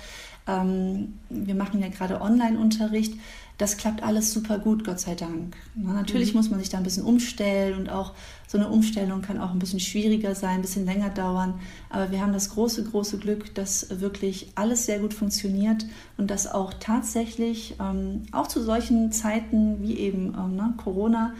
Ähm, 0.47 1.19
wir 1.29 1.55
machen 1.55 1.81
ja 1.81 1.89
gerade 1.89 2.21
Online-Unterricht 2.21 3.13
das 3.57 3.77
klappt 3.77 4.03
alles 4.03 4.31
super 4.31 4.59
gut, 4.59 4.83
Gott 4.83 4.99
sei 4.99 5.15
Dank. 5.15 5.57
Na, 5.73 5.93
natürlich 5.93 6.33
mhm. 6.33 6.37
muss 6.37 6.49
man 6.49 6.59
sich 6.59 6.69
da 6.69 6.77
ein 6.77 6.83
bisschen 6.83 7.03
umstellen 7.03 7.77
und 7.77 7.89
auch 7.89 8.13
so 8.47 8.57
eine 8.57 8.69
Umstellung 8.69 9.21
kann 9.21 9.39
auch 9.39 9.51
ein 9.51 9.59
bisschen 9.59 9.79
schwieriger 9.79 10.35
sein, 10.35 10.55
ein 10.55 10.61
bisschen 10.61 10.85
länger 10.85 11.09
dauern. 11.09 11.59
Aber 11.89 12.11
wir 12.11 12.21
haben 12.21 12.33
das 12.33 12.51
große, 12.51 12.83
große 12.83 13.17
Glück, 13.17 13.55
dass 13.55 13.99
wirklich 13.99 14.51
alles 14.55 14.85
sehr 14.85 14.99
gut 14.99 15.13
funktioniert 15.13 15.85
und 16.17 16.29
dass 16.29 16.45
auch 16.45 16.73
tatsächlich, 16.79 17.75
ähm, 17.79 18.23
auch 18.31 18.47
zu 18.47 18.61
solchen 18.61 19.11
Zeiten 19.11 19.81
wie 19.81 19.97
eben 19.97 20.35
ähm, 20.37 20.55
ne, 20.55 20.73
Corona, 20.77 21.33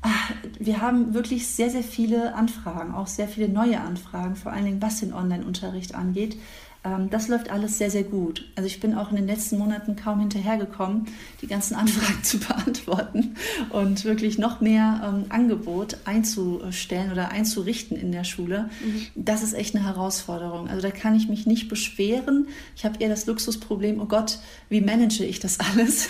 ach, 0.00 0.32
wir 0.58 0.80
haben 0.80 1.12
wirklich 1.12 1.46
sehr, 1.46 1.68
sehr 1.68 1.82
viele 1.82 2.34
Anfragen, 2.34 2.94
auch 2.94 3.06
sehr 3.06 3.28
viele 3.28 3.50
neue 3.50 3.80
Anfragen, 3.80 4.34
vor 4.34 4.52
allen 4.52 4.64
Dingen 4.64 4.82
was 4.82 5.00
den 5.00 5.12
Online-Unterricht 5.12 5.94
angeht. 5.94 6.36
Ähm, 6.82 7.10
das 7.10 7.28
läuft 7.28 7.50
alles 7.50 7.76
sehr, 7.78 7.90
sehr 7.90 8.04
gut. 8.04 8.50
Also 8.56 8.66
ich 8.66 8.80
bin 8.80 8.94
auch 8.94 9.10
in 9.10 9.16
den 9.16 9.26
letzten 9.26 9.58
Monaten 9.58 9.96
kaum 9.96 10.20
hinterhergekommen, 10.20 11.06
die 11.42 11.46
ganzen 11.46 11.74
Anfragen 11.74 12.22
zu 12.22 12.38
beantworten 12.38 13.34
und 13.70 14.04
wirklich 14.04 14.38
noch 14.38 14.60
mehr 14.60 15.02
ähm, 15.04 15.26
Angebot 15.28 15.98
einzustellen 16.04 17.12
oder 17.12 17.30
einzurichten 17.30 17.96
in 17.96 18.12
der 18.12 18.24
Schule. 18.24 18.70
Mhm. 18.82 19.06
Das 19.14 19.42
ist 19.42 19.52
echt 19.52 19.74
eine 19.74 19.84
Herausforderung. 19.84 20.68
Also 20.68 20.80
da 20.80 20.90
kann 20.90 21.14
ich 21.14 21.28
mich 21.28 21.46
nicht 21.46 21.68
beschweren. 21.68 22.48
Ich 22.76 22.84
habe 22.84 22.98
eher 22.98 23.10
das 23.10 23.26
Luxusproblem, 23.26 24.00
oh 24.00 24.06
Gott, 24.06 24.38
wie 24.70 24.80
manage 24.80 25.24
ich 25.24 25.38
das 25.38 25.58
alles? 25.72 26.08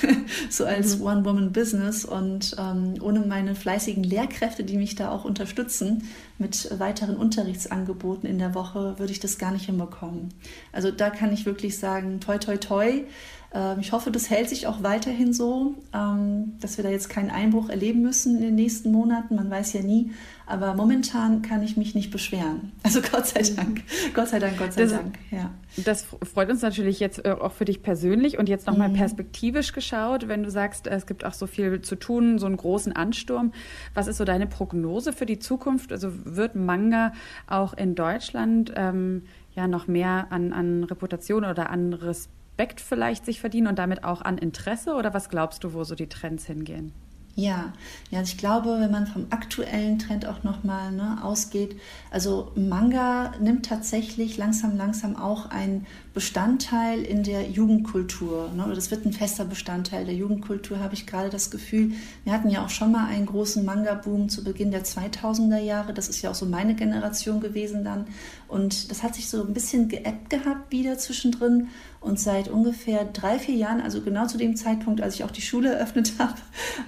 so 0.50 0.64
als 0.64 0.98
mhm. 0.98 1.04
One-Woman-Business 1.04 2.04
und 2.04 2.54
ähm, 2.58 2.94
ohne 3.00 3.20
meine 3.20 3.56
fleißigen 3.56 4.04
Lehrkräfte, 4.04 4.62
die 4.62 4.76
mich 4.76 4.94
da 4.94 5.10
auch 5.10 5.24
unterstützen, 5.24 6.04
mit 6.38 6.78
weiteren 6.78 7.16
Unterrichtsangeboten 7.16 8.28
in 8.28 8.38
der 8.38 8.54
Woche 8.54 8.98
würde 8.98 9.12
ich 9.12 9.20
das 9.20 9.36
gar 9.36 9.50
nicht 9.50 9.66
hinbekommen. 9.66 10.32
Also 10.72 10.90
da 10.90 11.10
kann 11.10 11.32
ich 11.32 11.46
wirklich 11.46 11.78
sagen, 11.78 12.20
toi, 12.20 12.38
toi, 12.38 12.56
toi. 12.56 13.04
Ähm, 13.52 13.78
ich 13.80 13.92
hoffe, 13.92 14.10
das 14.10 14.30
hält 14.30 14.48
sich 14.48 14.66
auch 14.66 14.82
weiterhin 14.82 15.32
so, 15.32 15.74
ähm, 15.92 16.54
dass 16.60 16.76
wir 16.76 16.84
da 16.84 16.90
jetzt 16.90 17.08
keinen 17.08 17.30
Einbruch 17.30 17.68
erleben 17.68 18.00
müssen 18.02 18.36
in 18.36 18.42
den 18.42 18.54
nächsten 18.54 18.92
Monaten. 18.92 19.34
Man 19.34 19.50
weiß 19.50 19.72
ja 19.72 19.82
nie. 19.82 20.12
Aber 20.46 20.74
momentan 20.74 21.42
kann 21.42 21.62
ich 21.62 21.76
mich 21.76 21.94
nicht 21.94 22.10
beschweren. 22.10 22.72
Also 22.82 23.02
Gott 23.02 23.26
sei 23.26 23.42
Dank. 23.42 23.82
Gott 24.14 24.28
sei 24.28 24.40
Dank, 24.40 24.58
Gott 24.58 24.72
sei 24.72 24.82
das, 24.82 24.92
Dank. 24.92 25.16
Ja. 25.30 25.52
Das 25.76 26.06
freut 26.24 26.50
uns 26.50 26.60
natürlich 26.60 26.98
jetzt 26.98 27.24
äh, 27.24 27.30
auch 27.30 27.52
für 27.52 27.64
dich 27.64 27.84
persönlich 27.84 28.36
und 28.36 28.48
jetzt 28.48 28.66
nochmal 28.66 28.88
mhm. 28.88 28.94
perspektivisch 28.94 29.72
geschaut, 29.72 30.26
wenn 30.26 30.42
du 30.42 30.50
sagst, 30.50 30.88
es 30.88 31.06
gibt 31.06 31.24
auch 31.24 31.34
so 31.34 31.46
viel 31.46 31.82
zu 31.82 31.94
tun, 31.94 32.40
so 32.40 32.46
einen 32.46 32.56
großen 32.56 32.92
Ansturm. 32.92 33.52
Was 33.94 34.08
ist 34.08 34.16
so 34.16 34.24
deine 34.24 34.48
Prognose 34.48 35.12
für 35.12 35.26
die 35.26 35.38
Zukunft? 35.38 35.92
Also 35.92 36.10
wird 36.24 36.56
Manga 36.56 37.12
auch 37.46 37.74
in 37.74 37.94
Deutschland 37.94 38.72
ähm, 38.74 39.22
ja 39.54 39.68
noch 39.68 39.86
mehr 39.86 40.26
an, 40.30 40.52
an 40.52 40.84
Reputation 40.84 41.44
oder 41.44 41.70
an 41.70 41.92
Respekt 41.92 42.80
vielleicht 42.80 43.24
sich 43.24 43.40
verdienen 43.40 43.66
und 43.66 43.78
damit 43.78 44.04
auch 44.04 44.22
an 44.22 44.38
Interesse? 44.38 44.94
Oder 44.94 45.14
was 45.14 45.28
glaubst 45.28 45.64
du, 45.64 45.72
wo 45.72 45.84
so 45.84 45.94
die 45.94 46.08
Trends 46.08 46.46
hingehen? 46.46 46.92
Ja, 47.36 47.72
ja, 48.10 48.18
also 48.18 48.32
ich 48.32 48.38
glaube, 48.38 48.76
wenn 48.80 48.90
man 48.90 49.06
vom 49.06 49.26
aktuellen 49.30 49.98
Trend 49.98 50.26
auch 50.26 50.42
nochmal 50.42 50.90
ne, 50.90 51.18
ausgeht, 51.22 51.80
also 52.10 52.50
Manga 52.56 53.32
nimmt 53.40 53.66
tatsächlich 53.66 54.36
langsam, 54.36 54.76
langsam 54.76 55.16
auch 55.16 55.46
einen 55.46 55.86
Bestandteil 56.12 57.02
in 57.02 57.22
der 57.22 57.48
Jugendkultur. 57.48 58.50
Ne, 58.54 58.64
oder 58.64 58.74
das 58.74 58.90
wird 58.90 59.06
ein 59.06 59.12
fester 59.12 59.44
Bestandteil 59.44 60.04
der 60.04 60.14
Jugendkultur, 60.14 60.80
habe 60.80 60.94
ich 60.94 61.06
gerade 61.06 61.30
das 61.30 61.52
Gefühl. 61.52 61.92
Wir 62.24 62.32
hatten 62.32 62.50
ja 62.50 62.64
auch 62.64 62.68
schon 62.68 62.90
mal 62.90 63.06
einen 63.06 63.26
großen 63.26 63.64
Manga-Boom 63.64 64.28
zu 64.28 64.42
Beginn 64.42 64.72
der 64.72 64.84
2000er 64.84 65.60
Jahre. 65.60 65.94
Das 65.94 66.08
ist 66.08 66.20
ja 66.22 66.30
auch 66.30 66.34
so 66.34 66.46
meine 66.46 66.74
Generation 66.74 67.40
gewesen 67.40 67.84
dann. 67.84 68.06
Und 68.48 68.90
das 68.90 69.04
hat 69.04 69.14
sich 69.14 69.30
so 69.30 69.46
ein 69.46 69.54
bisschen 69.54 69.88
geappt 69.88 70.30
gehabt 70.30 70.72
wieder 70.72 70.98
zwischendrin. 70.98 71.68
Und 72.00 72.18
seit 72.18 72.48
ungefähr 72.48 73.04
drei, 73.04 73.38
vier 73.38 73.56
Jahren, 73.56 73.82
also 73.82 74.00
genau 74.00 74.26
zu 74.26 74.38
dem 74.38 74.56
Zeitpunkt, 74.56 75.02
als 75.02 75.16
ich 75.16 75.24
auch 75.24 75.30
die 75.30 75.42
Schule 75.42 75.74
eröffnet 75.74 76.14
habe, 76.18 76.34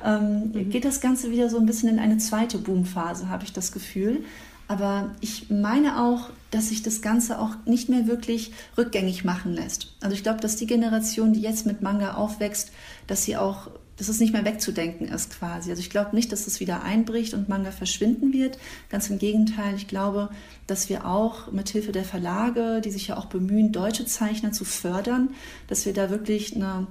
ähm, 0.05 0.53
mhm. 0.53 0.71
geht 0.71 0.85
das 0.85 1.01
Ganze 1.01 1.31
wieder 1.31 1.51
so 1.51 1.59
ein 1.59 1.67
bisschen 1.67 1.91
in 1.91 1.99
eine 1.99 2.19
zweite 2.19 2.59
Boomphase, 2.59 3.29
habe 3.29 3.45
ich 3.45 3.53
das 3.53 3.73
Gefühl. 3.73 4.25
Aber 4.69 5.11
ich 5.21 5.51
meine 5.51 6.01
auch, 6.01 6.31
dass 6.51 6.71
sich 6.71 6.83
das 6.83 7.03
Ganze 7.03 7.39
auch 7.39 7.51
nicht 7.67 7.91
mehr 7.91 8.07
wirklich 8.07 8.53
rückgängig 8.79 9.23
machen 9.23 9.53
lässt. 9.53 9.93
Also 10.01 10.15
ich 10.15 10.23
glaube, 10.23 10.41
dass 10.41 10.57
die 10.57 10.67
Generation, 10.67 11.35
die 11.35 11.43
jetzt 11.43 11.67
mit 11.67 11.83
Manga 11.83 12.15
aufwächst, 12.15 12.73
dass 13.07 13.25
sie 13.25 13.37
auch 13.37 13.71
dass 13.97 14.09
es 14.09 14.21
nicht 14.21 14.33
mehr 14.33 14.45
wegzudenken 14.45 15.09
ist 15.09 15.39
quasi. 15.39 15.71
Also 15.71 15.81
ich 15.81 15.91
glaube 15.91 16.15
nicht, 16.17 16.33
dass 16.33 16.47
es 16.47 16.61
wieder 16.61 16.83
einbricht 16.83 17.35
und 17.35 17.49
Manga 17.49 17.71
verschwinden 17.71 18.33
wird. 18.33 18.59
Ganz 18.89 19.11
im 19.11 19.19
Gegenteil, 19.19 19.75
ich 19.77 19.87
glaube, 19.87 20.31
dass 20.67 20.89
wir 20.89 21.07
auch 21.07 21.53
mit 21.53 21.69
Hilfe 21.69 21.93
der 21.93 22.05
Verlage, 22.05 22.81
die 22.83 22.91
sich 22.91 23.09
ja 23.09 23.17
auch 23.17 23.27
bemühen, 23.27 23.73
deutsche 23.73 24.07
Zeichner 24.07 24.53
zu 24.53 24.65
fördern, 24.65 25.31
dass 25.69 25.87
wir 25.87 25.93
da 25.93 26.11
wirklich 26.11 26.57
eine 26.57 26.87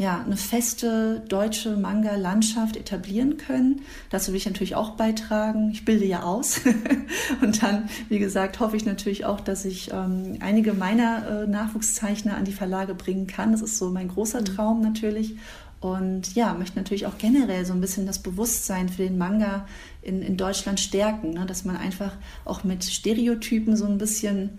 ja, 0.00 0.22
eine 0.24 0.38
feste 0.38 1.22
deutsche 1.28 1.76
Manga-Landschaft 1.76 2.78
etablieren 2.78 3.36
können. 3.36 3.82
Dazu 4.08 4.32
will 4.32 4.38
ich 4.38 4.46
natürlich 4.46 4.74
auch 4.74 4.92
beitragen. 4.92 5.68
Ich 5.72 5.84
bilde 5.84 6.06
ja 6.06 6.22
aus. 6.22 6.62
und 7.42 7.62
dann, 7.62 7.90
wie 8.08 8.18
gesagt, 8.18 8.60
hoffe 8.60 8.78
ich 8.78 8.86
natürlich 8.86 9.26
auch, 9.26 9.40
dass 9.40 9.66
ich 9.66 9.90
ähm, 9.92 10.38
einige 10.40 10.72
meiner 10.72 11.42
äh, 11.42 11.46
Nachwuchszeichner 11.46 12.34
an 12.34 12.46
die 12.46 12.54
Verlage 12.54 12.94
bringen 12.94 13.26
kann. 13.26 13.52
Das 13.52 13.60
ist 13.60 13.76
so 13.76 13.90
mein 13.90 14.08
großer 14.08 14.40
mhm. 14.40 14.44
Traum 14.46 14.80
natürlich. 14.80 15.36
Und 15.80 16.34
ja, 16.34 16.52
möchte 16.52 16.76
natürlich 16.76 17.06
auch 17.06 17.16
generell 17.16 17.64
so 17.64 17.72
ein 17.72 17.80
bisschen 17.80 18.06
das 18.06 18.18
Bewusstsein 18.18 18.90
für 18.90 19.02
den 19.02 19.16
Manga 19.16 19.66
in, 20.02 20.20
in 20.20 20.36
Deutschland 20.36 20.78
stärken, 20.78 21.30
ne? 21.30 21.46
dass 21.46 21.64
man 21.64 21.76
einfach 21.76 22.12
auch 22.44 22.64
mit 22.64 22.84
Stereotypen 22.84 23.76
so 23.76 23.86
ein 23.86 23.96
bisschen, 23.96 24.58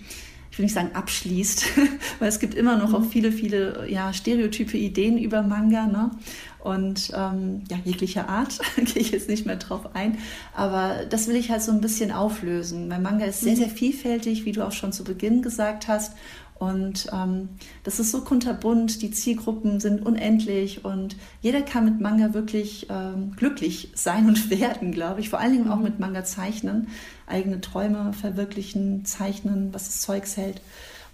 ich 0.50 0.58
will 0.58 0.66
nicht 0.66 0.74
sagen 0.74 0.96
abschließt, 0.96 1.66
weil 2.20 2.28
es 2.28 2.40
gibt 2.40 2.56
immer 2.56 2.76
noch 2.76 2.90
mhm. 2.90 2.96
auch 2.96 3.06
viele, 3.06 3.32
viele 3.32 3.88
ja, 3.88 4.14
Stereotype, 4.14 4.76
Ideen 4.76 5.20
über 5.20 5.44
Manga. 5.44 5.86
Ne? 5.86 6.10
Und 6.58 7.12
ähm, 7.16 7.64
ja, 7.70 7.78
jeglicher 7.86 8.28
Art 8.28 8.60
gehe 8.76 9.04
ich 9.04 9.12
jetzt 9.12 9.30
nicht 9.30 9.46
mehr 9.46 9.58
drauf 9.58 9.96
ein. 9.96 10.18
Aber 10.56 11.06
das 11.08 11.28
will 11.28 11.36
ich 11.36 11.52
halt 11.52 11.62
so 11.62 11.72
ein 11.72 11.82
bisschen 11.82 12.12
auflösen. 12.12 12.90
Weil 12.90 13.00
Manga 13.00 13.26
ist 13.26 13.42
sehr, 13.42 13.54
mhm. 13.54 13.58
sehr 13.58 13.70
vielfältig, 13.70 14.46
wie 14.46 14.54
du 14.54 14.66
auch 14.66 14.72
schon 14.72 14.92
zu 14.92 15.04
Beginn 15.04 15.44
gesagt 15.44 15.88
hast. 15.88 16.14
Und 16.62 17.08
ähm, 17.12 17.50
das 17.84 18.00
ist 18.00 18.12
so 18.12 18.22
kunterbunt, 18.22 19.02
die 19.02 19.10
Zielgruppen 19.10 19.80
sind 19.80 20.06
unendlich 20.06 20.86
und 20.86 21.16
jeder 21.42 21.64
kann 21.64 21.86
mit 21.86 22.00
Manga 22.00 22.36
wirklich 22.36 22.86
ähm, 22.92 23.32
glücklich 23.36 23.92
sein 23.96 24.28
und 24.28 24.52
werden, 24.52 24.92
glaube 24.92 25.22
ich. 25.22 25.32
Vor 25.32 25.40
allen 25.40 25.54
Dingen 25.54 25.72
auch 25.72 25.78
mhm. 25.78 25.86
mit 25.86 26.00
Manga 26.00 26.24
zeichnen, 26.24 26.90
eigene 27.26 27.62
Träume 27.62 28.14
verwirklichen, 28.14 29.06
zeichnen, 29.06 29.74
was 29.74 29.86
das 29.86 30.02
Zeugs 30.02 30.38
hält. 30.38 30.62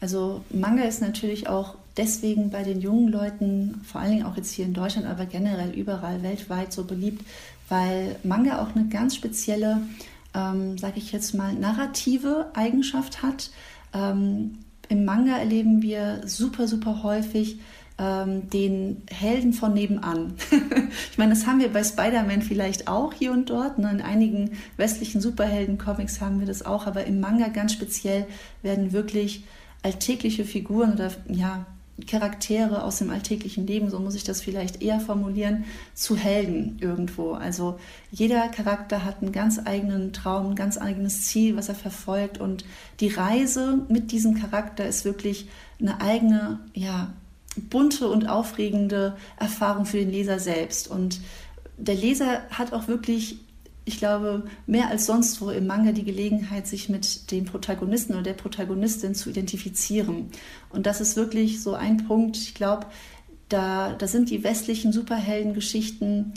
Also 0.02 0.44
Manga 0.50 0.84
ist 0.84 1.00
natürlich 1.00 1.48
auch 1.48 1.76
deswegen 1.96 2.50
bei 2.50 2.64
den 2.64 2.82
jungen 2.82 3.08
Leuten, 3.08 3.80
vor 3.86 4.02
allen 4.02 4.12
Dingen 4.12 4.26
auch 4.26 4.36
jetzt 4.36 4.52
hier 4.52 4.66
in 4.66 4.74
Deutschland, 4.74 5.08
aber 5.08 5.26
generell 5.26 5.70
überall 5.70 6.24
weltweit 6.24 6.74
so 6.74 6.84
beliebt, 6.84 7.26
weil 7.70 8.18
Manga 8.22 8.62
auch 8.62 8.76
eine 8.76 8.90
ganz 8.90 9.16
spezielle, 9.16 9.80
ähm, 10.34 10.78
sage 10.78 10.98
ich 10.98 11.14
jetzt 11.14 11.34
mal, 11.34 11.54
narrative 11.54 12.48
Eigenschaft 12.54 13.24
hat. 13.24 13.50
Ähm, 13.94 14.58
im 14.90 15.06
Manga 15.06 15.38
erleben 15.38 15.82
wir 15.82 16.22
super, 16.26 16.68
super 16.68 17.04
häufig 17.04 17.60
ähm, 17.98 18.50
den 18.50 19.04
Helden 19.10 19.54
von 19.54 19.74
nebenan. 19.74 20.36
ich 21.12 21.18
meine, 21.18 21.34
das 21.34 21.48
haben 21.48 21.60
wir 21.60 21.70
bei 21.70 21.84
Spider-Man 21.84 22.42
vielleicht 22.42 22.88
auch 22.88 23.14
hier 23.14 23.32
und 23.32 23.50
dort. 23.50 23.80
Ne? 23.80 23.90
In 23.92 24.02
einigen 24.02 24.52
westlichen 24.78 25.22
Superhelden-Comics 25.22 26.22
haben 26.22 26.40
wir 26.40 26.48
das 26.48 26.66
auch, 26.66 26.86
aber 26.86 27.06
im 27.06 27.20
Manga 27.20 27.48
ganz 27.48 27.74
speziell 27.74 28.28
werden 28.62 28.92
wirklich 28.94 29.44
alltägliche 29.84 30.46
Figuren 30.46 30.94
oder 30.94 31.12
ja, 31.28 31.66
Charaktere 32.06 32.84
aus 32.84 33.00
dem 33.00 33.10
alltäglichen 33.10 33.66
Leben, 33.66 33.90
so 33.90 34.00
muss 34.00 34.14
ich 34.14 34.24
das 34.24 34.42
vielleicht 34.42 34.84
eher 34.84 35.00
formulieren, 35.00 35.66
zu 35.96 36.16
Helden 36.16 36.78
irgendwo. 36.80 37.32
Also 37.32 37.80
jeder 38.12 38.48
Charakter 38.50 39.04
hat 39.04 39.22
einen 39.22 39.32
ganz 39.32 39.60
eigenen 39.66 40.14
Traum, 40.14 40.52
ein 40.52 40.56
ganz 40.56 40.78
eigenes 40.78 41.26
Ziel, 41.26 41.58
was 41.58 41.70
er 41.70 41.76
verfolgt 41.76 42.40
und 42.40 42.66
die 43.00 43.10
Reise 43.10 43.80
mit 43.90 44.12
diesem 44.12 44.40
Charakter 44.40 44.88
ist 44.88 45.06
wirklich 45.06 45.50
eine 45.80 46.00
eigene, 46.00 46.60
ja, 46.74 47.14
bunte 47.70 48.08
und 48.08 48.30
aufregende 48.30 49.18
Erfahrung 49.40 49.86
für 49.86 49.98
den 49.98 50.12
Leser 50.12 50.38
selbst 50.38 50.88
und 50.88 51.20
der 51.78 51.96
Leser 51.96 52.42
hat 52.52 52.74
auch 52.74 52.88
wirklich 52.88 53.40
ich 53.88 53.98
glaube, 53.98 54.44
mehr 54.66 54.90
als 54.90 55.06
sonst 55.06 55.40
wo 55.40 55.50
im 55.50 55.66
Manga 55.66 55.94
die 55.94 56.04
Gelegenheit, 56.04 56.68
sich 56.68 56.90
mit 56.90 57.32
dem 57.32 57.46
Protagonisten 57.46 58.14
oder 58.14 58.24
der 58.24 58.34
Protagonistin 58.34 59.16
zu 59.16 59.30
identifizieren. 59.30 60.30
Und 60.70 60.86
das 60.86 61.00
ist 61.00 61.16
wirklich 61.16 61.64
so 61.64 61.74
ein 61.74 62.06
Punkt, 62.06 62.36
ich 62.36 62.54
glaube, 62.54 62.88
da, 63.48 63.94
da 63.94 64.08
sind 64.08 64.30
die 64.30 64.44
westlichen 64.44 64.92
Superheldengeschichten, 64.92 66.34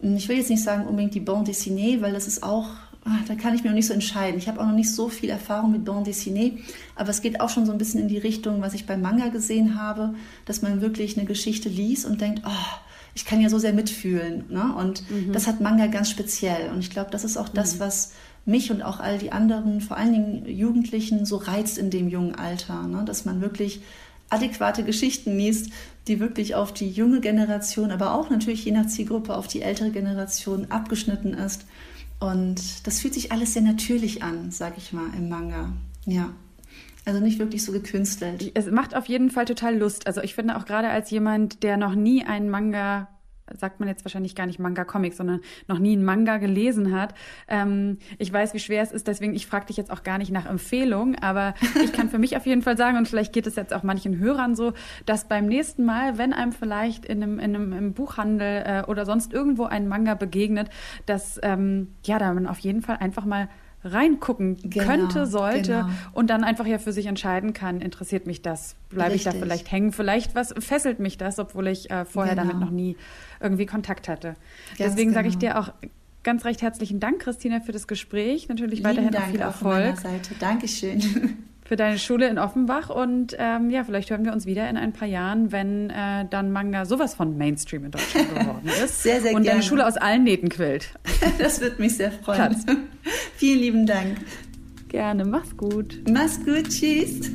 hm, 0.00 0.16
ich 0.16 0.28
will 0.28 0.36
jetzt 0.36 0.50
nicht 0.50 0.62
sagen 0.62 0.86
unbedingt 0.86 1.14
die 1.14 1.20
Bande 1.20 1.50
dessinée, 1.50 2.00
weil 2.02 2.12
das 2.12 2.28
ist 2.28 2.44
auch, 2.44 2.68
ah, 3.04 3.18
da 3.26 3.34
kann 3.34 3.56
ich 3.56 3.64
mir 3.64 3.70
noch 3.70 3.76
nicht 3.76 3.88
so 3.88 3.94
entscheiden. 3.94 4.38
Ich 4.38 4.46
habe 4.46 4.60
auch 4.60 4.66
noch 4.66 4.74
nicht 4.74 4.94
so 4.94 5.08
viel 5.08 5.30
Erfahrung 5.30 5.72
mit 5.72 5.84
Bande 5.84 6.12
dessinée, 6.12 6.58
aber 6.94 7.10
es 7.10 7.20
geht 7.20 7.40
auch 7.40 7.48
schon 7.48 7.66
so 7.66 7.72
ein 7.72 7.78
bisschen 7.78 8.00
in 8.00 8.08
die 8.08 8.18
Richtung, 8.18 8.60
was 8.62 8.74
ich 8.74 8.86
beim 8.86 9.02
Manga 9.02 9.26
gesehen 9.28 9.80
habe, 9.80 10.14
dass 10.44 10.62
man 10.62 10.80
wirklich 10.80 11.18
eine 11.18 11.26
Geschichte 11.26 11.68
liest 11.68 12.06
und 12.06 12.20
denkt, 12.20 12.42
oh, 12.46 12.91
ich 13.14 13.24
kann 13.24 13.40
ja 13.40 13.48
so 13.48 13.58
sehr 13.58 13.72
mitfühlen. 13.72 14.44
Ne? 14.48 14.74
Und 14.74 15.08
mhm. 15.10 15.32
das 15.32 15.46
hat 15.46 15.60
Manga 15.60 15.86
ganz 15.86 16.10
speziell. 16.10 16.70
Und 16.70 16.80
ich 16.80 16.90
glaube, 16.90 17.10
das 17.10 17.24
ist 17.24 17.36
auch 17.36 17.48
das, 17.48 17.76
mhm. 17.76 17.80
was 17.80 18.12
mich 18.44 18.70
und 18.70 18.82
auch 18.82 19.00
all 19.00 19.18
die 19.18 19.32
anderen, 19.32 19.80
vor 19.80 19.96
allen 19.96 20.12
Dingen 20.12 20.46
Jugendlichen, 20.46 21.26
so 21.26 21.36
reizt 21.36 21.78
in 21.78 21.90
dem 21.90 22.08
jungen 22.08 22.34
Alter. 22.34 22.86
Ne? 22.88 23.04
Dass 23.04 23.24
man 23.24 23.40
wirklich 23.40 23.82
adäquate 24.30 24.82
Geschichten 24.82 25.36
liest, 25.36 25.70
die 26.08 26.18
wirklich 26.18 26.54
auf 26.54 26.72
die 26.72 26.88
junge 26.88 27.20
Generation, 27.20 27.90
aber 27.90 28.14
auch 28.14 28.30
natürlich 28.30 28.64
je 28.64 28.72
nach 28.72 28.86
Zielgruppe 28.86 29.36
auf 29.36 29.46
die 29.46 29.62
ältere 29.62 29.90
Generation 29.90 30.70
abgeschnitten 30.70 31.34
ist. 31.34 31.66
Und 32.18 32.86
das 32.86 33.00
fühlt 33.00 33.14
sich 33.14 33.30
alles 33.30 33.52
sehr 33.52 33.62
natürlich 33.62 34.22
an, 34.22 34.50
sag 34.50 34.78
ich 34.78 34.92
mal, 34.92 35.08
im 35.16 35.28
Manga. 35.28 35.72
Ja. 36.06 36.30
Also 37.04 37.20
nicht 37.20 37.38
wirklich 37.38 37.64
so 37.64 37.72
gekünstelt. 37.72 38.52
Es 38.54 38.70
macht 38.70 38.94
auf 38.94 39.06
jeden 39.06 39.30
Fall 39.30 39.44
total 39.44 39.76
Lust. 39.76 40.06
Also 40.06 40.20
ich 40.22 40.34
finde 40.34 40.56
auch 40.56 40.64
gerade 40.64 40.88
als 40.88 41.10
jemand, 41.10 41.62
der 41.62 41.76
noch 41.76 41.94
nie 41.94 42.24
einen 42.24 42.48
Manga 42.48 43.08
sagt 43.58 43.80
man 43.80 43.88
jetzt 43.88 44.04
wahrscheinlich 44.04 44.34
gar 44.34 44.46
nicht 44.46 44.58
Manga-Comic, 44.58 45.14
sondern 45.14 45.40
noch 45.68 45.78
nie 45.78 45.92
einen 45.92 46.04
Manga 46.04 46.38
gelesen 46.38 46.94
hat. 46.98 47.14
Ähm, 47.48 47.98
ich 48.18 48.32
weiß, 48.32 48.54
wie 48.54 48.60
schwer 48.60 48.82
es 48.82 48.92
ist, 48.92 49.06
deswegen 49.06 49.34
ich 49.34 49.46
frage 49.46 49.66
dich 49.66 49.76
jetzt 49.76 49.90
auch 49.90 50.02
gar 50.02 50.18
nicht 50.18 50.30
nach 50.30 50.46
Empfehlung, 50.46 51.16
aber 51.16 51.54
ich 51.82 51.92
kann 51.92 52.08
für 52.08 52.18
mich 52.18 52.36
auf 52.36 52.46
jeden 52.46 52.62
Fall 52.62 52.76
sagen, 52.76 52.96
und 52.96 53.08
vielleicht 53.08 53.32
geht 53.32 53.46
es 53.46 53.56
jetzt 53.56 53.74
auch 53.74 53.82
manchen 53.82 54.18
Hörern 54.18 54.54
so, 54.54 54.72
dass 55.06 55.28
beim 55.28 55.46
nächsten 55.46 55.84
Mal, 55.84 56.18
wenn 56.18 56.32
einem 56.32 56.52
vielleicht 56.52 57.04
in 57.04 57.22
einem, 57.22 57.38
in 57.38 57.56
einem 57.56 57.92
Buchhandel 57.94 58.62
äh, 58.64 58.82
oder 58.86 59.04
sonst 59.06 59.32
irgendwo 59.32 59.64
ein 59.64 59.88
Manga 59.88 60.14
begegnet, 60.14 60.70
dass 61.06 61.38
ähm, 61.42 61.94
ja, 62.04 62.18
da 62.18 62.32
man 62.32 62.46
auf 62.46 62.58
jeden 62.60 62.82
Fall 62.82 62.96
einfach 62.96 63.24
mal 63.24 63.48
reingucken 63.84 64.58
genau, 64.62 64.86
könnte, 64.86 65.26
sollte 65.26 65.72
genau. 65.72 65.88
und 66.12 66.30
dann 66.30 66.44
einfach 66.44 66.66
ja 66.66 66.78
für 66.78 66.92
sich 66.92 67.06
entscheiden 67.06 67.52
kann, 67.52 67.80
interessiert 67.80 68.26
mich 68.26 68.42
das, 68.42 68.76
bleibe 68.90 69.14
ich 69.14 69.24
da 69.24 69.32
vielleicht 69.32 69.70
hängen, 69.70 69.92
vielleicht 69.92 70.34
was 70.34 70.54
fesselt 70.58 71.00
mich 71.00 71.18
das, 71.18 71.38
obwohl 71.38 71.68
ich 71.68 71.90
äh, 71.90 72.04
vorher 72.04 72.34
genau. 72.34 72.48
damit 72.48 72.60
noch 72.60 72.70
nie 72.70 72.96
irgendwie 73.40 73.66
Kontakt 73.66 74.08
hatte. 74.08 74.36
Ganz 74.78 74.78
Deswegen 74.78 75.12
sage 75.12 75.28
ich 75.28 75.38
genau. 75.38 75.54
dir 75.54 75.60
auch 75.60 75.72
ganz 76.22 76.44
recht 76.44 76.62
herzlichen 76.62 77.00
Dank, 77.00 77.20
Christina, 77.20 77.60
für 77.60 77.72
das 77.72 77.86
Gespräch. 77.88 78.48
Natürlich 78.48 78.78
Lieben 78.78 78.90
weiterhin 78.90 79.10
Dank 79.10 79.30
viel 79.30 79.40
Erfolg. 79.40 79.74
Von 79.74 79.82
meiner 79.82 79.96
Seite. 79.96 80.34
Dankeschön. 80.38 81.38
für 81.72 81.76
deine 81.76 81.98
Schule 81.98 82.28
in 82.28 82.38
Offenbach 82.38 82.90
und 82.90 83.34
ähm, 83.38 83.70
ja, 83.70 83.82
vielleicht 83.82 84.10
hören 84.10 84.26
wir 84.26 84.34
uns 84.34 84.44
wieder 84.44 84.68
in 84.68 84.76
ein 84.76 84.92
paar 84.92 85.08
Jahren, 85.08 85.52
wenn 85.52 85.88
äh, 85.88 86.26
dann 86.28 86.52
Manga 86.52 86.84
sowas 86.84 87.14
von 87.14 87.38
Mainstream 87.38 87.86
in 87.86 87.92
Deutschland 87.92 88.28
geworden 88.28 88.68
ist. 88.84 89.02
sehr, 89.02 89.22
sehr 89.22 89.34
Und 89.34 89.44
gerne. 89.44 89.60
deine 89.60 89.62
Schule 89.62 89.86
aus 89.86 89.96
allen 89.96 90.22
Nähten 90.22 90.50
quillt. 90.50 90.92
das 91.38 91.62
wird 91.62 91.78
mich 91.78 91.96
sehr 91.96 92.12
freuen. 92.12 92.36
Platz. 92.36 92.66
Vielen 93.36 93.60
lieben 93.60 93.86
Dank. 93.86 94.18
Gerne, 94.88 95.24
mach's 95.24 95.56
gut. 95.56 95.98
Mach's 96.10 96.44
gut, 96.44 96.68
tschüss. 96.68 97.32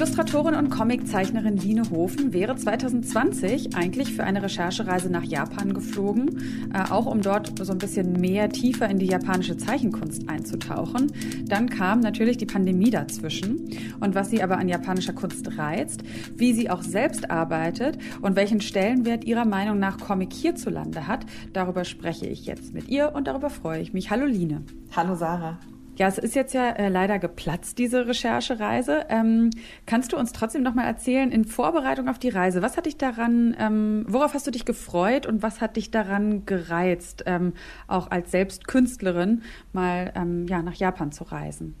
Illustratorin 0.00 0.54
und 0.54 0.70
Comiczeichnerin 0.70 1.58
Line 1.58 1.82
Hofen 1.90 2.32
wäre 2.32 2.56
2020 2.56 3.76
eigentlich 3.76 4.14
für 4.14 4.24
eine 4.24 4.42
Recherchereise 4.42 5.10
nach 5.10 5.24
Japan 5.24 5.74
geflogen, 5.74 6.70
äh, 6.72 6.90
auch 6.90 7.04
um 7.04 7.20
dort 7.20 7.52
so 7.62 7.70
ein 7.70 7.76
bisschen 7.76 8.14
mehr 8.14 8.48
tiefer 8.48 8.88
in 8.88 8.98
die 8.98 9.04
japanische 9.04 9.58
Zeichenkunst 9.58 10.26
einzutauchen. 10.26 11.12
Dann 11.44 11.68
kam 11.68 12.00
natürlich 12.00 12.38
die 12.38 12.46
Pandemie 12.46 12.88
dazwischen 12.88 13.76
und 14.00 14.14
was 14.14 14.30
sie 14.30 14.42
aber 14.42 14.56
an 14.56 14.70
japanischer 14.70 15.12
Kunst 15.12 15.58
reizt, 15.58 16.02
wie 16.34 16.54
sie 16.54 16.70
auch 16.70 16.80
selbst 16.80 17.30
arbeitet 17.30 17.98
und 18.22 18.36
welchen 18.36 18.62
Stellenwert 18.62 19.24
ihrer 19.24 19.44
Meinung 19.44 19.78
nach 19.78 19.98
Comic 19.98 20.32
hierzulande 20.32 21.08
hat, 21.08 21.26
darüber 21.52 21.84
spreche 21.84 22.24
ich 22.24 22.46
jetzt 22.46 22.72
mit 22.72 22.88
ihr 22.88 23.12
und 23.14 23.26
darüber 23.26 23.50
freue 23.50 23.82
ich 23.82 23.92
mich. 23.92 24.10
Hallo 24.10 24.24
Line. 24.24 24.62
Hallo 24.96 25.14
Sarah. 25.14 25.58
Ja, 26.00 26.08
es 26.08 26.16
ist 26.16 26.34
jetzt 26.34 26.54
ja 26.54 26.70
äh, 26.70 26.88
leider 26.88 27.18
geplatzt, 27.18 27.76
diese 27.76 28.06
Recherchereise. 28.06 29.04
Ähm, 29.10 29.50
kannst 29.84 30.14
du 30.14 30.16
uns 30.16 30.32
trotzdem 30.32 30.62
noch 30.62 30.72
mal 30.72 30.86
erzählen, 30.86 31.30
in 31.30 31.44
Vorbereitung 31.44 32.08
auf 32.08 32.18
die 32.18 32.30
Reise, 32.30 32.62
was 32.62 32.78
hat 32.78 32.86
dich 32.86 32.96
daran, 32.96 33.54
ähm, 33.58 34.06
worauf 34.08 34.32
hast 34.32 34.46
du 34.46 34.50
dich 34.50 34.64
gefreut 34.64 35.26
und 35.26 35.42
was 35.42 35.60
hat 35.60 35.76
dich 35.76 35.90
daran 35.90 36.46
gereizt, 36.46 37.24
ähm, 37.26 37.52
auch 37.86 38.10
als 38.10 38.30
Selbstkünstlerin 38.30 39.42
mal 39.74 40.10
ähm, 40.14 40.46
ja, 40.48 40.62
nach 40.62 40.72
Japan 40.72 41.12
zu 41.12 41.24
reisen? 41.24 41.74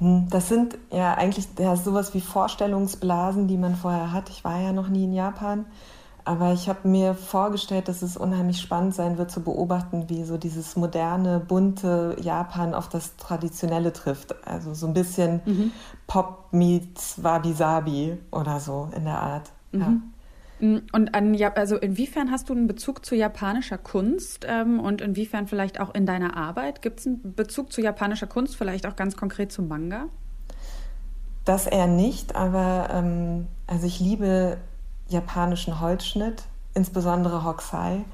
Hm, 0.00 0.26
das 0.28 0.50
sind 0.50 0.76
ja 0.92 1.14
eigentlich 1.14 1.48
ja, 1.58 1.76
sowas 1.76 2.12
wie 2.12 2.20
Vorstellungsblasen, 2.20 3.48
die 3.48 3.56
man 3.56 3.74
vorher 3.74 4.12
hat. 4.12 4.28
Ich 4.28 4.44
war 4.44 4.60
ja 4.60 4.74
noch 4.74 4.90
nie 4.90 5.04
in 5.04 5.14
Japan. 5.14 5.64
Aber 6.26 6.54
ich 6.54 6.70
habe 6.70 6.88
mir 6.88 7.14
vorgestellt, 7.14 7.88
dass 7.88 8.00
es 8.00 8.16
unheimlich 8.16 8.60
spannend 8.60 8.94
sein 8.94 9.18
wird 9.18 9.30
zu 9.30 9.42
beobachten, 9.42 10.08
wie 10.08 10.24
so 10.24 10.38
dieses 10.38 10.74
moderne, 10.74 11.38
bunte 11.38 12.16
Japan 12.20 12.72
auf 12.72 12.88
das 12.88 13.16
Traditionelle 13.16 13.92
trifft. 13.92 14.34
Also 14.46 14.72
so 14.72 14.86
ein 14.86 14.94
bisschen 14.94 15.42
mhm. 15.44 15.72
Pop 16.06 16.48
meets 16.50 17.22
Wabi-Sabi 17.22 18.16
oder 18.30 18.58
so 18.58 18.88
in 18.96 19.04
der 19.04 19.20
Art. 19.20 19.50
Mhm. 19.72 19.80
Ja. 19.80 20.66
Mm, 20.66 20.78
und 20.92 21.14
an, 21.14 21.36
also 21.56 21.76
inwiefern 21.76 22.30
hast 22.30 22.48
du 22.48 22.54
einen 22.54 22.68
Bezug 22.68 23.04
zu 23.04 23.14
japanischer 23.14 23.76
Kunst 23.76 24.46
ähm, 24.48 24.80
und 24.80 25.02
inwiefern 25.02 25.46
vielleicht 25.46 25.78
auch 25.78 25.94
in 25.94 26.06
deiner 26.06 26.38
Arbeit? 26.38 26.80
Gibt 26.80 27.00
es 27.00 27.06
einen 27.06 27.34
Bezug 27.34 27.70
zu 27.70 27.82
japanischer 27.82 28.26
Kunst, 28.26 28.56
vielleicht 28.56 28.86
auch 28.86 28.96
ganz 28.96 29.16
konkret 29.16 29.52
zu 29.52 29.62
Manga? 29.62 30.06
Das 31.44 31.66
eher 31.66 31.86
nicht, 31.86 32.34
aber 32.34 32.88
ähm, 32.90 33.46
also 33.66 33.86
ich 33.86 34.00
liebe 34.00 34.56
japanischen 35.08 35.80
Holzschnitt, 35.80 36.42
insbesondere 36.74 37.44
Hokusai. 37.44 38.04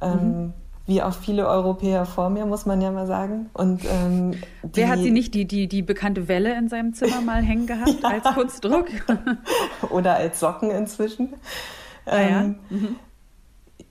Ähm, 0.00 0.42
mhm. 0.42 0.52
Wie 0.84 1.00
auch 1.00 1.14
viele 1.14 1.46
Europäer 1.46 2.04
vor 2.06 2.28
mir, 2.28 2.44
muss 2.44 2.66
man 2.66 2.80
ja 2.80 2.90
mal 2.90 3.06
sagen. 3.06 3.50
Und, 3.52 3.82
ähm, 3.84 4.34
Wer 4.62 4.88
hat 4.88 4.98
sie 4.98 5.12
nicht 5.12 5.32
die, 5.34 5.46
die, 5.46 5.68
die 5.68 5.82
bekannte 5.82 6.26
Welle 6.26 6.56
in 6.58 6.68
seinem 6.68 6.92
Zimmer 6.92 7.20
mal 7.20 7.42
hängen 7.42 7.66
gehabt 7.66 7.98
ja. 8.02 8.08
als 8.08 8.24
Kunstdruck? 8.34 8.86
Oder 9.90 10.16
als 10.16 10.40
Socken 10.40 10.70
inzwischen. 10.70 11.34
Ah, 12.04 12.20
ja. 12.20 12.40
Ähm, 12.40 12.56
mhm. 12.68 12.96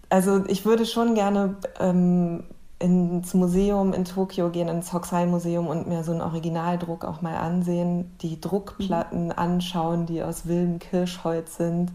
Also 0.09 0.43
ich 0.47 0.65
würde 0.65 0.85
schon 0.85 1.15
gerne 1.15 1.55
ähm, 1.79 2.43
ins 2.81 3.33
Museum 3.33 3.93
in 3.93 4.03
Tokio 4.03 4.49
gehen, 4.49 4.67
ins 4.67 4.91
Hokusai-Museum 4.91 5.67
und 5.67 5.87
mir 5.87 6.03
so 6.03 6.11
einen 6.11 6.21
Originaldruck 6.21 7.05
auch 7.05 7.21
mal 7.21 7.37
ansehen, 7.37 8.11
die 8.21 8.41
Druckplatten 8.41 9.25
mhm. 9.25 9.33
anschauen, 9.33 10.05
die 10.05 10.21
aus 10.23 10.45
wildem 10.47 10.79
Kirschholz 10.79 11.55
sind, 11.55 11.91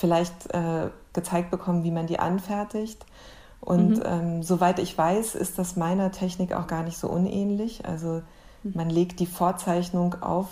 vielleicht 0.00 0.52
äh, 0.54 0.88
gezeigt 1.12 1.50
bekommen, 1.50 1.84
wie 1.84 1.90
man 1.90 2.06
die 2.06 2.18
anfertigt. 2.18 3.04
Und 3.60 3.98
mhm. 3.98 4.02
ähm, 4.04 4.42
soweit 4.42 4.78
ich 4.78 4.96
weiß, 4.96 5.34
ist 5.34 5.58
das 5.58 5.76
meiner 5.76 6.10
Technik 6.10 6.54
auch 6.54 6.66
gar 6.66 6.82
nicht 6.82 6.96
so 6.96 7.08
unähnlich. 7.08 7.84
Also 7.84 8.22
mhm. 8.62 8.72
man 8.74 8.90
legt 8.90 9.20
die 9.20 9.26
Vorzeichnung 9.26 10.22
auf 10.22 10.48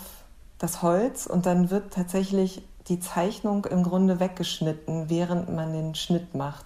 das 0.59 0.83
Holz 0.83 1.25
und 1.25 1.47
dann 1.47 1.71
wird 1.71 1.93
tatsächlich 1.93 2.61
die 2.87 2.99
Zeichnung 2.99 3.65
im 3.65 3.83
Grunde 3.83 4.19
weggeschnitten, 4.19 5.09
während 5.09 5.53
man 5.53 5.73
den 5.73 5.95
Schnitt 5.95 6.35
macht. 6.35 6.65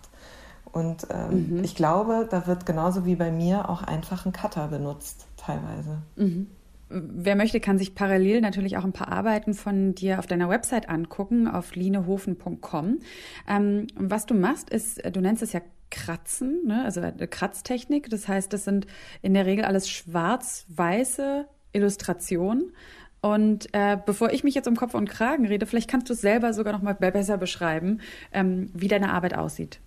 Und 0.72 1.08
ähm, 1.12 1.58
mhm. 1.58 1.64
ich 1.64 1.76
glaube, 1.76 2.28
da 2.30 2.48
wird 2.48 2.66
genauso 2.66 3.06
wie 3.06 3.16
bei 3.16 3.32
mir 3.32 3.70
auch 3.70 3.84
einfach 3.84 4.26
ein 4.26 4.34
Cutter 4.34 4.68
benutzt, 4.68 5.28
teilweise. 5.38 6.00
Mhm. 6.16 6.48
Wer 6.94 7.36
möchte, 7.36 7.60
kann 7.60 7.80
sich 7.80 7.96
parallel 7.96 8.42
natürlich 8.42 8.78
auch 8.78 8.84
ein 8.84 8.94
paar 8.94 9.10
Arbeiten 9.10 9.54
von 9.54 9.96
dir 9.96 10.20
auf 10.20 10.28
deiner 10.28 10.48
Website 10.48 10.90
angucken, 10.90 11.48
auf 11.48 11.76
linehofen.com. 11.76 13.00
Ähm, 13.48 13.88
was 13.96 14.26
du 14.26 14.36
machst, 14.36 14.70
ist, 14.70 15.02
du 15.12 15.20
nennst 15.20 15.42
es 15.42 15.54
ja 15.54 15.62
Kratzen, 15.90 16.66
ne? 16.66 16.84
also 16.84 17.02
eine 17.02 17.28
Kratztechnik. 17.28 18.10
Das 18.10 18.28
heißt, 18.28 18.54
das 18.54 18.64
sind 18.64 18.88
in 19.22 19.34
der 19.34 19.46
Regel 19.46 19.66
alles 19.66 19.90
schwarz-weiße 19.90 21.48
Illustrationen. 21.72 22.74
Und 23.22 23.74
äh, 23.74 23.98
bevor 24.06 24.32
ich 24.32 24.44
mich 24.44 24.54
jetzt 24.54 24.68
um 24.68 24.76
Kopf 24.76 24.94
und 24.94 25.10
Kragen 25.10 25.46
rede, 25.46 25.66
vielleicht 25.66 25.90
kannst 25.90 26.10
du 26.10 26.14
es 26.14 26.22
selber 26.22 26.54
sogar 26.54 26.74
noch 26.74 26.82
mal 26.82 26.94
besser 26.94 27.38
beschreiben, 27.38 28.02
ähm, 28.34 28.70
wie 28.74 28.88
deine 28.88 29.14
Arbeit 29.14 29.36
aussieht. 29.36 29.80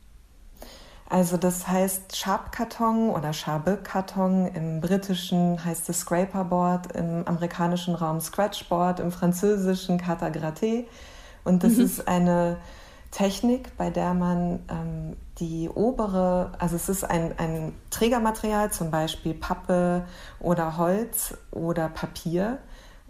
Also 1.08 1.36
das 1.36 1.68
heißt 1.68 2.16
Sharp-Karton 2.16 3.10
oder 3.10 3.32
Schabe-Karton. 3.32 4.48
Im 4.48 4.80
britischen 4.80 5.64
heißt 5.64 5.88
es 5.88 6.00
Scraperboard, 6.00 6.92
im 6.92 7.26
amerikanischen 7.26 7.94
Raum 7.94 8.20
Scratchboard, 8.20 9.00
im 9.00 9.12
französischen 9.12 9.98
Carte 9.98 10.30
Gratte. 10.32 10.84
Und 11.44 11.62
das 11.62 11.74
mhm. 11.74 11.84
ist 11.84 12.08
eine 12.08 12.56
Technik, 13.12 13.76
bei 13.76 13.90
der 13.90 14.14
man 14.14 14.60
ähm, 14.68 15.16
die 15.38 15.68
obere, 15.68 16.52
also 16.58 16.74
es 16.74 16.88
ist 16.88 17.04
ein, 17.04 17.38
ein 17.38 17.72
Trägermaterial, 17.90 18.72
zum 18.72 18.90
Beispiel 18.90 19.32
Pappe 19.32 20.04
oder 20.40 20.76
Holz 20.76 21.36
oder 21.52 21.88
Papier. 21.88 22.58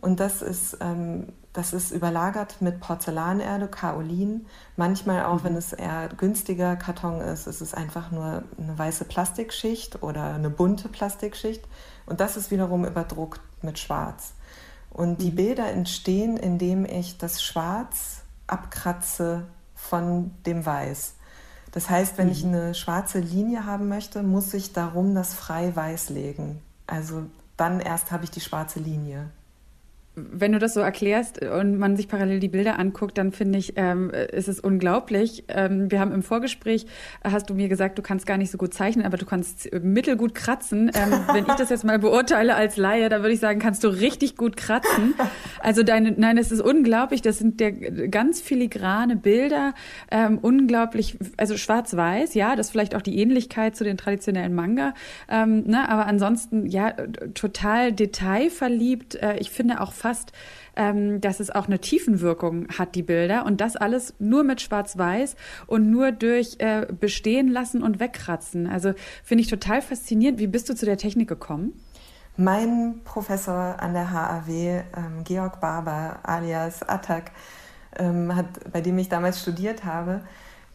Und 0.03 0.21
das 0.21 0.43
ist 0.43 0.77
ähm, 0.81 1.33
das 1.57 1.73
ist 1.73 1.91
überlagert 1.91 2.61
mit 2.61 2.81
Porzellanerde, 2.81 3.67
Kaolin. 3.69 4.45
Manchmal 4.77 5.25
auch, 5.25 5.43
wenn 5.43 5.53
mhm. 5.53 5.59
es 5.59 5.73
eher 5.73 6.11
günstiger 6.15 6.77
Karton 6.77 7.23
ist, 7.23 7.47
ist 7.47 7.63
es 7.63 7.73
einfach 7.73 8.11
nur 8.11 8.43
eine 8.59 8.79
weiße 8.79 9.07
Plastikschicht 9.07 10.03
oder 10.03 10.35
eine 10.35 10.51
bunte 10.51 10.91
Plastikschicht. 10.91 11.65
Und 12.05 12.21
das 12.21 12.37
ist 12.37 12.51
wiederum 12.51 12.85
überdruckt 12.85 13.41
mit 13.63 13.79
Schwarz. 13.79 14.35
Und 14.91 15.23
die 15.23 15.31
mhm. 15.31 15.37
Bilder 15.37 15.69
entstehen, 15.69 16.37
indem 16.37 16.85
ich 16.85 17.17
das 17.17 17.43
Schwarz 17.43 18.23
abkratze 18.47 19.45
von 19.75 20.33
dem 20.45 20.67
Weiß. 20.67 21.15
Das 21.73 21.89
heißt, 21.89 22.19
wenn 22.19 22.31
ich 22.31 22.45
mhm. 22.45 22.55
eine 22.55 22.75
schwarze 22.75 23.19
Linie 23.19 23.65
haben 23.65 23.89
möchte, 23.89 24.23
muss 24.23 24.53
ich 24.53 24.75
darum 24.75 25.15
das 25.15 25.33
frei 25.33 25.75
weiß 25.75 26.11
legen. 26.11 26.61
Also 26.87 27.25
dann 27.57 27.81
erst 27.81 28.13
habe 28.13 28.25
ich 28.25 28.31
die 28.31 28.41
schwarze 28.43 28.79
Linie 28.79 29.31
wenn 30.17 30.53
du 30.53 30.59
das 30.59 30.73
so 30.73 30.81
erklärst 30.81 31.43
und 31.45 31.79
man 31.79 31.97
sich 31.97 32.09
parallel 32.09 32.41
die 32.41 32.49
Bilder 32.49 32.79
anguckt, 32.79 33.19
dann 33.19 33.33
finde 33.33 33.59
ich, 33.59 33.75
ähm, 33.77 34.11
ist 34.11 34.49
es 34.49 34.61
unglaublich. 34.61 35.45
Ähm, 35.49 35.91
wir 35.91 36.01
haben 36.01 36.13
im 36.13 36.23
Vorgespräch, 36.23 36.87
hast 37.23 37.51
du 37.51 37.55
mir 37.55 37.69
gesagt, 37.69 37.99
du 37.99 38.03
kannst 38.03 38.27
gar 38.27 38.39
nicht 38.39 38.51
so 38.51 38.57
gut 38.57 38.73
zeichnen, 38.73 39.05
aber 39.05 39.19
du 39.19 39.27
kannst 39.27 39.71
mittelgut 39.83 40.35
kratzen. 40.35 40.91
Ähm, 40.95 41.13
wenn 41.35 41.45
ich 41.47 41.55
das 41.55 41.69
jetzt 41.69 41.85
mal 41.85 41.99
beurteile 41.99 42.55
als 42.55 42.79
Laie, 42.79 43.11
dann 43.11 43.21
würde 43.21 43.35
ich 43.35 43.41
sagen, 43.41 43.59
kannst 43.61 43.85
du 43.85 43.89
richtig 43.89 44.37
gut 44.37 44.57
kratzen. 44.57 45.15
Also 45.61 45.83
deine, 45.83 46.13
nein, 46.13 46.39
es 46.39 46.51
ist 46.51 46.63
unglaublich. 46.63 47.21
Das 47.21 47.39
sind 47.39 47.61
der 47.61 47.73
ganz 47.73 48.41
filigrane 48.41 49.17
Bilder, 49.17 49.75
ähm, 50.11 50.39
unglaublich, 50.39 51.19
also 51.37 51.57
schwarz-weiß, 51.57 52.35
ja, 52.35 52.57
das 52.57 52.67
ist 52.67 52.73
vielleicht 52.73 52.95
auch 52.95 53.03
die 53.03 53.19
Ähnlichkeit 53.19 53.77
zu 53.77 53.85
den 53.85 53.97
traditionellen 53.97 54.55
Manga, 54.55 54.95
ähm, 55.29 55.65
ne, 55.67 55.89
aber 55.89 56.07
ansonsten 56.07 56.67
ja 56.67 56.93
total 57.35 57.93
detailverliebt. 57.93 59.17
Äh, 59.17 59.39
ich 59.39 59.51
finde 59.51 59.81
auch 59.81 59.93
fast, 60.07 60.33
ähm, 60.77 61.21
dass 61.21 61.41
es 61.41 61.51
auch 61.51 61.67
eine 61.67 61.81
Tiefenwirkung 61.81 62.69
hat, 62.79 62.95
die 62.95 63.03
Bilder. 63.03 63.45
Und 63.45 63.61
das 63.61 63.75
alles 63.75 64.15
nur 64.21 64.45
mit 64.45 64.61
Schwarz-Weiß 64.61 65.35
und 65.67 65.91
nur 65.91 66.13
durch 66.13 66.57
äh, 66.59 66.87
Bestehen 66.87 67.49
lassen 67.49 67.83
und 67.83 67.99
wegkratzen. 67.99 68.69
Also 68.69 68.93
finde 69.25 69.43
ich 69.43 69.49
total 69.49 69.83
faszinierend. 69.83 70.39
Wie 70.39 70.47
bist 70.47 70.69
du 70.69 70.75
zu 70.75 70.87
der 70.87 70.97
Technik 70.97 71.29
gekommen? 71.29 71.73
Mein 72.37 73.01
Professor 73.03 73.77
an 73.81 73.95
der 73.95 74.13
HAW, 74.13 74.51
ähm, 74.51 75.25
Georg 75.25 75.61
Barber 75.61 76.21
alias 76.23 76.83
Attack, 76.83 77.33
ähm, 77.99 78.37
hat, 78.37 78.47
bei 78.73 78.81
dem 78.81 78.99
ich 78.99 79.09
damals 79.09 79.41
studiert 79.41 79.85
habe, 79.85 80.21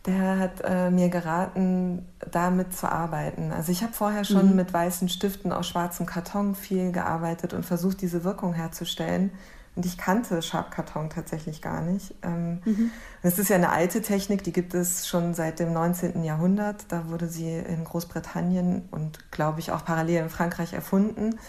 der 0.06 0.40
hat 0.40 0.62
äh, 0.64 0.90
mir 0.90 1.10
geraten, 1.10 2.08
damit 2.32 2.74
zu 2.74 2.92
arbeiten. 2.92 3.52
Also 3.52 3.72
ich 3.72 3.84
habe 3.84 3.94
vorher 3.94 4.24
schon 4.24 4.50
mhm. 4.50 4.56
mit 4.56 4.74
weißen 4.74 5.10
Stiften 5.10 5.52
aus 5.52 5.68
schwarzem 5.68 6.06
Karton 6.06 6.56
viel 6.56 6.92
gearbeitet 6.92 7.54
und 7.54 7.66
versucht, 7.66 8.02
diese 8.02 8.24
Wirkung 8.24 8.54
herzustellen. 8.54 9.32
Und 9.76 9.86
ich 9.86 9.98
kannte 9.98 10.42
Sharp-Karton 10.42 11.10
tatsächlich 11.10 11.62
gar 11.62 11.82
nicht. 11.82 12.16
Ähm, 12.24 12.62
mhm. 12.66 12.92
Das 13.22 13.40
ist 13.40 13.50
ja 13.50 13.56
eine 13.56 13.70
alte 13.70 14.02
Technik, 14.02 14.44
die 14.44 14.52
gibt 14.52 14.74
es 14.74 15.08
schon 15.08 15.34
seit 15.34 15.60
dem 15.60 15.72
19. 15.72 16.24
Jahrhundert. 16.24 16.86
Da 16.90 17.08
wurde 17.08 17.28
sie 17.28 17.58
in 17.58 17.84
Großbritannien 17.86 18.90
und, 18.92 19.32
glaube 19.32 19.60
ich, 19.60 19.72
auch 19.72 19.86
parallel 19.86 20.24
in 20.24 20.30
Frankreich 20.30 20.74
erfunden. 20.74 21.40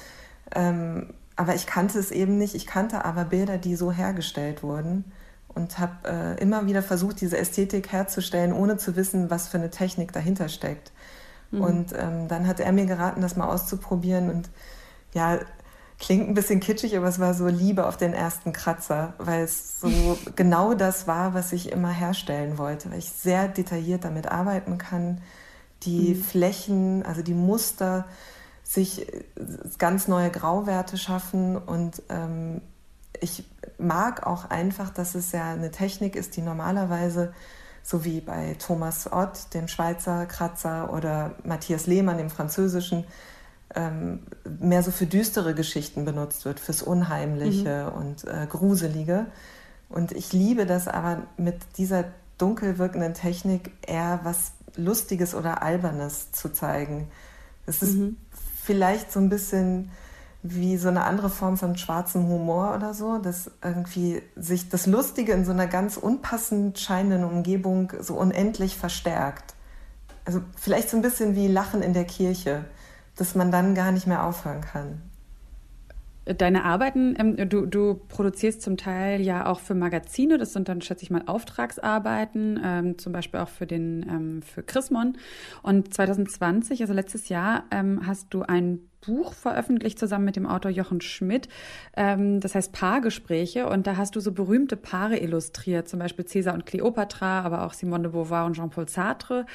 Ähm, 0.54 1.14
aber 1.34 1.54
ich 1.54 1.66
kannte 1.66 1.98
es 1.98 2.10
eben 2.10 2.38
nicht. 2.38 2.54
Ich 2.54 2.66
kannte 2.66 3.04
aber 3.04 3.24
Bilder, 3.24 3.56
die 3.56 3.74
so 3.74 3.90
hergestellt 3.90 4.62
wurden 4.62 5.04
und 5.54 5.78
habe 5.78 6.08
äh, 6.08 6.40
immer 6.40 6.66
wieder 6.66 6.82
versucht, 6.82 7.20
diese 7.20 7.38
Ästhetik 7.38 7.92
herzustellen, 7.92 8.52
ohne 8.52 8.76
zu 8.76 8.96
wissen, 8.96 9.30
was 9.30 9.48
für 9.48 9.58
eine 9.58 9.70
Technik 9.70 10.12
dahinter 10.12 10.48
steckt. 10.48 10.92
Mhm. 11.50 11.60
Und 11.60 11.92
ähm, 11.96 12.28
dann 12.28 12.46
hat 12.46 12.60
er 12.60 12.72
mir 12.72 12.86
geraten, 12.86 13.20
das 13.20 13.36
mal 13.36 13.48
auszuprobieren 13.48 14.30
und 14.30 14.50
ja, 15.14 15.38
klingt 15.98 16.28
ein 16.28 16.34
bisschen 16.34 16.60
kitschig, 16.60 16.96
aber 16.96 17.06
es 17.06 17.20
war 17.20 17.32
so 17.32 17.46
Liebe 17.46 17.86
auf 17.86 17.96
den 17.96 18.12
ersten 18.12 18.52
Kratzer, 18.52 19.14
weil 19.18 19.44
es 19.44 19.80
so 19.80 20.18
genau 20.36 20.74
das 20.74 21.06
war, 21.06 21.34
was 21.34 21.52
ich 21.52 21.70
immer 21.70 21.90
herstellen 21.90 22.58
wollte, 22.58 22.90
weil 22.90 22.98
ich 22.98 23.10
sehr 23.10 23.48
detailliert 23.48 24.04
damit 24.04 24.26
arbeiten 24.26 24.78
kann, 24.78 25.20
die 25.82 26.14
mhm. 26.14 26.22
Flächen, 26.22 27.06
also 27.06 27.22
die 27.22 27.34
Muster, 27.34 28.06
sich 28.64 29.08
äh, 29.12 29.24
ganz 29.78 30.08
neue 30.08 30.30
Grauwerte 30.30 30.96
schaffen 30.96 31.56
und 31.56 32.02
ähm, 32.08 32.62
ich 33.20 33.44
mag 33.78 34.26
auch 34.26 34.50
einfach, 34.50 34.90
dass 34.90 35.14
es 35.14 35.32
ja 35.32 35.52
eine 35.52 35.70
Technik 35.70 36.16
ist, 36.16 36.36
die 36.36 36.42
normalerweise, 36.42 37.32
so 37.82 38.04
wie 38.04 38.20
bei 38.20 38.56
Thomas 38.58 39.12
Ott, 39.12 39.54
dem 39.54 39.68
Schweizer 39.68 40.26
Kratzer, 40.26 40.92
oder 40.92 41.34
Matthias 41.44 41.86
Lehmann, 41.86 42.18
dem 42.18 42.30
französischen, 42.30 43.04
ähm, 43.74 44.20
mehr 44.60 44.82
so 44.82 44.90
für 44.90 45.06
düstere 45.06 45.54
Geschichten 45.54 46.04
benutzt 46.04 46.44
wird, 46.44 46.60
fürs 46.60 46.82
Unheimliche 46.82 47.90
mhm. 47.90 48.00
und 48.00 48.24
äh, 48.24 48.46
Gruselige. 48.46 49.26
Und 49.88 50.12
ich 50.12 50.32
liebe 50.32 50.66
das 50.66 50.88
aber 50.88 51.22
mit 51.36 51.56
dieser 51.76 52.04
dunkel 52.38 52.78
wirkenden 52.78 53.14
Technik 53.14 53.72
eher 53.86 54.20
was 54.22 54.52
Lustiges 54.76 55.34
oder 55.34 55.62
Albernes 55.62 56.32
zu 56.32 56.50
zeigen. 56.50 57.08
Es 57.66 57.82
ist 57.82 57.94
mhm. 57.94 58.16
vielleicht 58.62 59.12
so 59.12 59.20
ein 59.20 59.28
bisschen 59.28 59.90
wie 60.42 60.76
so 60.76 60.88
eine 60.88 61.04
andere 61.04 61.30
Form 61.30 61.56
von 61.56 61.76
schwarzem 61.76 62.26
Humor 62.26 62.74
oder 62.74 62.94
so, 62.94 63.18
dass 63.18 63.50
irgendwie 63.62 64.22
sich 64.34 64.68
das 64.68 64.86
Lustige 64.86 65.32
in 65.32 65.44
so 65.44 65.52
einer 65.52 65.68
ganz 65.68 65.96
unpassend 65.96 66.78
scheinenden 66.78 67.24
Umgebung 67.24 67.92
so 68.00 68.14
unendlich 68.14 68.76
verstärkt. 68.76 69.54
Also 70.24 70.40
vielleicht 70.56 70.90
so 70.90 70.96
ein 70.96 71.02
bisschen 71.02 71.36
wie 71.36 71.46
Lachen 71.46 71.82
in 71.82 71.92
der 71.92 72.04
Kirche, 72.04 72.64
dass 73.16 73.34
man 73.34 73.52
dann 73.52 73.74
gar 73.74 73.92
nicht 73.92 74.06
mehr 74.06 74.24
aufhören 74.24 74.62
kann. 74.62 75.02
Deine 76.24 76.64
Arbeiten, 76.64 77.16
ähm, 77.18 77.48
du, 77.48 77.66
du 77.66 77.94
produzierst 77.94 78.62
zum 78.62 78.76
Teil 78.76 79.20
ja 79.20 79.46
auch 79.46 79.58
für 79.58 79.74
Magazine, 79.74 80.38
das 80.38 80.52
sind 80.52 80.68
dann, 80.68 80.80
schätze 80.80 81.02
ich 81.02 81.10
mal, 81.10 81.24
Auftragsarbeiten, 81.26 82.60
ähm, 82.64 82.98
zum 82.98 83.12
Beispiel 83.12 83.40
auch 83.40 83.48
für 83.48 83.66
den 83.66 84.06
ähm, 84.08 84.42
für 84.42 84.62
Chrismon. 84.62 85.16
Und 85.62 85.92
2020, 85.92 86.80
also 86.80 86.92
letztes 86.92 87.28
Jahr, 87.28 87.64
ähm, 87.72 88.02
hast 88.06 88.28
du 88.30 88.42
ein 88.42 88.88
Buch 89.04 89.34
veröffentlicht 89.34 89.98
zusammen 89.98 90.24
mit 90.24 90.36
dem 90.36 90.46
Autor 90.46 90.70
Jochen 90.70 91.00
Schmidt. 91.00 91.48
Ähm, 91.96 92.40
das 92.40 92.54
heißt 92.54 92.72
Paargespräche. 92.72 93.68
Und 93.68 93.86
da 93.86 93.96
hast 93.96 94.16
du 94.16 94.20
so 94.20 94.32
berühmte 94.32 94.76
Paare 94.76 95.18
illustriert, 95.18 95.88
zum 95.88 95.98
Beispiel 95.98 96.24
Cäsar 96.24 96.54
und 96.54 96.64
Cleopatra, 96.64 97.40
aber 97.40 97.64
auch 97.64 97.74
Simone 97.74 98.04
de 98.04 98.12
Beauvoir 98.12 98.46
und 98.46 98.54
Jean-Paul 98.54 98.88
Sartre. 98.88 99.46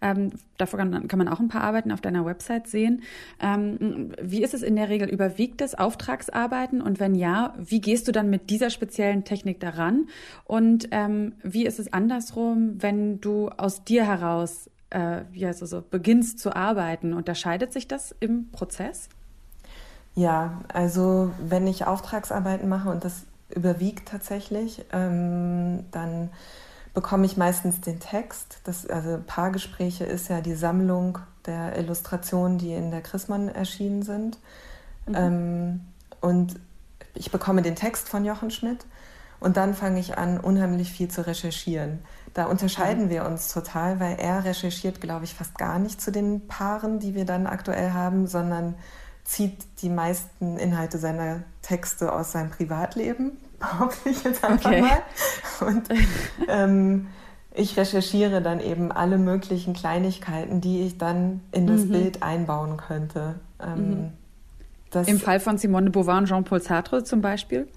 Ähm, 0.00 0.30
davor 0.56 0.78
kann, 0.78 1.06
kann, 1.06 1.18
man 1.18 1.28
auch 1.28 1.40
ein 1.40 1.48
paar 1.48 1.62
Arbeiten 1.62 1.92
auf 1.92 2.00
deiner 2.00 2.24
Website 2.24 2.66
sehen. 2.66 3.02
Ähm, 3.40 4.12
wie 4.20 4.42
ist 4.42 4.54
es 4.54 4.62
in 4.62 4.76
der 4.76 4.88
Regel? 4.88 5.08
Überwiegt 5.08 5.60
es 5.60 5.74
Auftragsarbeiten? 5.74 6.80
Und 6.80 6.98
wenn 6.98 7.14
ja, 7.14 7.54
wie 7.58 7.80
gehst 7.80 8.08
du 8.08 8.12
dann 8.12 8.30
mit 8.30 8.50
dieser 8.50 8.70
speziellen 8.70 9.24
Technik 9.24 9.60
daran? 9.60 10.08
Und 10.44 10.88
ähm, 10.90 11.34
wie 11.42 11.66
ist 11.66 11.78
es 11.78 11.92
andersrum, 11.92 12.82
wenn 12.82 13.20
du 13.20 13.50
aus 13.50 13.84
dir 13.84 14.06
heraus 14.06 14.70
äh, 14.94 15.24
heißt 15.44 15.62
es 15.62 15.70
so, 15.70 15.82
beginnst 15.82 16.38
zu 16.38 16.54
arbeiten. 16.54 17.12
Unterscheidet 17.12 17.72
sich 17.72 17.88
das 17.88 18.14
im 18.20 18.50
Prozess? 18.50 19.08
Ja, 20.14 20.60
also 20.72 21.32
wenn 21.40 21.66
ich 21.66 21.86
Auftragsarbeiten 21.86 22.68
mache 22.68 22.88
und 22.88 23.04
das 23.04 23.24
überwiegt 23.50 24.08
tatsächlich, 24.08 24.84
ähm, 24.92 25.84
dann 25.90 26.30
bekomme 26.94 27.26
ich 27.26 27.36
meistens 27.36 27.80
den 27.80 27.98
Text. 27.98 28.58
Das, 28.64 28.86
also 28.86 29.20
Paargespräche 29.26 30.04
ist 30.04 30.28
ja 30.28 30.40
die 30.40 30.54
Sammlung 30.54 31.18
der 31.46 31.76
Illustrationen, 31.76 32.58
die 32.58 32.72
in 32.72 32.90
der 32.90 33.02
Chrismann 33.02 33.48
erschienen 33.48 34.02
sind. 34.02 34.38
Mhm. 35.06 35.14
Ähm, 35.14 35.80
und 36.20 36.60
ich 37.14 37.30
bekomme 37.30 37.62
den 37.62 37.74
Text 37.74 38.08
von 38.08 38.24
Jochen 38.24 38.50
Schmidt 38.50 38.86
und 39.40 39.56
dann 39.56 39.74
fange 39.74 39.98
ich 39.98 40.16
an, 40.16 40.38
unheimlich 40.38 40.90
viel 40.90 41.08
zu 41.08 41.26
recherchieren. 41.26 41.98
Da 42.34 42.46
unterscheiden 42.46 43.06
mhm. 43.06 43.10
wir 43.10 43.24
uns 43.24 43.52
total, 43.52 44.00
weil 44.00 44.16
er 44.18 44.44
recherchiert, 44.44 45.00
glaube 45.00 45.24
ich, 45.24 45.34
fast 45.34 45.56
gar 45.56 45.78
nicht 45.78 46.00
zu 46.00 46.10
den 46.10 46.46
Paaren, 46.48 46.98
die 46.98 47.14
wir 47.14 47.24
dann 47.24 47.46
aktuell 47.46 47.92
haben, 47.92 48.26
sondern 48.26 48.74
zieht 49.22 49.56
die 49.80 49.88
meisten 49.88 50.58
Inhalte 50.58 50.98
seiner 50.98 51.44
Texte 51.62 52.12
aus 52.12 52.32
seinem 52.32 52.50
Privatleben, 52.50 53.38
behaupte 53.58 54.08
ich 54.08 54.22
jetzt 54.24 54.44
einfach 54.44 54.70
okay. 54.70 54.82
mal. 54.82 55.68
Und 55.68 55.88
ähm, 56.48 57.06
ich 57.54 57.76
recherchiere 57.76 58.42
dann 58.42 58.58
eben 58.58 58.90
alle 58.90 59.16
möglichen 59.16 59.72
Kleinigkeiten, 59.72 60.60
die 60.60 60.82
ich 60.82 60.98
dann 60.98 61.40
in 61.52 61.68
das 61.68 61.84
mhm. 61.84 61.92
Bild 61.92 62.22
einbauen 62.22 62.76
könnte. 62.76 63.36
Ähm, 63.62 64.12
mhm. 64.92 65.06
Im 65.06 65.18
Fall 65.18 65.40
von 65.40 65.56
Simone 65.56 65.86
de 65.86 65.92
Beauvoir 65.92 66.18
und 66.18 66.26
Jean-Paul 66.26 66.60
Sartre 66.60 67.04
zum 67.04 67.20
Beispiel? 67.20 67.68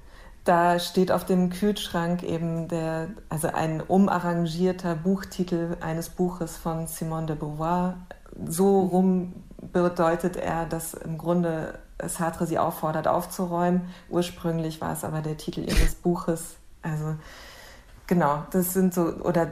Da 0.47 0.79
steht 0.79 1.11
auf 1.11 1.25
dem 1.25 1.49
Kühlschrank 1.49 2.23
eben 2.23 2.67
der, 2.67 3.09
also 3.29 3.49
ein 3.49 3.81
umarrangierter 3.81 4.95
Buchtitel 4.95 5.77
eines 5.81 6.09
Buches 6.09 6.55
von 6.55 6.87
Simone 6.87 7.27
de 7.27 7.35
Beauvoir. 7.35 7.97
So 8.45 8.81
rum 8.81 9.33
bedeutet 9.73 10.37
er, 10.37 10.65
dass 10.65 10.93
im 10.93 11.17
Grunde 11.17 11.79
Sartre 12.01 12.47
sie 12.47 12.59
auffordert, 12.59 13.07
aufzuräumen. 13.07 13.89
Ursprünglich 14.09 14.79
war 14.79 14.93
es 14.93 15.03
aber 15.03 15.21
der 15.21 15.35
Titel 15.35 15.61
ihres 15.61 15.95
Buches. 15.95 16.55
Also 16.81 17.15
genau, 18.05 18.43
das 18.51 18.73
sind 18.73 18.93
so, 18.93 19.01
oder 19.01 19.49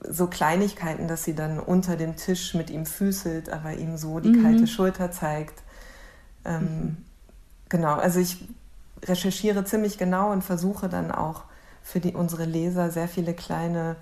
so 0.00 0.26
Kleinigkeiten, 0.26 1.06
dass 1.06 1.24
sie 1.24 1.34
dann 1.34 1.60
unter 1.60 1.96
dem 1.96 2.16
Tisch 2.16 2.54
mit 2.54 2.70
ihm 2.70 2.86
füßelt, 2.86 3.50
aber 3.50 3.74
ihm 3.74 3.96
so 3.96 4.18
die 4.18 4.30
mhm. 4.30 4.42
kalte 4.42 4.66
Schulter 4.66 5.12
zeigt. 5.12 5.62
Ähm, 6.44 6.60
mhm. 6.60 6.96
Genau, 7.68 7.94
also 7.94 8.18
ich 8.20 8.48
recherchiere 9.06 9.64
ziemlich 9.64 9.98
genau 9.98 10.32
und 10.32 10.42
versuche 10.42 10.88
dann 10.88 11.10
auch 11.10 11.44
für 11.82 12.00
die, 12.00 12.14
unsere 12.14 12.44
Leser 12.44 12.90
sehr 12.90 13.08
viele 13.08 13.34
kleine 13.34 13.96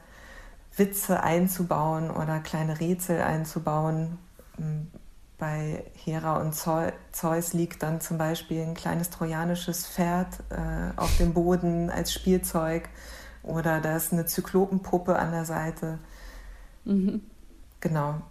Witze 0.76 1.22
einzubauen 1.22 2.10
oder 2.10 2.40
kleine 2.40 2.80
Rätsel 2.80 3.20
einzubauen. 3.20 4.18
Hm, 4.56 4.88
bei 5.38 5.82
Hera 6.04 6.36
und 6.36 6.54
Zeus 6.54 7.52
liegt 7.52 7.82
dann 7.82 8.00
zum 8.00 8.16
Beispiel 8.16 8.62
ein 8.62 8.74
kleines 8.74 9.10
trojanisches 9.10 9.88
Pferd 9.88 10.28
äh, 10.50 10.96
auf 10.96 11.16
dem 11.16 11.34
Boden 11.34 11.90
als 11.90 12.12
Spielzeug 12.12 12.88
oder 13.42 13.80
da 13.80 13.96
ist 13.96 14.12
eine 14.12 14.24
Zyklopenpuppe 14.24 15.18
an 15.18 15.32
der 15.32 15.44
Seite. 15.44 15.98
Mhm. 16.84 17.22
Genau. 17.80 18.22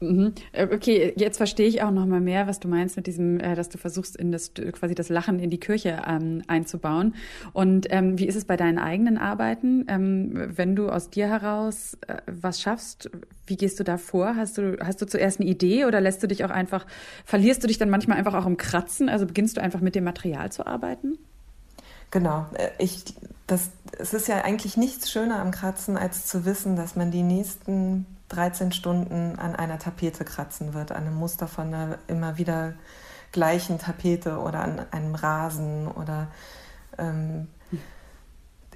Mhm. 0.00 0.32
Äh, 0.52 0.68
okay, 0.74 1.12
jetzt 1.16 1.36
verstehe 1.36 1.68
ich 1.68 1.82
auch 1.82 1.90
noch 1.90 2.06
mal 2.06 2.20
mehr, 2.20 2.46
was 2.46 2.58
du 2.58 2.68
meinst 2.68 2.96
mit 2.96 3.06
diesem, 3.06 3.38
äh, 3.38 3.54
dass 3.54 3.68
du 3.68 3.78
versuchst, 3.78 4.16
in 4.16 4.32
das 4.32 4.52
quasi 4.72 4.94
das 4.94 5.08
Lachen 5.08 5.38
in 5.38 5.50
die 5.50 5.60
Kirche 5.60 6.02
ähm, 6.06 6.42
einzubauen. 6.48 7.14
Und 7.52 7.86
ähm, 7.90 8.18
wie 8.18 8.26
ist 8.26 8.34
es 8.34 8.44
bei 8.44 8.56
deinen 8.56 8.78
eigenen 8.78 9.18
Arbeiten, 9.18 9.84
ähm, 9.88 10.32
wenn 10.56 10.74
du 10.74 10.88
aus 10.88 11.10
dir 11.10 11.28
heraus 11.28 11.96
äh, 12.06 12.16
was 12.26 12.60
schaffst? 12.60 13.10
Wie 13.46 13.56
gehst 13.56 13.78
du 13.78 13.84
da 13.84 13.98
vor? 13.98 14.36
Hast 14.36 14.58
du 14.58 14.76
hast 14.80 15.00
du 15.00 15.06
zuerst 15.06 15.40
eine 15.40 15.48
Idee 15.48 15.84
oder 15.84 16.00
lässt 16.00 16.22
du 16.22 16.26
dich 16.26 16.44
auch 16.44 16.50
einfach 16.50 16.86
verlierst 17.24 17.62
du 17.62 17.68
dich 17.68 17.78
dann 17.78 17.90
manchmal 17.90 18.18
einfach 18.18 18.34
auch 18.34 18.46
im 18.46 18.56
Kratzen? 18.56 19.08
Also 19.08 19.26
beginnst 19.26 19.56
du 19.56 19.62
einfach 19.62 19.80
mit 19.80 19.94
dem 19.94 20.04
Material 20.04 20.50
zu 20.50 20.66
arbeiten? 20.66 21.18
Genau, 22.10 22.46
äh, 22.54 22.70
ich 22.78 23.04
das 23.46 23.70
es 23.98 24.14
ist 24.14 24.28
ja 24.28 24.42
eigentlich 24.42 24.76
nichts 24.76 25.10
schöner 25.10 25.40
am 25.40 25.50
Kratzen 25.50 25.96
als 25.96 26.26
zu 26.26 26.44
wissen, 26.44 26.76
dass 26.76 26.96
man 26.96 27.10
die 27.10 27.22
nächsten 27.22 28.06
13 28.28 28.72
Stunden 28.72 29.38
an 29.38 29.56
einer 29.56 29.78
Tapete 29.78 30.24
kratzen 30.24 30.74
wird, 30.74 30.92
an 30.92 31.06
einem 31.06 31.14
Muster 31.14 31.48
von 31.48 31.72
einer 31.72 31.98
immer 32.06 32.38
wieder 32.38 32.74
gleichen 33.32 33.78
Tapete 33.78 34.38
oder 34.38 34.60
an 34.60 34.80
einem 34.90 35.14
Rasen 35.14 35.88
oder 35.88 36.28
ähm, 36.98 37.48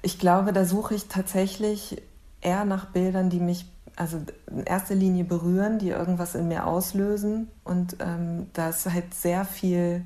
ich 0.01 0.19
glaube, 0.19 0.51
da 0.53 0.65
suche 0.65 0.95
ich 0.95 1.07
tatsächlich 1.07 2.01
eher 2.41 2.65
nach 2.65 2.87
Bildern, 2.87 3.29
die 3.29 3.39
mich 3.39 3.65
also 3.95 4.19
in 4.47 4.63
erster 4.63 4.95
Linie 4.95 5.23
berühren, 5.23 5.79
die 5.79 5.89
irgendwas 5.89 6.35
in 6.35 6.47
mir 6.47 6.65
auslösen 6.65 7.49
und 7.63 7.97
ähm, 7.99 8.47
da 8.53 8.69
ist 8.69 8.91
halt 8.91 9.13
sehr 9.13 9.45
viel, 9.45 10.03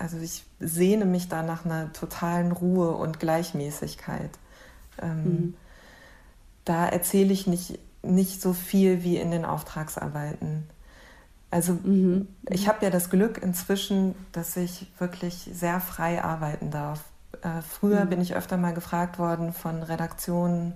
also 0.00 0.18
ich 0.18 0.44
sehne 0.58 1.04
mich 1.04 1.28
da 1.28 1.42
nach 1.42 1.64
einer 1.64 1.92
totalen 1.92 2.52
Ruhe 2.52 2.92
und 2.92 3.20
Gleichmäßigkeit. 3.20 4.30
Ähm, 5.00 5.24
mhm. 5.24 5.54
Da 6.64 6.86
erzähle 6.86 7.32
ich 7.32 7.46
nicht 7.46 7.78
nicht 8.02 8.40
so 8.40 8.52
viel 8.52 9.02
wie 9.02 9.16
in 9.16 9.30
den 9.30 9.44
Auftragsarbeiten. 9.44 10.64
Also 11.50 11.74
mhm. 11.74 12.28
ich 12.48 12.68
habe 12.68 12.84
ja 12.84 12.90
das 12.90 13.10
Glück 13.10 13.42
inzwischen, 13.42 14.14
dass 14.32 14.56
ich 14.56 14.90
wirklich 14.98 15.50
sehr 15.52 15.80
frei 15.80 16.22
arbeiten 16.22 16.70
darf. 16.70 17.04
Äh, 17.42 17.62
früher 17.62 18.04
mhm. 18.04 18.08
bin 18.10 18.20
ich 18.20 18.34
öfter 18.34 18.56
mal 18.56 18.72
gefragt 18.72 19.18
worden 19.18 19.52
von 19.52 19.82
Redaktionen 19.82 20.74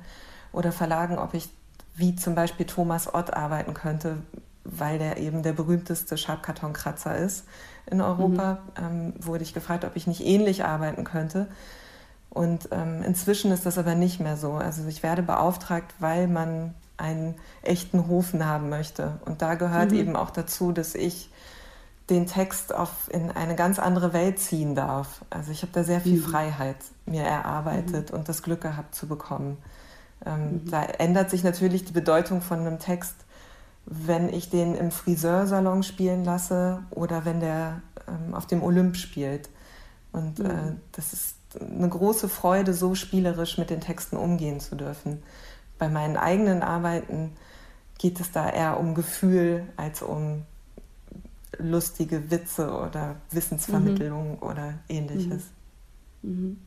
oder 0.53 0.73
Verlagen, 0.73 1.19
ob 1.19 1.35
ich 1.35 1.49
wie 1.97 2.17
zum 2.17 2.35
Beispiel 2.35 2.67
Thomas 2.67 3.15
Ott 3.15 3.33
arbeiten 3.33 3.73
könnte, 3.73 4.19
weil 4.65 4.99
der 4.99 5.19
eben 5.19 5.43
der 5.43 5.53
berühmteste 5.53 6.19
Schabkartonkratzer 6.19 7.17
ist 7.17 7.45
in 7.91 8.01
Europa. 8.01 8.59
Mhm. 8.81 8.85
Ähm, 8.85 9.15
wurde 9.21 9.43
ich 9.43 9.55
gefragt, 9.55 9.85
ob 9.85 9.97
ich 9.97 10.07
nicht 10.07 10.25
ähnlich 10.25 10.65
arbeiten 10.65 11.05
könnte. 11.05 11.49
Und 12.31 12.69
ähm, 12.73 13.03
inzwischen 13.03 13.53
ist 13.53 13.65
das 13.65 13.79
aber 13.79 13.95
nicht 13.95 14.21
mehr 14.21 14.37
so. 14.37 14.55
Also 14.55 14.87
ich 14.89 15.03
werde 15.03 15.23
beauftragt, 15.23 15.95
weil 16.01 16.27
man 16.27 16.75
einen 16.97 17.37
echten 17.63 18.09
Hofen 18.09 18.45
haben 18.45 18.69
möchte. 18.69 19.21
Und 19.25 19.43
da 19.43 19.55
gehört 19.55 19.93
mhm. 19.93 19.99
eben 19.99 20.17
auch 20.17 20.31
dazu, 20.31 20.73
dass 20.73 20.95
ich 20.95 21.31
den 22.11 22.27
Text 22.27 22.75
auf, 22.75 23.09
in 23.11 23.31
eine 23.31 23.55
ganz 23.55 23.79
andere 23.79 24.13
Welt 24.13 24.39
ziehen 24.39 24.75
darf. 24.75 25.25
Also 25.31 25.53
ich 25.53 25.63
habe 25.63 25.73
da 25.73 25.85
sehr 25.85 26.01
viel 26.01 26.19
mhm. 26.19 26.25
Freiheit 26.25 26.77
mir 27.07 27.23
erarbeitet 27.23 28.11
mhm. 28.11 28.19
und 28.19 28.29
das 28.29 28.43
Glück 28.43 28.61
gehabt 28.61 28.95
zu 28.95 29.07
bekommen. 29.07 29.57
Ähm, 30.27 30.63
mhm. 30.65 30.71
Da 30.71 30.83
ändert 30.83 31.31
sich 31.31 31.45
natürlich 31.45 31.85
die 31.85 31.93
Bedeutung 31.93 32.43
von 32.43 32.61
einem 32.61 32.79
Text, 32.79 33.15
wenn 33.87 34.33
ich 34.33 34.51
den 34.51 34.75
im 34.75 34.91
Friseursalon 34.91 35.83
spielen 35.83 36.25
lasse 36.25 36.83
oder 36.91 37.25
wenn 37.25 37.41
der 37.41 37.83
ähm, 38.09 38.35
auf 38.35 38.47
dem 38.47 38.63
Olymp 38.63 38.97
spielt. 38.97 39.51
Und 40.13 40.41
äh, 40.41 40.45
mhm. 40.45 40.81
das 40.93 41.13
ist 41.13 41.37
eine 41.61 41.89
große 41.89 42.29
Freude, 42.29 42.73
so 42.73 42.95
spielerisch 42.95 43.59
mit 43.59 43.71
den 43.71 43.81
Texten 43.81 44.17
umgehen 44.17 44.61
zu 44.61 44.75
dürfen 44.77 45.23
bei 45.79 45.89
meinen 45.89 46.17
eigenen 46.17 46.63
Arbeiten 46.63 47.33
geht 47.99 48.21
es 48.21 48.33
da 48.33 48.49
eher 48.49 48.79
um 48.79 48.95
Gefühl 48.95 49.65
als 49.77 50.03
um 50.03 50.43
lustige 51.59 52.31
Witze 52.31 52.71
oder 52.71 53.17
Wissensvermittlung 53.31 54.37
mhm. 54.37 54.43
oder 54.43 54.75
ähnliches. 54.89 55.45
Mhm. 56.23 56.31
mhm. 56.31 56.59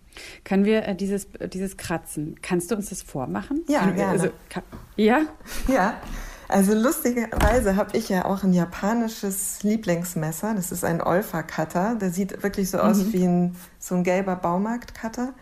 Können 0.43 0.65
wir 0.65 0.87
äh, 0.87 0.95
dieses, 0.95 1.27
dieses 1.53 1.77
Kratzen, 1.77 2.39
kannst 2.41 2.71
du 2.71 2.75
uns 2.75 2.89
das 2.89 3.03
vormachen? 3.03 3.63
Ja, 3.67 3.81
Können 3.81 3.95
gerne. 3.95 4.11
Also, 4.11 4.29
kann, 4.49 4.63
ja? 4.95 5.21
Ja, 5.67 6.01
also 6.47 6.73
lustigerweise 6.73 7.75
habe 7.75 7.97
ich 7.97 8.09
ja 8.09 8.25
auch 8.25 8.43
ein 8.43 8.53
japanisches 8.53 9.63
Lieblingsmesser. 9.63 10.53
Das 10.55 10.71
ist 10.71 10.83
ein 10.83 11.01
Olfa-Cutter. 11.01 11.95
Der 11.95 12.11
sieht 12.11 12.43
wirklich 12.43 12.69
so 12.69 12.79
aus 12.79 12.97
mhm. 12.97 13.13
wie 13.13 13.23
ein, 13.23 13.55
so 13.79 13.95
ein 13.95 14.03
gelber 14.03 14.35
Baumarkt-Cutter. 14.35 15.33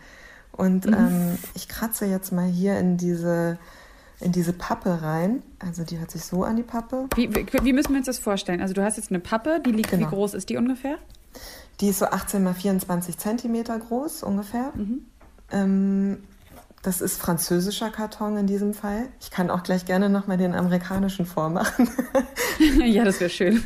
Und 0.52 0.86
mhm. 0.86 0.94
ähm, 0.94 1.38
ich 1.54 1.68
kratze 1.68 2.06
jetzt 2.06 2.32
mal 2.32 2.46
hier 2.46 2.78
in 2.78 2.96
diese, 2.96 3.58
in 4.20 4.32
diese 4.32 4.52
Pappe 4.52 5.02
rein. 5.02 5.42
Also 5.58 5.84
die 5.84 5.98
hört 5.98 6.10
sich 6.10 6.24
so 6.24 6.44
an, 6.44 6.56
die 6.56 6.62
Pappe. 6.62 7.08
Wie, 7.14 7.32
wie, 7.34 7.46
wie 7.62 7.72
müssen 7.72 7.90
wir 7.90 7.98
uns 7.98 8.06
das 8.06 8.18
vorstellen? 8.18 8.60
Also 8.60 8.74
du 8.74 8.82
hast 8.82 8.96
jetzt 8.96 9.10
eine 9.10 9.20
Pappe, 9.20 9.60
die 9.64 9.72
liegt, 9.72 9.90
genau. 9.90 10.06
wie 10.06 10.10
groß 10.10 10.34
ist 10.34 10.48
die 10.48 10.56
ungefähr? 10.56 10.96
Die 11.80 11.88
ist 11.88 11.98
so 11.98 12.06
18 12.06 12.42
mal 12.42 12.54
24 12.54 13.18
Zentimeter 13.18 13.78
groß 13.78 14.22
ungefähr. 14.22 14.72
Mhm. 14.74 15.06
Ähm, 15.52 16.18
das 16.82 17.00
ist 17.00 17.20
französischer 17.20 17.90
Karton 17.90 18.36
in 18.36 18.46
diesem 18.46 18.74
Fall. 18.74 19.08
Ich 19.20 19.30
kann 19.30 19.50
auch 19.50 19.62
gleich 19.62 19.84
gerne 19.84 20.08
nochmal 20.08 20.36
den 20.36 20.54
amerikanischen 20.54 21.26
vormachen. 21.26 21.88
ja, 22.84 23.04
das 23.04 23.20
wäre 23.20 23.30
schön. 23.30 23.62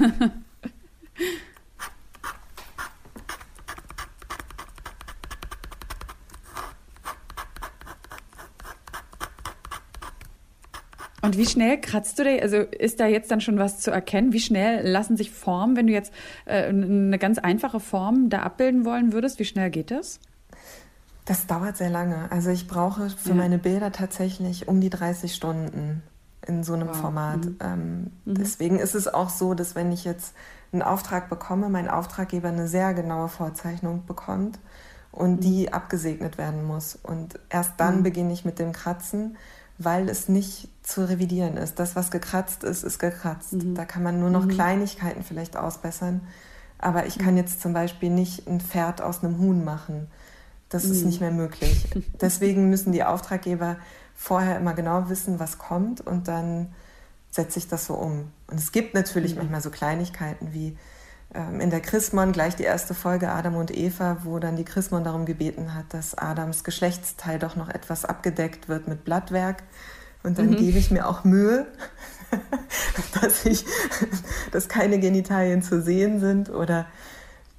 Und 11.23 11.37
wie 11.37 11.47
schnell 11.47 11.81
kratzt 11.81 12.19
du 12.19 12.25
dir, 12.25 12.43
also 12.43 12.57
ist 12.57 12.99
da 12.99 13.07
jetzt 13.07 13.31
dann 13.31 13.41
schon 13.41 13.59
was 13.59 13.79
zu 13.79 13.91
erkennen? 13.91 14.33
Wie 14.33 14.41
schnell 14.41 14.87
lassen 14.89 15.17
sich 15.17 15.31
Formen, 15.31 15.77
wenn 15.77 15.87
du 15.87 15.93
jetzt 15.93 16.13
äh, 16.47 16.69
eine 16.69 17.19
ganz 17.19 17.39
einfache 17.39 17.79
Form 17.79 18.31
da 18.31 18.41
abbilden 18.41 18.85
wollen 18.85 19.13
würdest, 19.13 19.39
wie 19.39 19.45
schnell 19.45 19.71
geht 19.71 19.91
das? 19.91 20.19
Das 21.25 21.47
dauert 21.47 21.77
sehr 21.77 21.91
lange. 21.91 22.31
Also 22.31 22.51
ich 22.51 22.67
brauche 22.67 23.11
für 23.11 23.31
ja. 23.31 23.35
meine 23.35 23.59
Bilder 23.59 23.93
tatsächlich 23.93 24.69
um 24.69 24.81
die 24.81 24.91
30 24.91 25.35
Stunden 25.35 26.03
in 26.47 26.65
so 26.65 26.75
einem 26.75 26.89
wow. 26.89 26.97
Format. 26.97 27.45
Mhm. 27.45 27.57
Ähm, 27.61 28.11
mhm. 28.25 28.35
Deswegen 28.35 28.79
ist 28.79 28.95
es 28.95 29.09
auch 29.09 29.31
so, 29.31 29.55
dass 29.55 29.75
wenn 29.75 29.93
ich 29.93 30.05
jetzt 30.05 30.35
einen 30.73 30.83
Auftrag 30.83 31.29
bekomme, 31.29 31.69
mein 31.69 31.89
Auftraggeber 31.89 32.49
eine 32.49 32.69
sehr 32.69 32.95
genaue 32.95 33.29
Vorzeichnung 33.29 34.07
bekommt 34.07 34.59
und 35.13 35.37
mhm. 35.37 35.41
die 35.41 35.73
abgesegnet 35.73 36.39
werden 36.39 36.65
muss. 36.65 36.99
Und 37.03 37.39
erst 37.49 37.75
dann 37.79 37.99
mhm. 37.99 38.03
beginne 38.03 38.33
ich 38.33 38.45
mit 38.45 38.59
dem 38.59 38.73
Kratzen, 38.73 39.37
weil 39.79 40.09
es 40.09 40.29
nicht 40.29 40.69
zu 40.83 41.09
revidieren 41.09 41.57
ist. 41.57 41.79
Das, 41.79 41.97
was 41.97 42.11
gekratzt 42.11 42.65
ist, 42.65 42.83
ist 42.83 42.99
gekratzt. 42.99 43.55
Mhm. 43.55 43.75
Da 43.75 43.85
kann 43.85 44.03
man 44.03 44.21
nur 44.21 44.31
noch 44.31 44.45
mhm. 44.45 44.51
Kleinigkeiten 44.51 45.23
vielleicht 45.23 45.57
ausbessern. 45.57 46.23
Aber 46.79 47.07
ich 47.07 47.19
kann 47.19 47.37
jetzt 47.37 47.61
zum 47.61 47.75
Beispiel 47.75 48.11
nicht 48.11 48.49
ein 48.49 48.61
Pferd 48.61 49.03
aus 49.03 49.23
einem 49.23 49.39
Huhn 49.39 49.65
machen 49.65 50.09
das 50.71 50.85
mhm. 50.85 50.93
ist 50.93 51.05
nicht 51.05 51.21
mehr 51.21 51.33
möglich. 51.33 51.87
Deswegen 52.21 52.71
müssen 52.71 52.93
die 52.93 53.05
Auftraggeber 53.05 53.77
vorher 54.15 54.57
immer 54.57 54.73
genau 54.73 55.11
wissen, 55.11 55.39
was 55.39 55.59
kommt 55.59 56.01
und 56.01 56.29
dann 56.29 56.73
setze 57.31 57.59
ich 57.59 57.69
das 57.69 57.87
so 57.87 57.95
um. 57.95 58.33
Und 58.47 58.59
es 58.59 58.73
gibt 58.73 58.95
natürlich 58.95 59.33
mhm. 59.33 59.39
manchmal 59.39 59.61
so 59.61 59.71
Kleinigkeiten 59.71 60.53
wie 60.53 60.77
ähm, 61.35 61.61
in 61.61 61.71
der 61.71 61.81
Chrismon 61.81 62.33
gleich 62.33 62.57
die 62.57 62.65
erste 62.65 62.95
Folge 62.95 63.31
Adam 63.31 63.57
und 63.57 63.77
Eva, 63.77 64.19
wo 64.25 64.39
dann 64.39 64.57
die 64.57 64.65
Chrismon 64.65 65.05
darum 65.05 65.27
gebeten 65.27 65.75
hat, 65.75 65.87
dass 65.91 66.17
Adams 66.17 66.65
Geschlechtsteil 66.65 67.39
doch 67.39 67.57
noch 67.57 67.69
etwas 67.69 68.05
abgedeckt 68.05 68.69
wird 68.69 68.89
mit 68.89 69.05
Blattwerk. 69.05 69.63
Und 70.23 70.39
dann 70.39 70.51
mhm. 70.51 70.57
gebe 70.57 70.79
ich 70.79 70.91
mir 70.91 71.09
auch 71.09 71.25
Mühe, 71.25 71.67
dass 73.21 73.47
ich, 73.47 73.65
dass 74.53 74.69
keine 74.69 74.99
Genitalien 74.99 75.63
zu 75.63 75.81
sehen 75.81 76.21
sind 76.21 76.51
oder 76.51 76.87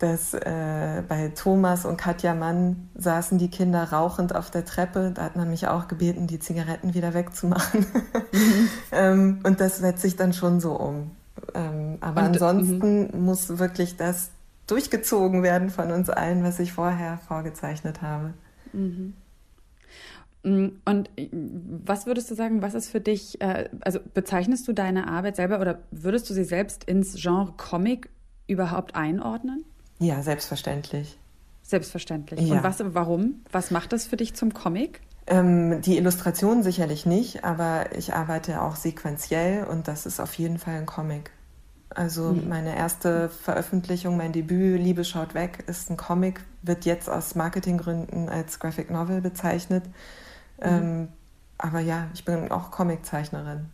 dass 0.01 0.33
äh, 0.33 1.03
bei 1.07 1.31
Thomas 1.35 1.85
und 1.85 1.97
Katja 1.97 2.33
Mann 2.33 2.89
saßen 2.95 3.37
die 3.37 3.49
Kinder 3.49 3.83
rauchend 3.91 4.35
auf 4.35 4.49
der 4.49 4.65
Treppe. 4.65 5.11
Da 5.13 5.23
hat 5.23 5.35
man 5.35 5.49
mich 5.49 5.67
auch 5.67 5.87
gebeten, 5.87 6.27
die 6.27 6.39
Zigaretten 6.39 6.93
wieder 6.93 7.13
wegzumachen. 7.13 7.85
Mhm. 8.31 8.69
ähm, 8.91 9.39
und 9.43 9.59
das 9.59 9.77
setzt 9.77 10.01
sich 10.01 10.15
dann 10.15 10.33
schon 10.33 10.59
so 10.59 10.73
um. 10.73 11.11
Ähm, 11.53 11.97
aber 12.01 12.21
und, 12.21 12.27
ansonsten 12.27 13.11
mhm. 13.11 13.25
muss 13.25 13.59
wirklich 13.59 13.97
das 13.97 14.31
durchgezogen 14.67 15.43
werden 15.43 15.69
von 15.69 15.91
uns 15.91 16.09
allen, 16.09 16.43
was 16.43 16.59
ich 16.59 16.73
vorher 16.73 17.19
vorgezeichnet 17.27 18.01
habe. 18.01 18.33
Mhm. 18.73 19.13
Mm, 20.43 20.67
und 20.85 21.09
äh, 21.17 21.29
was 21.31 22.07
würdest 22.07 22.31
du 22.31 22.35
sagen, 22.35 22.61
was 22.61 22.73
ist 22.73 22.89
für 22.89 23.01
dich, 23.01 23.39
äh, 23.41 23.69
also 23.81 23.99
bezeichnest 24.13 24.67
du 24.67 24.73
deine 24.73 25.07
Arbeit 25.07 25.35
selber 25.35 25.59
oder 25.59 25.79
würdest 25.91 26.29
du 26.29 26.33
sie 26.33 26.43
selbst 26.43 26.85
ins 26.85 27.13
Genre 27.21 27.53
Comic 27.57 28.09
überhaupt 28.47 28.95
einordnen? 28.95 29.63
Ja, 30.01 30.23
selbstverständlich. 30.23 31.17
Selbstverständlich. 31.61 32.41
Ja. 32.41 32.55
Und 32.55 32.63
was, 32.63 32.83
warum? 32.83 33.45
Was 33.51 33.69
macht 33.71 33.93
das 33.93 34.07
für 34.07 34.17
dich 34.17 34.33
zum 34.33 34.53
Comic? 34.53 34.99
Ähm, 35.27 35.81
die 35.81 35.97
Illustration 35.97 36.63
sicherlich 36.63 37.05
nicht, 37.05 37.43
aber 37.43 37.95
ich 37.95 38.13
arbeite 38.13 38.61
auch 38.61 38.75
sequenziell 38.75 39.63
und 39.63 39.87
das 39.87 40.07
ist 40.07 40.19
auf 40.19 40.33
jeden 40.33 40.57
Fall 40.57 40.75
ein 40.75 40.87
Comic. 40.87 41.31
Also 41.89 42.31
mhm. 42.31 42.49
meine 42.49 42.75
erste 42.75 43.29
Veröffentlichung, 43.29 44.17
mein 44.17 44.31
Debüt 44.31 44.81
Liebe 44.81 45.05
schaut 45.05 45.35
weg, 45.35 45.63
ist 45.67 45.91
ein 45.91 45.97
Comic, 45.97 46.41
wird 46.63 46.85
jetzt 46.85 47.07
aus 47.07 47.35
Marketinggründen 47.35 48.27
als 48.27 48.59
Graphic 48.59 48.89
Novel 48.89 49.21
bezeichnet. 49.21 49.85
Mhm. 49.85 50.63
Ähm, 50.63 51.07
aber 51.59 51.79
ja, 51.79 52.07
ich 52.15 52.25
bin 52.25 52.51
auch 52.51 52.71
Comiczeichnerin. 52.71 53.67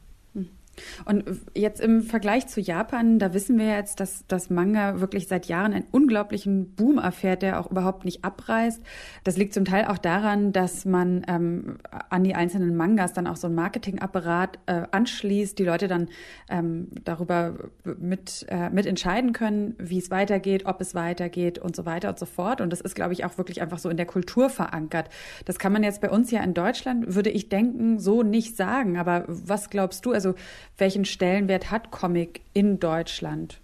Und 1.06 1.24
jetzt 1.54 1.82
im 1.82 2.02
Vergleich 2.02 2.48
zu 2.48 2.62
Japan, 2.62 3.20
da 3.20 3.34
wissen 3.34 3.58
wir 3.58 3.68
jetzt, 3.68 4.00
dass 4.00 4.26
das 4.28 4.50
Manga 4.50 5.00
wirklich 5.00 5.28
seit 5.28 5.48
Jahren 5.48 5.74
einen 5.74 5.86
unglaublichen 5.92 6.76
Boom 6.76 6.98
erfährt, 6.98 7.42
der 7.42 7.60
auch 7.60 7.72
überhaupt 7.72 8.06
nicht 8.06 8.24
abreißt. 8.24 8.82
Das 9.24 9.38
liegt 9.38 9.54
zum 9.54 9.66
Teil 9.66 9.86
auch 9.86 9.98
daran, 9.98 10.52
dass 10.52 10.86
man 10.86 11.24
ähm, 11.28 11.78
an 12.10 12.24
die 12.24 12.36
einzelnen 12.36 12.76
Mangas 12.76 13.14
dann 13.14 13.28
auch 13.28 13.36
so 13.36 13.48
ein 13.48 13.56
Marketingapparat 13.56 14.60
äh, 14.66 14.84
anschließt, 14.92 15.58
die 15.58 15.64
Leute 15.64 15.88
dann 15.88 16.10
ähm, 16.50 16.90
darüber 17.04 17.56
mit, 17.84 18.46
äh, 18.50 18.70
mit 18.70 18.86
entscheiden 18.86 19.34
können, 19.34 19.76
wie 19.78 19.98
es 19.98 20.12
weitergeht, 20.12 20.66
ob 20.66 20.82
es 20.82 20.96
weitergeht 20.96 21.60
und 21.60 21.76
so 21.76 21.86
weiter 21.86 22.10
und 22.10 22.20
so 22.20 22.26
fort. 22.26 22.62
Und 22.62 22.72
das 22.72 22.82
ist, 22.82 22.96
glaube 22.96 23.14
ich, 23.14 23.26
auch 23.26 23.38
wirklich 23.38 23.62
einfach 23.62 23.80
so 23.80 23.90
in 23.90 23.98
der 23.98 24.06
Kultur 24.06 24.50
verankert. 24.50 25.10
Das 25.46 25.60
kann 25.60 25.74
man 25.74 25.84
jetzt 25.84 26.02
bei 26.02 26.10
uns 26.10 26.32
ja 26.32 26.42
in 26.42 26.54
Deutschland, 26.54 27.16
würde 27.16 27.30
ich 27.30 27.50
denken, 27.50 28.00
so 28.00 28.24
nicht 28.24 28.56
sagen. 28.56 28.98
Aber 28.98 29.26
was 29.28 29.70
glaubst 29.70 30.06
du? 30.06 30.12
Also 30.12 30.36
welchen 30.78 31.06
Stellenwert 31.06 31.72
hat 31.72 31.92
Comic 31.92 32.42
in 32.54 32.80
Deutschland 32.80 33.60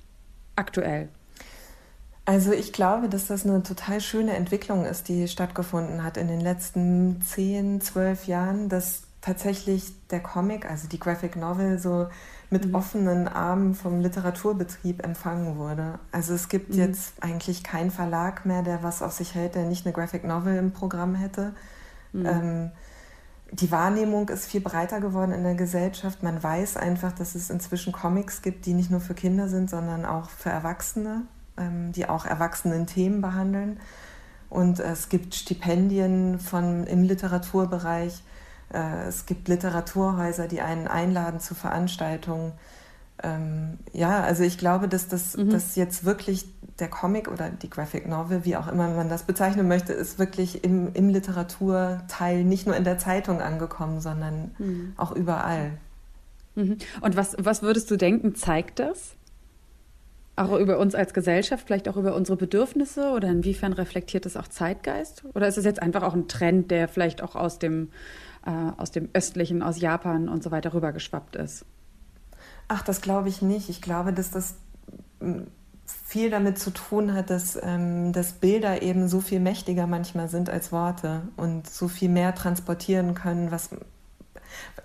aktuell? 0.55 1.09
Also 2.25 2.53
ich 2.53 2.71
glaube, 2.71 3.09
dass 3.09 3.27
das 3.27 3.45
eine 3.45 3.63
total 3.63 3.99
schöne 3.99 4.35
Entwicklung 4.35 4.85
ist, 4.85 5.09
die 5.09 5.27
stattgefunden 5.27 6.03
hat 6.03 6.15
in 6.15 6.27
den 6.27 6.39
letzten 6.39 7.21
zehn, 7.21 7.81
zwölf 7.81 8.27
Jahren, 8.27 8.69
dass 8.69 9.03
tatsächlich 9.19 9.91
der 10.09 10.21
Comic, 10.21 10.69
also 10.69 10.87
die 10.87 10.99
Graphic 10.99 11.35
Novel, 11.35 11.79
so 11.79 12.07
mit 12.49 12.67
mhm. 12.67 12.75
offenen 12.75 13.27
Armen 13.27 13.73
vom 13.73 13.99
Literaturbetrieb 13.99 15.03
empfangen 15.03 15.57
wurde. 15.57 15.99
Also 16.11 16.33
es 16.33 16.47
gibt 16.47 16.69
mhm. 16.69 16.79
jetzt 16.79 17.21
eigentlich 17.21 17.63
keinen 17.63 17.91
Verlag 17.91 18.45
mehr, 18.45 18.63
der 18.63 18.83
was 18.83 19.01
auf 19.01 19.11
sich 19.11 19.35
hält, 19.35 19.55
der 19.55 19.63
nicht 19.63 19.85
eine 19.85 19.93
Graphic 19.93 20.23
Novel 20.23 20.55
im 20.55 20.71
Programm 20.71 21.15
hätte. 21.15 21.53
Mhm. 22.13 22.25
Ähm, 22.25 22.71
die 23.53 23.71
Wahrnehmung 23.71 24.29
ist 24.29 24.47
viel 24.47 24.61
breiter 24.61 24.99
geworden 24.99 25.31
in 25.31 25.43
der 25.43 25.53
Gesellschaft. 25.53 26.23
Man 26.23 26.41
weiß 26.41 26.75
einfach, 26.75 27.11
dass 27.11 27.35
es 27.35 27.51
inzwischen 27.51 27.93
Comics 27.93 28.41
gibt, 28.41 28.65
die 28.65 28.73
nicht 28.73 28.89
nur 28.89 28.99
für 28.99 29.13
Kinder 29.13 29.47
sind, 29.47 29.69
sondern 29.69 30.05
auch 30.05 30.29
für 30.29 30.49
Erwachsene, 30.49 31.21
ähm, 31.57 31.91
die 31.91 32.09
auch 32.09 32.25
erwachsenen 32.25 32.87
Themen 32.87 33.21
behandeln. 33.21 33.79
Und 34.49 34.79
es 34.79 35.09
gibt 35.09 35.35
Stipendien 35.35 36.39
von, 36.39 36.87
im 36.87 37.03
Literaturbereich. 37.03 38.23
Äh, 38.73 39.07
es 39.07 39.27
gibt 39.27 39.47
Literaturhäuser, 39.47 40.47
die 40.47 40.61
einen 40.61 40.87
einladen 40.87 41.39
zu 41.39 41.53
Veranstaltungen. 41.53 42.53
Ähm, 43.21 43.77
ja, 43.93 44.21
also 44.23 44.43
ich 44.43 44.57
glaube, 44.57 44.87
dass 44.87 45.07
das 45.07 45.37
mhm. 45.37 45.51
dass 45.51 45.75
jetzt 45.75 46.05
wirklich 46.05 46.47
der 46.79 46.87
Comic 46.87 47.29
oder 47.29 47.49
die 47.49 47.69
Graphic 47.69 48.07
Novel, 48.07 48.45
wie 48.45 48.55
auch 48.55 48.67
immer 48.67 48.89
man 48.89 49.09
das 49.09 49.23
bezeichnen 49.23 49.67
möchte, 49.67 49.93
ist 49.93 50.17
wirklich 50.17 50.63
im, 50.63 50.91
im 50.93 51.09
Literaturteil 51.09 52.43
nicht 52.43 52.65
nur 52.65 52.75
in 52.75 52.83
der 52.83 52.97
Zeitung 52.97 53.41
angekommen, 53.41 54.01
sondern 54.01 54.51
mhm. 54.57 54.93
auch 54.97 55.11
überall. 55.11 55.77
Mhm. 56.55 56.77
Und 57.01 57.15
was, 57.15 57.35
was 57.39 57.61
würdest 57.61 57.91
du 57.91 57.97
denken, 57.97 58.35
zeigt 58.35 58.79
das? 58.79 59.15
Auch 60.35 60.57
über 60.57 60.79
uns 60.79 60.95
als 60.95 61.13
Gesellschaft, 61.13 61.67
vielleicht 61.67 61.87
auch 61.87 61.95
über 61.95 62.15
unsere 62.15 62.37
Bedürfnisse 62.37 63.11
oder 63.11 63.27
inwiefern 63.29 63.73
reflektiert 63.73 64.25
das 64.25 64.35
auch 64.35 64.47
Zeitgeist? 64.47 65.23
Oder 65.35 65.47
ist 65.47 65.59
es 65.59 65.65
jetzt 65.65 65.79
einfach 65.79 66.01
auch 66.01 66.15
ein 66.15 66.27
Trend, 66.27 66.71
der 66.71 66.87
vielleicht 66.87 67.21
auch 67.21 67.35
aus 67.35 67.59
dem, 67.59 67.89
äh, 68.47 68.51
aus 68.77 68.89
dem 68.89 69.09
östlichen, 69.13 69.61
aus 69.61 69.79
Japan 69.79 70.29
und 70.29 70.41
so 70.41 70.49
weiter 70.49 70.73
rübergeschwappt 70.73 71.35
ist? 71.35 71.65
Ach, 72.67 72.81
das 72.81 73.01
glaube 73.01 73.29
ich 73.29 73.43
nicht. 73.43 73.69
Ich 73.69 73.79
glaube, 73.79 74.11
dass 74.11 74.31
das 74.31 74.55
hm, 75.19 75.45
viel 76.05 76.29
damit 76.29 76.59
zu 76.59 76.71
tun 76.71 77.13
hat, 77.13 77.29
dass, 77.29 77.57
ähm, 77.61 78.13
dass 78.13 78.33
Bilder 78.33 78.81
eben 78.81 79.07
so 79.07 79.21
viel 79.21 79.39
mächtiger 79.39 79.87
manchmal 79.87 80.29
sind 80.29 80.49
als 80.49 80.71
Worte 80.71 81.21
und 81.37 81.69
so 81.69 81.87
viel 81.87 82.09
mehr 82.09 82.35
transportieren 82.35 83.15
können, 83.15 83.51
was 83.51 83.69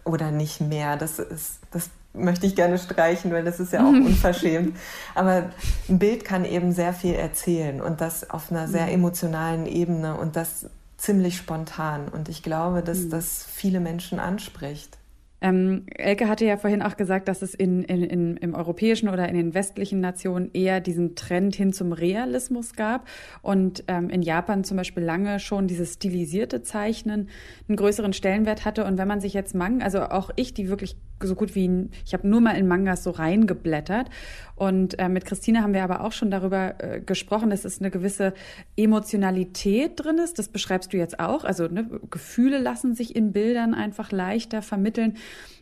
oder 0.04 0.30
nicht 0.30 0.60
mehr. 0.60 0.96
Das 0.96 1.18
ist, 1.18 1.60
das 1.70 1.90
möchte 2.14 2.46
ich 2.46 2.56
gerne 2.56 2.78
streichen, 2.78 3.30
weil 3.30 3.44
das 3.44 3.60
ist 3.60 3.72
ja 3.72 3.84
auch 3.84 3.92
unverschämt. 3.92 4.76
Aber 5.14 5.50
ein 5.88 5.98
Bild 5.98 6.24
kann 6.24 6.44
eben 6.44 6.72
sehr 6.72 6.92
viel 6.92 7.14
erzählen 7.14 7.80
und 7.80 8.00
das 8.00 8.30
auf 8.30 8.50
einer 8.50 8.68
sehr 8.68 8.86
mhm. 8.86 8.92
emotionalen 8.92 9.66
Ebene 9.66 10.16
und 10.16 10.36
das 10.36 10.66
ziemlich 10.96 11.36
spontan. 11.36 12.08
Und 12.08 12.28
ich 12.28 12.42
glaube, 12.42 12.82
dass 12.82 12.98
mhm. 12.98 13.10
das 13.10 13.44
viele 13.50 13.80
Menschen 13.80 14.18
anspricht. 14.18 14.98
Ähm, 15.40 15.86
Elke 15.94 16.28
hatte 16.28 16.44
ja 16.44 16.56
vorhin 16.56 16.82
auch 16.82 16.96
gesagt, 16.96 17.28
dass 17.28 17.42
es 17.42 17.54
in, 17.54 17.82
in, 17.84 18.02
in, 18.02 18.36
im 18.38 18.54
europäischen 18.54 19.08
oder 19.08 19.28
in 19.28 19.36
den 19.36 19.54
westlichen 19.54 20.00
Nationen 20.00 20.50
eher 20.52 20.80
diesen 20.80 21.14
Trend 21.14 21.54
hin 21.54 21.72
zum 21.72 21.92
Realismus 21.92 22.74
gab 22.74 23.06
und 23.42 23.84
ähm, 23.86 24.10
in 24.10 24.22
Japan 24.22 24.64
zum 24.64 24.76
Beispiel 24.76 25.02
lange 25.02 25.38
schon 25.38 25.68
dieses 25.68 25.94
stilisierte 25.94 26.62
Zeichnen 26.62 27.28
einen 27.68 27.76
größeren 27.76 28.12
Stellenwert 28.12 28.64
hatte. 28.64 28.84
Und 28.84 28.98
wenn 28.98 29.08
man 29.08 29.20
sich 29.20 29.34
jetzt 29.34 29.54
Manga, 29.54 29.84
also 29.84 30.02
auch 30.02 30.30
ich, 30.36 30.54
die 30.54 30.68
wirklich 30.68 30.96
so 31.20 31.34
gut 31.34 31.54
wie, 31.54 31.88
ich 32.04 32.14
habe 32.14 32.28
nur 32.28 32.40
mal 32.40 32.52
in 32.52 32.68
Mangas 32.68 33.04
so 33.04 33.10
reingeblättert. 33.10 34.08
Und 34.54 34.98
äh, 34.98 35.08
mit 35.08 35.24
Christine 35.24 35.62
haben 35.62 35.74
wir 35.74 35.84
aber 35.84 36.02
auch 36.02 36.12
schon 36.12 36.30
darüber 36.30 36.74
äh, 36.78 37.00
gesprochen, 37.00 37.50
dass 37.50 37.64
es 37.64 37.80
eine 37.80 37.90
gewisse 37.90 38.34
Emotionalität 38.76 39.92
drin 39.96 40.18
ist. 40.18 40.38
Das 40.38 40.48
beschreibst 40.48 40.92
du 40.92 40.96
jetzt 40.96 41.20
auch. 41.20 41.44
Also 41.44 41.68
ne, 41.68 41.88
Gefühle 42.10 42.58
lassen 42.58 42.94
sich 42.94 43.14
in 43.14 43.32
Bildern 43.32 43.74
einfach 43.74 44.10
leichter 44.10 44.62
vermitteln. 44.62 45.16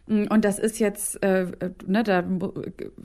Mm, 0.07 0.25
und 0.29 0.45
das 0.45 0.59
ist 0.59 0.79
jetzt, 0.79 1.23
äh, 1.23 1.47
ne, 1.87 2.03
da 2.03 2.23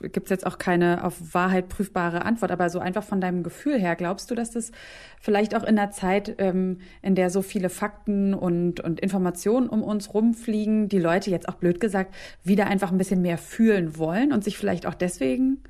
gibt's 0.02 0.30
jetzt 0.30 0.46
auch 0.46 0.58
keine 0.58 1.04
auf 1.04 1.34
Wahrheit 1.34 1.70
prüfbare 1.70 2.24
Antwort, 2.24 2.52
aber 2.52 2.70
so 2.70 2.80
einfach 2.80 3.04
von 3.04 3.22
deinem 3.22 3.44
Gefühl 3.44 3.80
her, 3.80 3.96
glaubst 3.96 4.30
du, 4.32 4.36
dass 4.36 4.52
das 4.52 4.72
vielleicht 5.20 5.56
auch 5.56 5.64
in 5.64 5.76
der 5.76 5.92
Zeit, 5.92 6.36
ähm, 6.38 6.80
in 7.02 7.16
der 7.16 7.30
so 7.30 7.42
viele 7.42 7.70
Fakten 7.70 8.34
und, 8.34 8.80
und 8.80 9.00
Informationen 9.00 9.68
um 9.68 9.84
uns 9.84 10.14
rumfliegen, 10.14 10.90
die 10.90 11.00
Leute 11.00 11.32
jetzt 11.32 11.50
auch 11.50 11.56
blöd 11.56 11.80
gesagt 11.80 12.14
wieder 12.44 12.68
einfach 12.68 12.92
ein 12.92 12.98
bisschen 12.98 13.22
mehr 13.22 13.38
fühlen 13.38 13.98
wollen 13.98 14.32
und 14.32 14.44
sich 14.44 14.58
vielleicht 14.58 14.86
auch 14.86 14.96
deswegen 14.96 15.64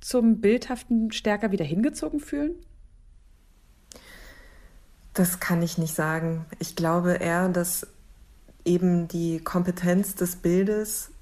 zum 0.00 0.40
Bildhaften 0.40 1.12
stärker 1.12 1.52
wieder 1.52 1.64
hingezogen 1.64 2.20
fühlen? 2.20 2.54
Das 5.14 5.40
kann 5.40 5.62
ich 5.62 5.78
nicht 5.78 5.94
sagen. 5.94 6.46
Ich 6.58 6.74
glaube 6.74 7.12
eher, 7.14 7.48
dass 7.48 7.86
eben 8.64 9.08
die 9.08 9.40
Kompetenz 9.40 10.14
des 10.14 10.36
Bildes 10.36 11.12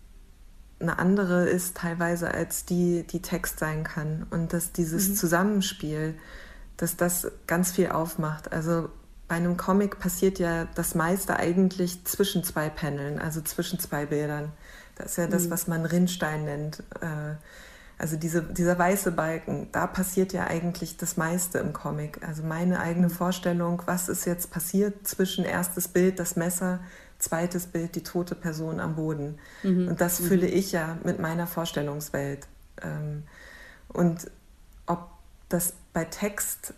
eine 0.81 0.99
andere 0.99 1.49
ist 1.49 1.77
teilweise 1.77 2.33
als 2.33 2.65
die, 2.65 3.05
die 3.07 3.21
Text 3.21 3.59
sein 3.59 3.85
kann. 3.85 4.27
Und 4.31 4.53
dass 4.53 4.73
dieses 4.73 5.11
mhm. 5.11 5.15
Zusammenspiel, 5.15 6.15
dass 6.77 6.97
das 6.97 7.31
ganz 7.47 7.73
viel 7.73 7.91
aufmacht. 7.91 8.53
Also 8.53 8.89
bei 9.29 9.37
einem 9.37 9.57
Comic 9.57 9.99
passiert 9.99 10.39
ja 10.39 10.67
das 10.75 10.95
meiste 10.95 11.37
eigentlich 11.37 12.05
zwischen 12.05 12.43
zwei 12.45 12.71
Paneln, 12.71 13.19
also 13.19 13.43
zwischen 13.43 13.79
zwei 13.79 14.07
Bildern. 14.07 14.53
Das 14.97 15.13
ist 15.13 15.17
ja 15.19 15.27
das, 15.27 15.45
mhm. 15.45 15.51
was 15.51 15.67
man 15.67 15.85
Rinnstein 15.85 16.45
nennt. 16.45 16.83
Äh, 17.01 17.37
also 17.99 18.17
diese, 18.17 18.43
dieser 18.43 18.79
weiße 18.79 19.13
Balken, 19.13 19.69
da 19.73 19.87
passiert 19.87 20.33
ja 20.33 20.47
eigentlich 20.47 20.97
das 20.97 21.19
meiste 21.19 21.59
im 21.59 21.75
Comic. 21.75 22.27
Also 22.27 22.43
meine 22.43 22.81
eigene 22.81 23.09
mhm. 23.09 23.13
Vorstellung, 23.13 23.83
was 23.85 24.09
ist 24.09 24.25
jetzt 24.25 24.51
passiert 24.51 25.07
zwischen 25.07 25.45
erstes 25.45 25.89
Bild, 25.89 26.19
das 26.19 26.37
Messer, 26.37 26.81
zweites 27.21 27.67
Bild 27.67 27.95
die 27.95 28.03
tote 28.03 28.35
Person 28.35 28.81
am 28.81 28.97
Boden. 28.97 29.39
Mhm. 29.63 29.89
Und 29.89 30.01
das 30.01 30.21
mhm. 30.21 30.25
fülle 30.27 30.47
ich 30.47 30.73
ja 30.73 30.99
mit 31.05 31.19
meiner 31.19 31.47
Vorstellungswelt. 31.47 32.47
Ähm, 32.83 33.25
und 33.89 34.31
ob 34.87 35.11
das 35.49 35.75
bei 35.93 36.05
Text 36.05 36.75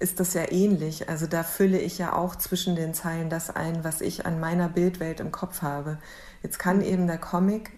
ist 0.00 0.20
das 0.20 0.34
ja 0.34 0.50
ähnlich. 0.50 1.08
Also 1.08 1.26
da 1.26 1.42
fülle 1.42 1.78
ich 1.78 1.98
ja 1.98 2.12
auch 2.12 2.36
zwischen 2.36 2.76
den 2.76 2.94
Zeilen 2.94 3.30
das 3.30 3.50
ein, 3.50 3.82
was 3.84 4.00
ich 4.00 4.26
an 4.26 4.38
meiner 4.38 4.68
Bildwelt 4.68 5.20
im 5.20 5.32
Kopf 5.32 5.62
habe. 5.62 5.98
Jetzt 6.42 6.58
kann 6.58 6.78
mhm. 6.78 6.84
eben 6.84 7.06
der 7.06 7.18
Comic 7.18 7.72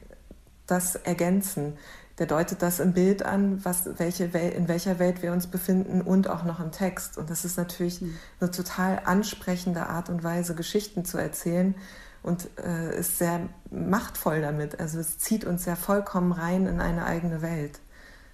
das 0.67 0.95
ergänzen. 0.95 1.79
Der 2.21 2.27
deutet 2.27 2.61
das 2.61 2.81
im 2.81 2.93
Bild 2.93 3.25
an, 3.25 3.65
was, 3.65 3.99
welche 3.99 4.35
Welt, 4.35 4.55
in 4.55 4.69
welcher 4.69 4.99
Welt 4.99 5.23
wir 5.23 5.33
uns 5.33 5.47
befinden 5.47 6.03
und 6.03 6.29
auch 6.29 6.45
noch 6.45 6.61
im 6.61 6.71
Text. 6.71 7.17
Und 7.17 7.31
das 7.31 7.47
ist 7.47 7.57
natürlich 7.57 8.03
mhm. 8.03 8.15
eine 8.41 8.51
total 8.51 9.01
ansprechende 9.07 9.87
Art 9.87 10.11
und 10.11 10.23
Weise, 10.23 10.55
Geschichten 10.55 11.07
zu 11.07 11.17
erzählen 11.17 11.75
und 12.23 12.51
äh, 12.63 12.99
ist 12.99 13.17
sehr 13.17 13.49
machtvoll 13.71 14.43
damit. 14.43 14.79
Also 14.79 15.01
es 15.01 15.19
zieht 15.19 15.47
uns 15.47 15.65
ja 15.65 15.77
vollkommen 15.77 16.33
rein 16.33 16.67
in 16.67 16.79
eine 16.79 17.07
eigene 17.07 17.41
Welt. 17.41 17.81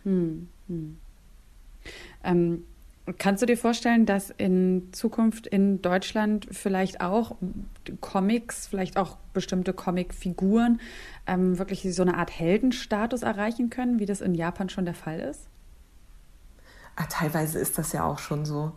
Mhm. 0.03 0.49
Ähm, 2.24 2.64
Kannst 3.18 3.41
du 3.41 3.47
dir 3.47 3.57
vorstellen, 3.57 4.05
dass 4.05 4.30
in 4.30 4.89
Zukunft 4.91 5.47
in 5.47 5.80
Deutschland 5.80 6.49
vielleicht 6.51 7.01
auch 7.01 7.37
Comics, 8.01 8.66
vielleicht 8.66 8.97
auch 8.97 9.16
bestimmte 9.32 9.72
Comicfiguren 9.72 10.80
ähm, 11.27 11.59
wirklich 11.59 11.95
so 11.95 12.03
eine 12.03 12.16
Art 12.16 12.31
Heldenstatus 12.31 13.22
erreichen 13.22 13.70
können, 13.70 13.99
wie 13.99 14.07
das 14.07 14.20
in 14.20 14.35
Japan 14.35 14.68
schon 14.68 14.85
der 14.85 14.95
Fall 14.95 15.20
ist? 15.20 15.49
Ah, 16.97 17.07
teilweise 17.09 17.59
ist 17.59 17.79
das 17.79 17.93
ja 17.93 18.05
auch 18.05 18.18
schon 18.18 18.45
so. 18.47 18.72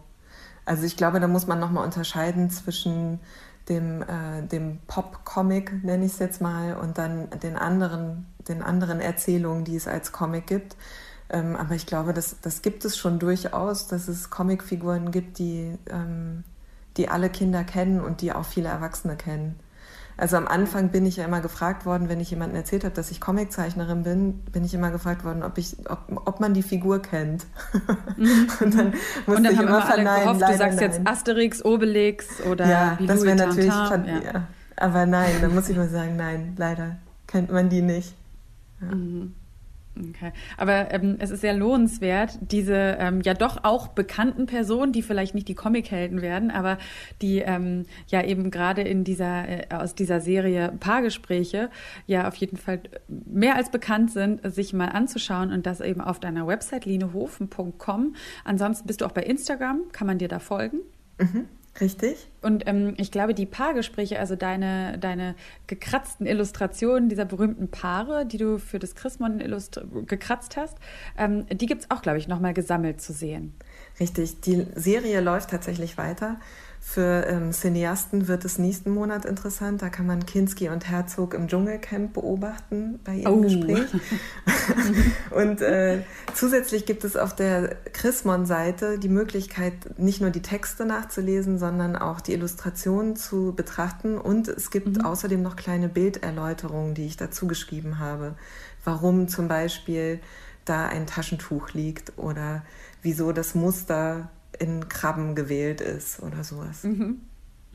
Also 0.65 0.83
ich 0.83 0.97
glaube, 0.97 1.19
da 1.19 1.27
muss 1.27 1.47
man 1.47 1.59
nochmal 1.59 1.85
unterscheiden 1.85 2.49
zwischen 2.49 3.19
dem, 3.69 4.01
äh, 4.01 4.41
dem 4.43 4.79
Pop-Comic, 4.87 5.83
nenne 5.83 6.05
ich 6.05 6.13
es 6.13 6.19
jetzt 6.19 6.41
mal, 6.41 6.75
und 6.75 6.97
dann 6.97 7.29
den 7.41 7.55
anderen, 7.55 8.25
den 8.47 8.61
anderen 8.61 8.99
Erzählungen, 8.99 9.63
die 9.63 9.75
es 9.75 9.87
als 9.87 10.11
Comic 10.11 10.47
gibt. 10.47 10.75
Ähm, 11.29 11.55
aber 11.55 11.75
ich 11.75 11.85
glaube, 11.85 12.13
das, 12.13 12.37
das 12.41 12.61
gibt 12.61 12.83
es 12.85 12.97
schon 12.97 13.19
durchaus, 13.19 13.87
dass 13.87 14.07
es 14.07 14.29
Comicfiguren 14.29 15.11
gibt, 15.11 15.37
die, 15.37 15.77
ähm, 15.89 16.43
die 16.97 17.07
alle 17.07 17.29
Kinder 17.29 17.63
kennen 17.63 18.01
und 18.01 18.21
die 18.21 18.33
auch 18.33 18.45
viele 18.45 18.69
Erwachsene 18.69 19.15
kennen. 19.15 19.59
Also 20.19 20.35
am 20.35 20.49
Anfang 20.49 20.89
bin 20.89 21.05
ich 21.05 21.15
ja 21.15 21.23
immer 21.23 21.39
gefragt 21.39 21.85
worden, 21.85 22.09
wenn 22.09 22.19
ich 22.19 22.29
jemandem 22.29 22.57
erzählt 22.57 22.83
habe, 22.83 22.93
dass 22.93 23.09
ich 23.09 23.21
Comiczeichnerin 23.21 24.03
bin, 24.03 24.39
bin 24.51 24.65
ich 24.65 24.73
immer 24.73 24.91
gefragt 24.91 25.23
worden, 25.23 25.43
ob, 25.43 25.57
ich, 25.57 25.77
ob, 25.89 25.99
ob 26.25 26.41
man 26.41 26.53
die 26.53 26.61
Figur 26.61 27.01
kennt. 27.01 27.45
Mhm. 28.17 28.49
und 28.59 28.77
dann 28.77 28.93
musste 29.25 29.31
und 29.31 29.43
dann 29.43 29.53
ich 29.53 29.57
haben 29.57 29.67
immer 29.69 29.81
verneinen. 29.81 30.23
Gehofft, 30.23 30.41
du 30.41 30.57
sagst 30.57 30.81
nein. 30.81 30.91
jetzt 30.91 30.99
Asterix, 31.05 31.63
Obelix 31.63 32.41
oder 32.41 32.67
Ja, 32.67 32.95
Bilou 32.97 33.13
das 33.13 33.23
wäre 33.23 33.35
natürlich, 33.37 33.67
ja. 33.67 34.03
ja. 34.05 34.47
Aber 34.75 35.05
nein, 35.05 35.35
dann 35.39 35.55
muss 35.55 35.69
ich 35.69 35.77
mal 35.77 35.87
sagen, 35.87 36.17
nein, 36.17 36.53
leider 36.57 36.97
kennt 37.25 37.49
man 37.49 37.69
die 37.69 37.81
nicht. 37.81 38.13
Ja. 38.81 38.93
Mhm. 38.93 39.35
Okay. 40.09 40.31
Aber 40.57 40.93
ähm, 40.93 41.17
es 41.19 41.29
ist 41.29 41.41
sehr 41.41 41.53
lohnenswert, 41.53 42.39
diese 42.41 42.97
ähm, 42.99 43.21
ja 43.21 43.33
doch 43.33 43.63
auch 43.63 43.89
bekannten 43.89 44.45
Personen, 44.45 44.93
die 44.93 45.01
vielleicht 45.01 45.35
nicht 45.35 45.47
die 45.47 45.55
Comichelden 45.55 46.21
werden, 46.21 46.51
aber 46.51 46.77
die 47.21 47.39
ähm, 47.39 47.85
ja 48.07 48.23
eben 48.23 48.49
gerade 48.51 48.81
in 48.81 49.03
dieser 49.03 49.47
äh, 49.47 49.75
aus 49.75 49.95
dieser 49.95 50.21
Serie 50.21 50.73
Paargespräche 50.79 51.69
ja 52.07 52.27
auf 52.27 52.35
jeden 52.35 52.57
Fall 52.57 52.81
mehr 53.07 53.55
als 53.55 53.71
bekannt 53.71 54.11
sind, 54.11 54.41
sich 54.53 54.73
mal 54.73 54.89
anzuschauen 54.89 55.51
und 55.51 55.65
das 55.65 55.81
eben 55.81 56.01
auf 56.01 56.19
deiner 56.19 56.47
Website 56.47 56.85
linehofen.com. 56.85 58.15
Ansonsten 58.45 58.87
bist 58.87 59.01
du 59.01 59.05
auch 59.05 59.11
bei 59.11 59.23
Instagram, 59.23 59.91
kann 59.91 60.07
man 60.07 60.17
dir 60.17 60.27
da 60.27 60.39
folgen? 60.39 60.79
Mhm. 61.19 61.45
Richtig. 61.79 62.27
Und 62.41 62.67
ähm, 62.67 62.93
ich 62.97 63.11
glaube, 63.11 63.33
die 63.33 63.45
Paargespräche, 63.45 64.19
also 64.19 64.35
deine, 64.35 64.97
deine 64.97 65.35
gekratzten 65.67 66.25
Illustrationen 66.25 67.09
dieser 67.09 67.25
berühmten 67.25 67.69
Paare, 67.69 68.25
die 68.25 68.37
du 68.37 68.57
für 68.57 68.79
das 68.79 68.95
Chrismon 68.95 69.39
gekratzt 70.05 70.57
hast, 70.57 70.77
ähm, 71.17 71.45
die 71.47 71.65
gibt 71.65 71.83
es 71.83 71.91
auch, 71.91 72.01
glaube 72.01 72.17
ich, 72.17 72.27
nochmal 72.27 72.53
gesammelt 72.53 73.01
zu 73.01 73.13
sehen. 73.13 73.53
Richtig. 73.99 74.41
Die 74.41 74.65
Serie 74.75 75.21
läuft 75.21 75.51
tatsächlich 75.51 75.97
weiter. 75.97 76.39
Für 76.81 77.25
ähm, 77.27 77.51
Cineasten 77.51 78.27
wird 78.27 78.45
es 78.45 78.57
nächsten 78.57 78.89
Monat 78.91 79.25
interessant. 79.25 79.81
Da 79.81 79.89
kann 79.89 80.07
man 80.07 80.25
Kinski 80.25 80.69
und 80.69 80.89
Herzog 80.89 81.33
im 81.33 81.47
Dschungelcamp 81.47 82.13
beobachten 82.13 82.99
bei 83.03 83.15
ihrem 83.15 83.33
oh. 83.33 83.41
Gespräch. 83.41 83.87
und 85.31 85.61
äh, 85.61 86.01
zusätzlich 86.33 86.85
gibt 86.85 87.03
es 87.03 87.15
auf 87.15 87.35
der 87.35 87.75
Chrismon-Seite 87.93 88.97
die 88.97 89.09
Möglichkeit, 89.09 89.99
nicht 89.99 90.21
nur 90.21 90.29
die 90.29 90.41
Texte 90.41 90.85
nachzulesen, 90.85 91.59
sondern 91.59 91.95
auch 91.95 92.21
die 92.21 92.33
Illustrationen 92.33 93.15
zu 93.15 93.53
betrachten. 93.55 94.17
Und 94.17 94.47
es 94.47 94.71
gibt 94.71 94.97
mhm. 94.97 95.05
außerdem 95.05 95.41
noch 95.41 95.57
kleine 95.57 95.89
Bilderläuterungen, 95.89 96.95
die 96.95 97.05
ich 97.05 97.17
dazu 97.17 97.45
geschrieben 97.45 97.99
habe. 97.99 98.35
Warum 98.83 99.27
zum 99.27 99.47
Beispiel 99.47 100.21
da 100.65 100.87
ein 100.87 101.07
Taschentuch 101.07 101.73
liegt 101.73 102.17
oder 102.17 102.63
wieso 103.01 103.31
das 103.31 103.53
Muster 103.53 104.29
in 104.57 104.89
Krabben 104.89 105.35
gewählt 105.35 105.81
ist 105.81 106.21
oder 106.21 106.43
sowas. 106.43 106.83
Mhm. 106.83 107.21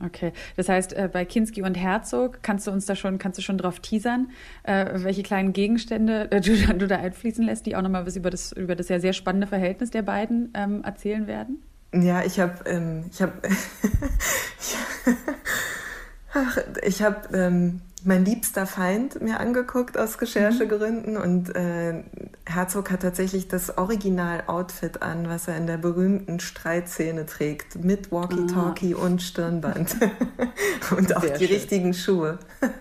Okay, 0.03 0.33
das 0.57 0.67
heißt, 0.67 0.91
äh, 0.93 1.09
bei 1.11 1.23
Kinski 1.23 1.61
und 1.61 1.75
Herzog 1.75 2.39
kannst 2.41 2.67
du 2.67 2.71
uns 2.71 2.85
da 2.85 2.97
schon, 2.97 3.17
kannst 3.17 3.37
du 3.37 3.41
schon 3.41 3.57
drauf 3.57 3.79
teasern, 3.79 4.29
äh, 4.63 4.87
welche 4.95 5.23
kleinen 5.23 5.53
Gegenstände 5.53 6.29
äh, 6.31 6.41
du, 6.41 6.53
du, 6.77 6.87
da 6.87 6.97
einfließen 6.97 7.45
lässt, 7.45 7.65
die 7.65 7.77
auch 7.77 7.81
nochmal 7.81 8.05
was 8.05 8.17
über 8.17 8.29
das, 8.29 8.51
über 8.51 8.75
das 8.75 8.89
ja 8.89 8.99
sehr 8.99 9.13
spannende 9.13 9.47
Verhältnis 9.47 9.91
der 9.91 10.01
beiden 10.01 10.51
ähm, 10.53 10.83
erzählen 10.83 11.27
werden? 11.27 11.63
Ja, 11.93 12.25
ich 12.25 12.41
habe, 12.41 12.69
ähm, 12.69 13.05
ich 13.09 13.21
habe, 13.21 13.33
ich 16.85 17.01
habe 17.01 17.37
ähm, 17.37 17.79
mein 18.05 18.23
liebster 18.23 18.67
Feind 18.67 19.21
mir 19.21 19.39
angeguckt 19.39 19.97
aus 19.97 20.21
Recherchegründen 20.21 21.13
mhm. 21.15 21.21
und 21.21 21.55
äh, 21.55 22.03
Herzog 22.45 22.91
hat 22.91 23.01
tatsächlich 23.01 23.47
das 23.47 23.77
Original-Outfit 23.77 25.01
an, 25.01 25.27
was 25.27 25.47
er 25.47 25.57
in 25.57 25.67
der 25.67 25.77
berühmten 25.77 26.39
Streitszene 26.39 27.25
trägt, 27.25 27.83
mit 27.83 28.11
Walkie-Talkie 28.11 28.95
ah. 28.95 29.05
und 29.05 29.21
Stirnband 29.21 29.97
und 30.97 31.15
auch 31.15 31.21
Sehr 31.21 31.37
die 31.37 31.47
schön. 31.47 31.55
richtigen 31.55 31.93
Schuhe. 31.93 32.39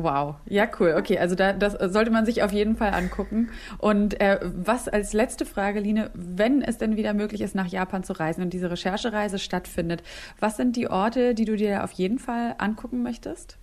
Wow, 0.00 0.36
ja 0.46 0.68
cool. 0.78 0.94
Okay, 0.96 1.18
also 1.18 1.34
da, 1.34 1.52
das 1.52 1.72
sollte 1.92 2.12
man 2.12 2.24
sich 2.24 2.44
auf 2.44 2.52
jeden 2.52 2.76
Fall 2.76 2.94
angucken. 2.94 3.50
Und 3.78 4.20
äh, 4.20 4.38
was 4.42 4.86
als 4.86 5.12
letzte 5.12 5.44
Frage, 5.44 5.80
Line, 5.80 6.10
wenn 6.14 6.62
es 6.62 6.78
denn 6.78 6.96
wieder 6.96 7.14
möglich 7.14 7.40
ist, 7.40 7.56
nach 7.56 7.66
Japan 7.66 8.04
zu 8.04 8.12
reisen 8.12 8.42
und 8.42 8.52
diese 8.52 8.70
Recherchereise 8.70 9.40
stattfindet, 9.40 10.04
was 10.38 10.56
sind 10.56 10.76
die 10.76 10.88
Orte, 10.88 11.34
die 11.34 11.46
du 11.46 11.56
dir 11.56 11.82
auf 11.82 11.90
jeden 11.90 12.20
Fall 12.20 12.54
angucken 12.58 13.02
möchtest? 13.02 13.58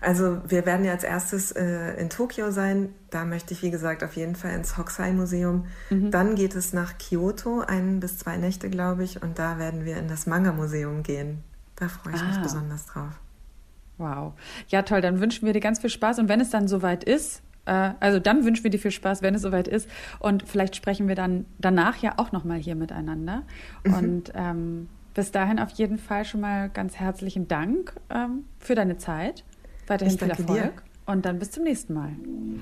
Also 0.00 0.40
wir 0.46 0.64
werden 0.64 0.84
ja 0.84 0.92
als 0.92 1.04
erstes 1.04 1.52
äh, 1.52 1.94
in 2.00 2.08
Tokio 2.08 2.50
sein. 2.50 2.94
Da 3.10 3.24
möchte 3.24 3.52
ich, 3.52 3.62
wie 3.62 3.70
gesagt, 3.70 4.02
auf 4.02 4.14
jeden 4.14 4.34
Fall 4.34 4.52
ins 4.52 4.78
Hokusai-Museum. 4.78 5.66
Mhm. 5.90 6.10
Dann 6.10 6.34
geht 6.36 6.54
es 6.54 6.72
nach 6.72 6.96
Kyoto, 6.98 7.60
ein 7.60 8.00
bis 8.00 8.18
zwei 8.18 8.36
Nächte, 8.38 8.70
glaube 8.70 9.04
ich. 9.04 9.22
Und 9.22 9.38
da 9.38 9.58
werden 9.58 9.84
wir 9.84 9.98
in 9.98 10.08
das 10.08 10.26
Manga-Museum 10.26 11.02
gehen. 11.02 11.44
Da 11.76 11.88
freue 11.88 12.14
ich 12.14 12.20
ah. 12.22 12.28
mich 12.28 12.38
besonders 12.38 12.86
drauf. 12.86 13.12
Wow. 13.98 14.32
Ja, 14.68 14.82
toll. 14.82 15.02
Dann 15.02 15.20
wünschen 15.20 15.44
wir 15.44 15.52
dir 15.52 15.60
ganz 15.60 15.80
viel 15.80 15.90
Spaß. 15.90 16.18
Und 16.18 16.28
wenn 16.28 16.40
es 16.40 16.48
dann 16.48 16.66
soweit 16.66 17.04
ist, 17.04 17.42
äh, 17.66 17.90
also 18.00 18.18
dann 18.18 18.44
wünschen 18.44 18.64
wir 18.64 18.70
dir 18.70 18.78
viel 18.78 18.90
Spaß, 18.90 19.20
wenn 19.20 19.34
es 19.34 19.42
soweit 19.42 19.68
ist. 19.68 19.88
Und 20.18 20.48
vielleicht 20.48 20.76
sprechen 20.76 21.08
wir 21.08 21.14
dann 21.14 21.44
danach 21.58 21.98
ja 21.98 22.14
auch 22.16 22.32
nochmal 22.32 22.58
hier 22.58 22.74
miteinander. 22.74 23.42
Mhm. 23.84 23.94
Und 23.94 24.32
ähm, 24.34 24.88
bis 25.14 25.30
dahin 25.32 25.58
auf 25.58 25.70
jeden 25.70 25.98
Fall 25.98 26.24
schon 26.24 26.40
mal 26.40 26.70
ganz 26.70 26.96
herzlichen 26.96 27.48
Dank 27.48 27.92
ähm, 28.08 28.44
für 28.58 28.74
deine 28.74 28.96
Zeit. 28.96 29.44
Weiterhin 29.90 30.16
viel 30.16 30.30
Erfolg. 30.30 30.62
Dir. 30.62 30.72
Und 31.06 31.24
dann 31.24 31.40
bis 31.40 31.50
zum 31.50 31.64
nächsten 31.64 31.94
Mal. 31.94 32.10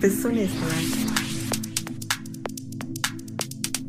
Bis 0.00 0.22
zum 0.22 0.32
nächsten 0.32 0.58
Mal. 0.60 0.70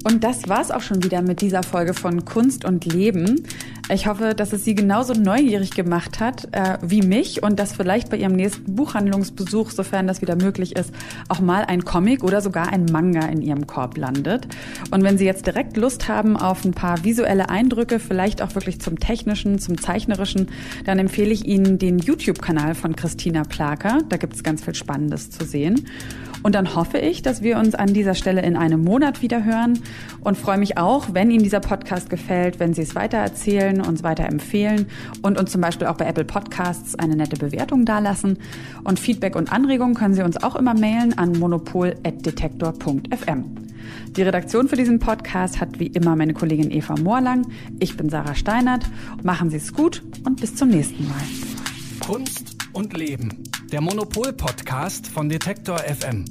Und 0.04 0.26
das 0.26 0.50
war's 0.50 0.72
auch 0.72 0.82
schon 0.82 1.02
wieder 1.04 1.22
mit 1.22 1.40
dieser 1.40 1.64
Folge 1.64 1.94
von 1.94 2.26
Kunst 2.26 2.66
und 2.66 2.84
Leben. 2.86 3.46
Ich 3.92 4.06
hoffe, 4.06 4.36
dass 4.36 4.54
es 4.54 4.64
Sie 4.64 4.76
genauso 4.76 5.14
neugierig 5.14 5.72
gemacht 5.72 6.20
hat 6.20 6.48
äh, 6.52 6.78
wie 6.84 7.02
mich 7.02 7.42
und 7.42 7.58
dass 7.60 7.74
vielleicht 7.74 8.12
bei 8.12 8.18
Ihrem 8.18 8.34
nächsten 8.34 8.76
Buchhandlungsbesuch, 8.76 9.72
sofern 9.72 10.06
das 10.06 10.22
wieder 10.22 10.36
möglich 10.36 10.76
ist, 10.76 10.94
auch 11.28 11.40
mal 11.40 11.66
ein 11.66 11.84
Comic 11.84 12.24
oder 12.24 12.42
sogar 12.42 12.72
ein 12.72 12.86
Manga 12.86 13.26
in 13.26 13.42
Ihrem 13.42 13.66
Korb 13.66 13.98
landet. 13.98 14.48
Und 14.92 15.04
wenn 15.04 15.18
Sie 15.18 15.26
jetzt 15.26 15.48
direkt 15.48 15.76
Lust 15.76 16.08
haben 16.08 16.38
auf 16.38 16.66
ein 16.66 16.74
paar 16.74 17.04
visuelle 17.04 17.50
Eindrücke, 17.50 17.98
vielleicht 17.98 18.44
auch 18.44 18.54
wirklich 18.54 18.80
zum 18.80 19.00
Technischen, 19.00 19.58
zum 19.58 19.82
Zeichnerischen, 19.82 20.50
dann 20.86 21.00
empfehle 21.00 21.32
ich 21.32 21.46
Ihnen 21.46 21.80
den 21.80 21.98
YouTube-Kanal 21.98 22.76
von 22.76 22.96
Christina 22.96 23.44
Plaker. 23.44 24.04
Da 24.08 24.18
gibt 24.18 24.36
es 24.36 24.44
ganz 24.44 24.64
viel 24.64 24.76
Spannendes 24.76 25.32
zu 25.32 25.46
sehen. 25.46 25.88
Und 26.44 26.56
dann 26.56 26.76
hoffe 26.76 26.98
ich, 26.98 27.22
dass 27.22 27.42
wir 27.42 27.58
uns 27.58 27.76
an 27.76 27.94
dieser 27.94 28.16
Stelle 28.16 28.42
in 28.42 28.56
einem 28.56 28.84
Monat 28.84 29.22
wieder 29.22 29.44
hören 29.44 29.80
und 30.22 30.38
freue 30.38 30.58
mich 30.58 30.78
auch, 30.78 31.14
wenn 31.14 31.32
Ihnen 31.32 31.44
dieser 31.44 31.60
Podcast 31.60 32.10
gefällt, 32.10 32.60
wenn 32.60 32.74
Sie 32.74 32.82
es 32.82 32.96
weitererzählen, 32.96 33.82
uns 33.82 34.04
weiterempfehlen 34.04 34.88
und 35.22 35.38
uns 35.38 35.52
zum 35.52 35.62
Beispiel 35.62 35.88
auch 35.88 35.98
bei 35.98 36.06
Apple 36.06 36.26
Podcasts 36.26 36.96
eine 36.96 37.16
nette 37.16 37.36
Bewertung 37.36 37.86
dalassen. 37.86 38.38
Und 38.84 39.00
Feedback 39.00 39.36
und 39.36 39.52
Anregungen 39.52 39.96
können 39.96 40.14
Sie 40.14 40.24
uns 40.24 40.42
auch 40.42 40.56
immer 40.56 40.74
mailen 40.74 41.18
an 41.18 41.34
monopol.detektor.fm. 41.34 43.46
Die 44.16 44.22
Redaktion 44.22 44.68
für 44.68 44.76
diesen 44.76 45.00
Podcast 45.00 45.60
hat 45.60 45.80
wie 45.80 45.88
immer 45.88 46.16
meine 46.16 46.34
Kollegin 46.34 46.72
Eva 46.72 46.96
Moorlang. 47.00 47.48
Ich 47.80 47.98
bin 47.98 48.10
Sarah 48.10 48.36
Steinert. 48.36 48.86
Machen 49.24 49.50
Sie 49.50 49.58
es 49.58 49.74
gut 49.74 50.04
und 50.26 50.42
bis 50.42 50.56
zum 50.56 50.70
nächsten 50.70 51.08
Mal. 51.08 51.24
Kunst 52.00 52.56
und 52.74 52.96
Leben 52.98 53.49
der 53.70 53.82
Monopol-Podcast 53.82 55.08
von 55.08 55.30
Detektor 55.30 55.78
FM. 55.80 56.26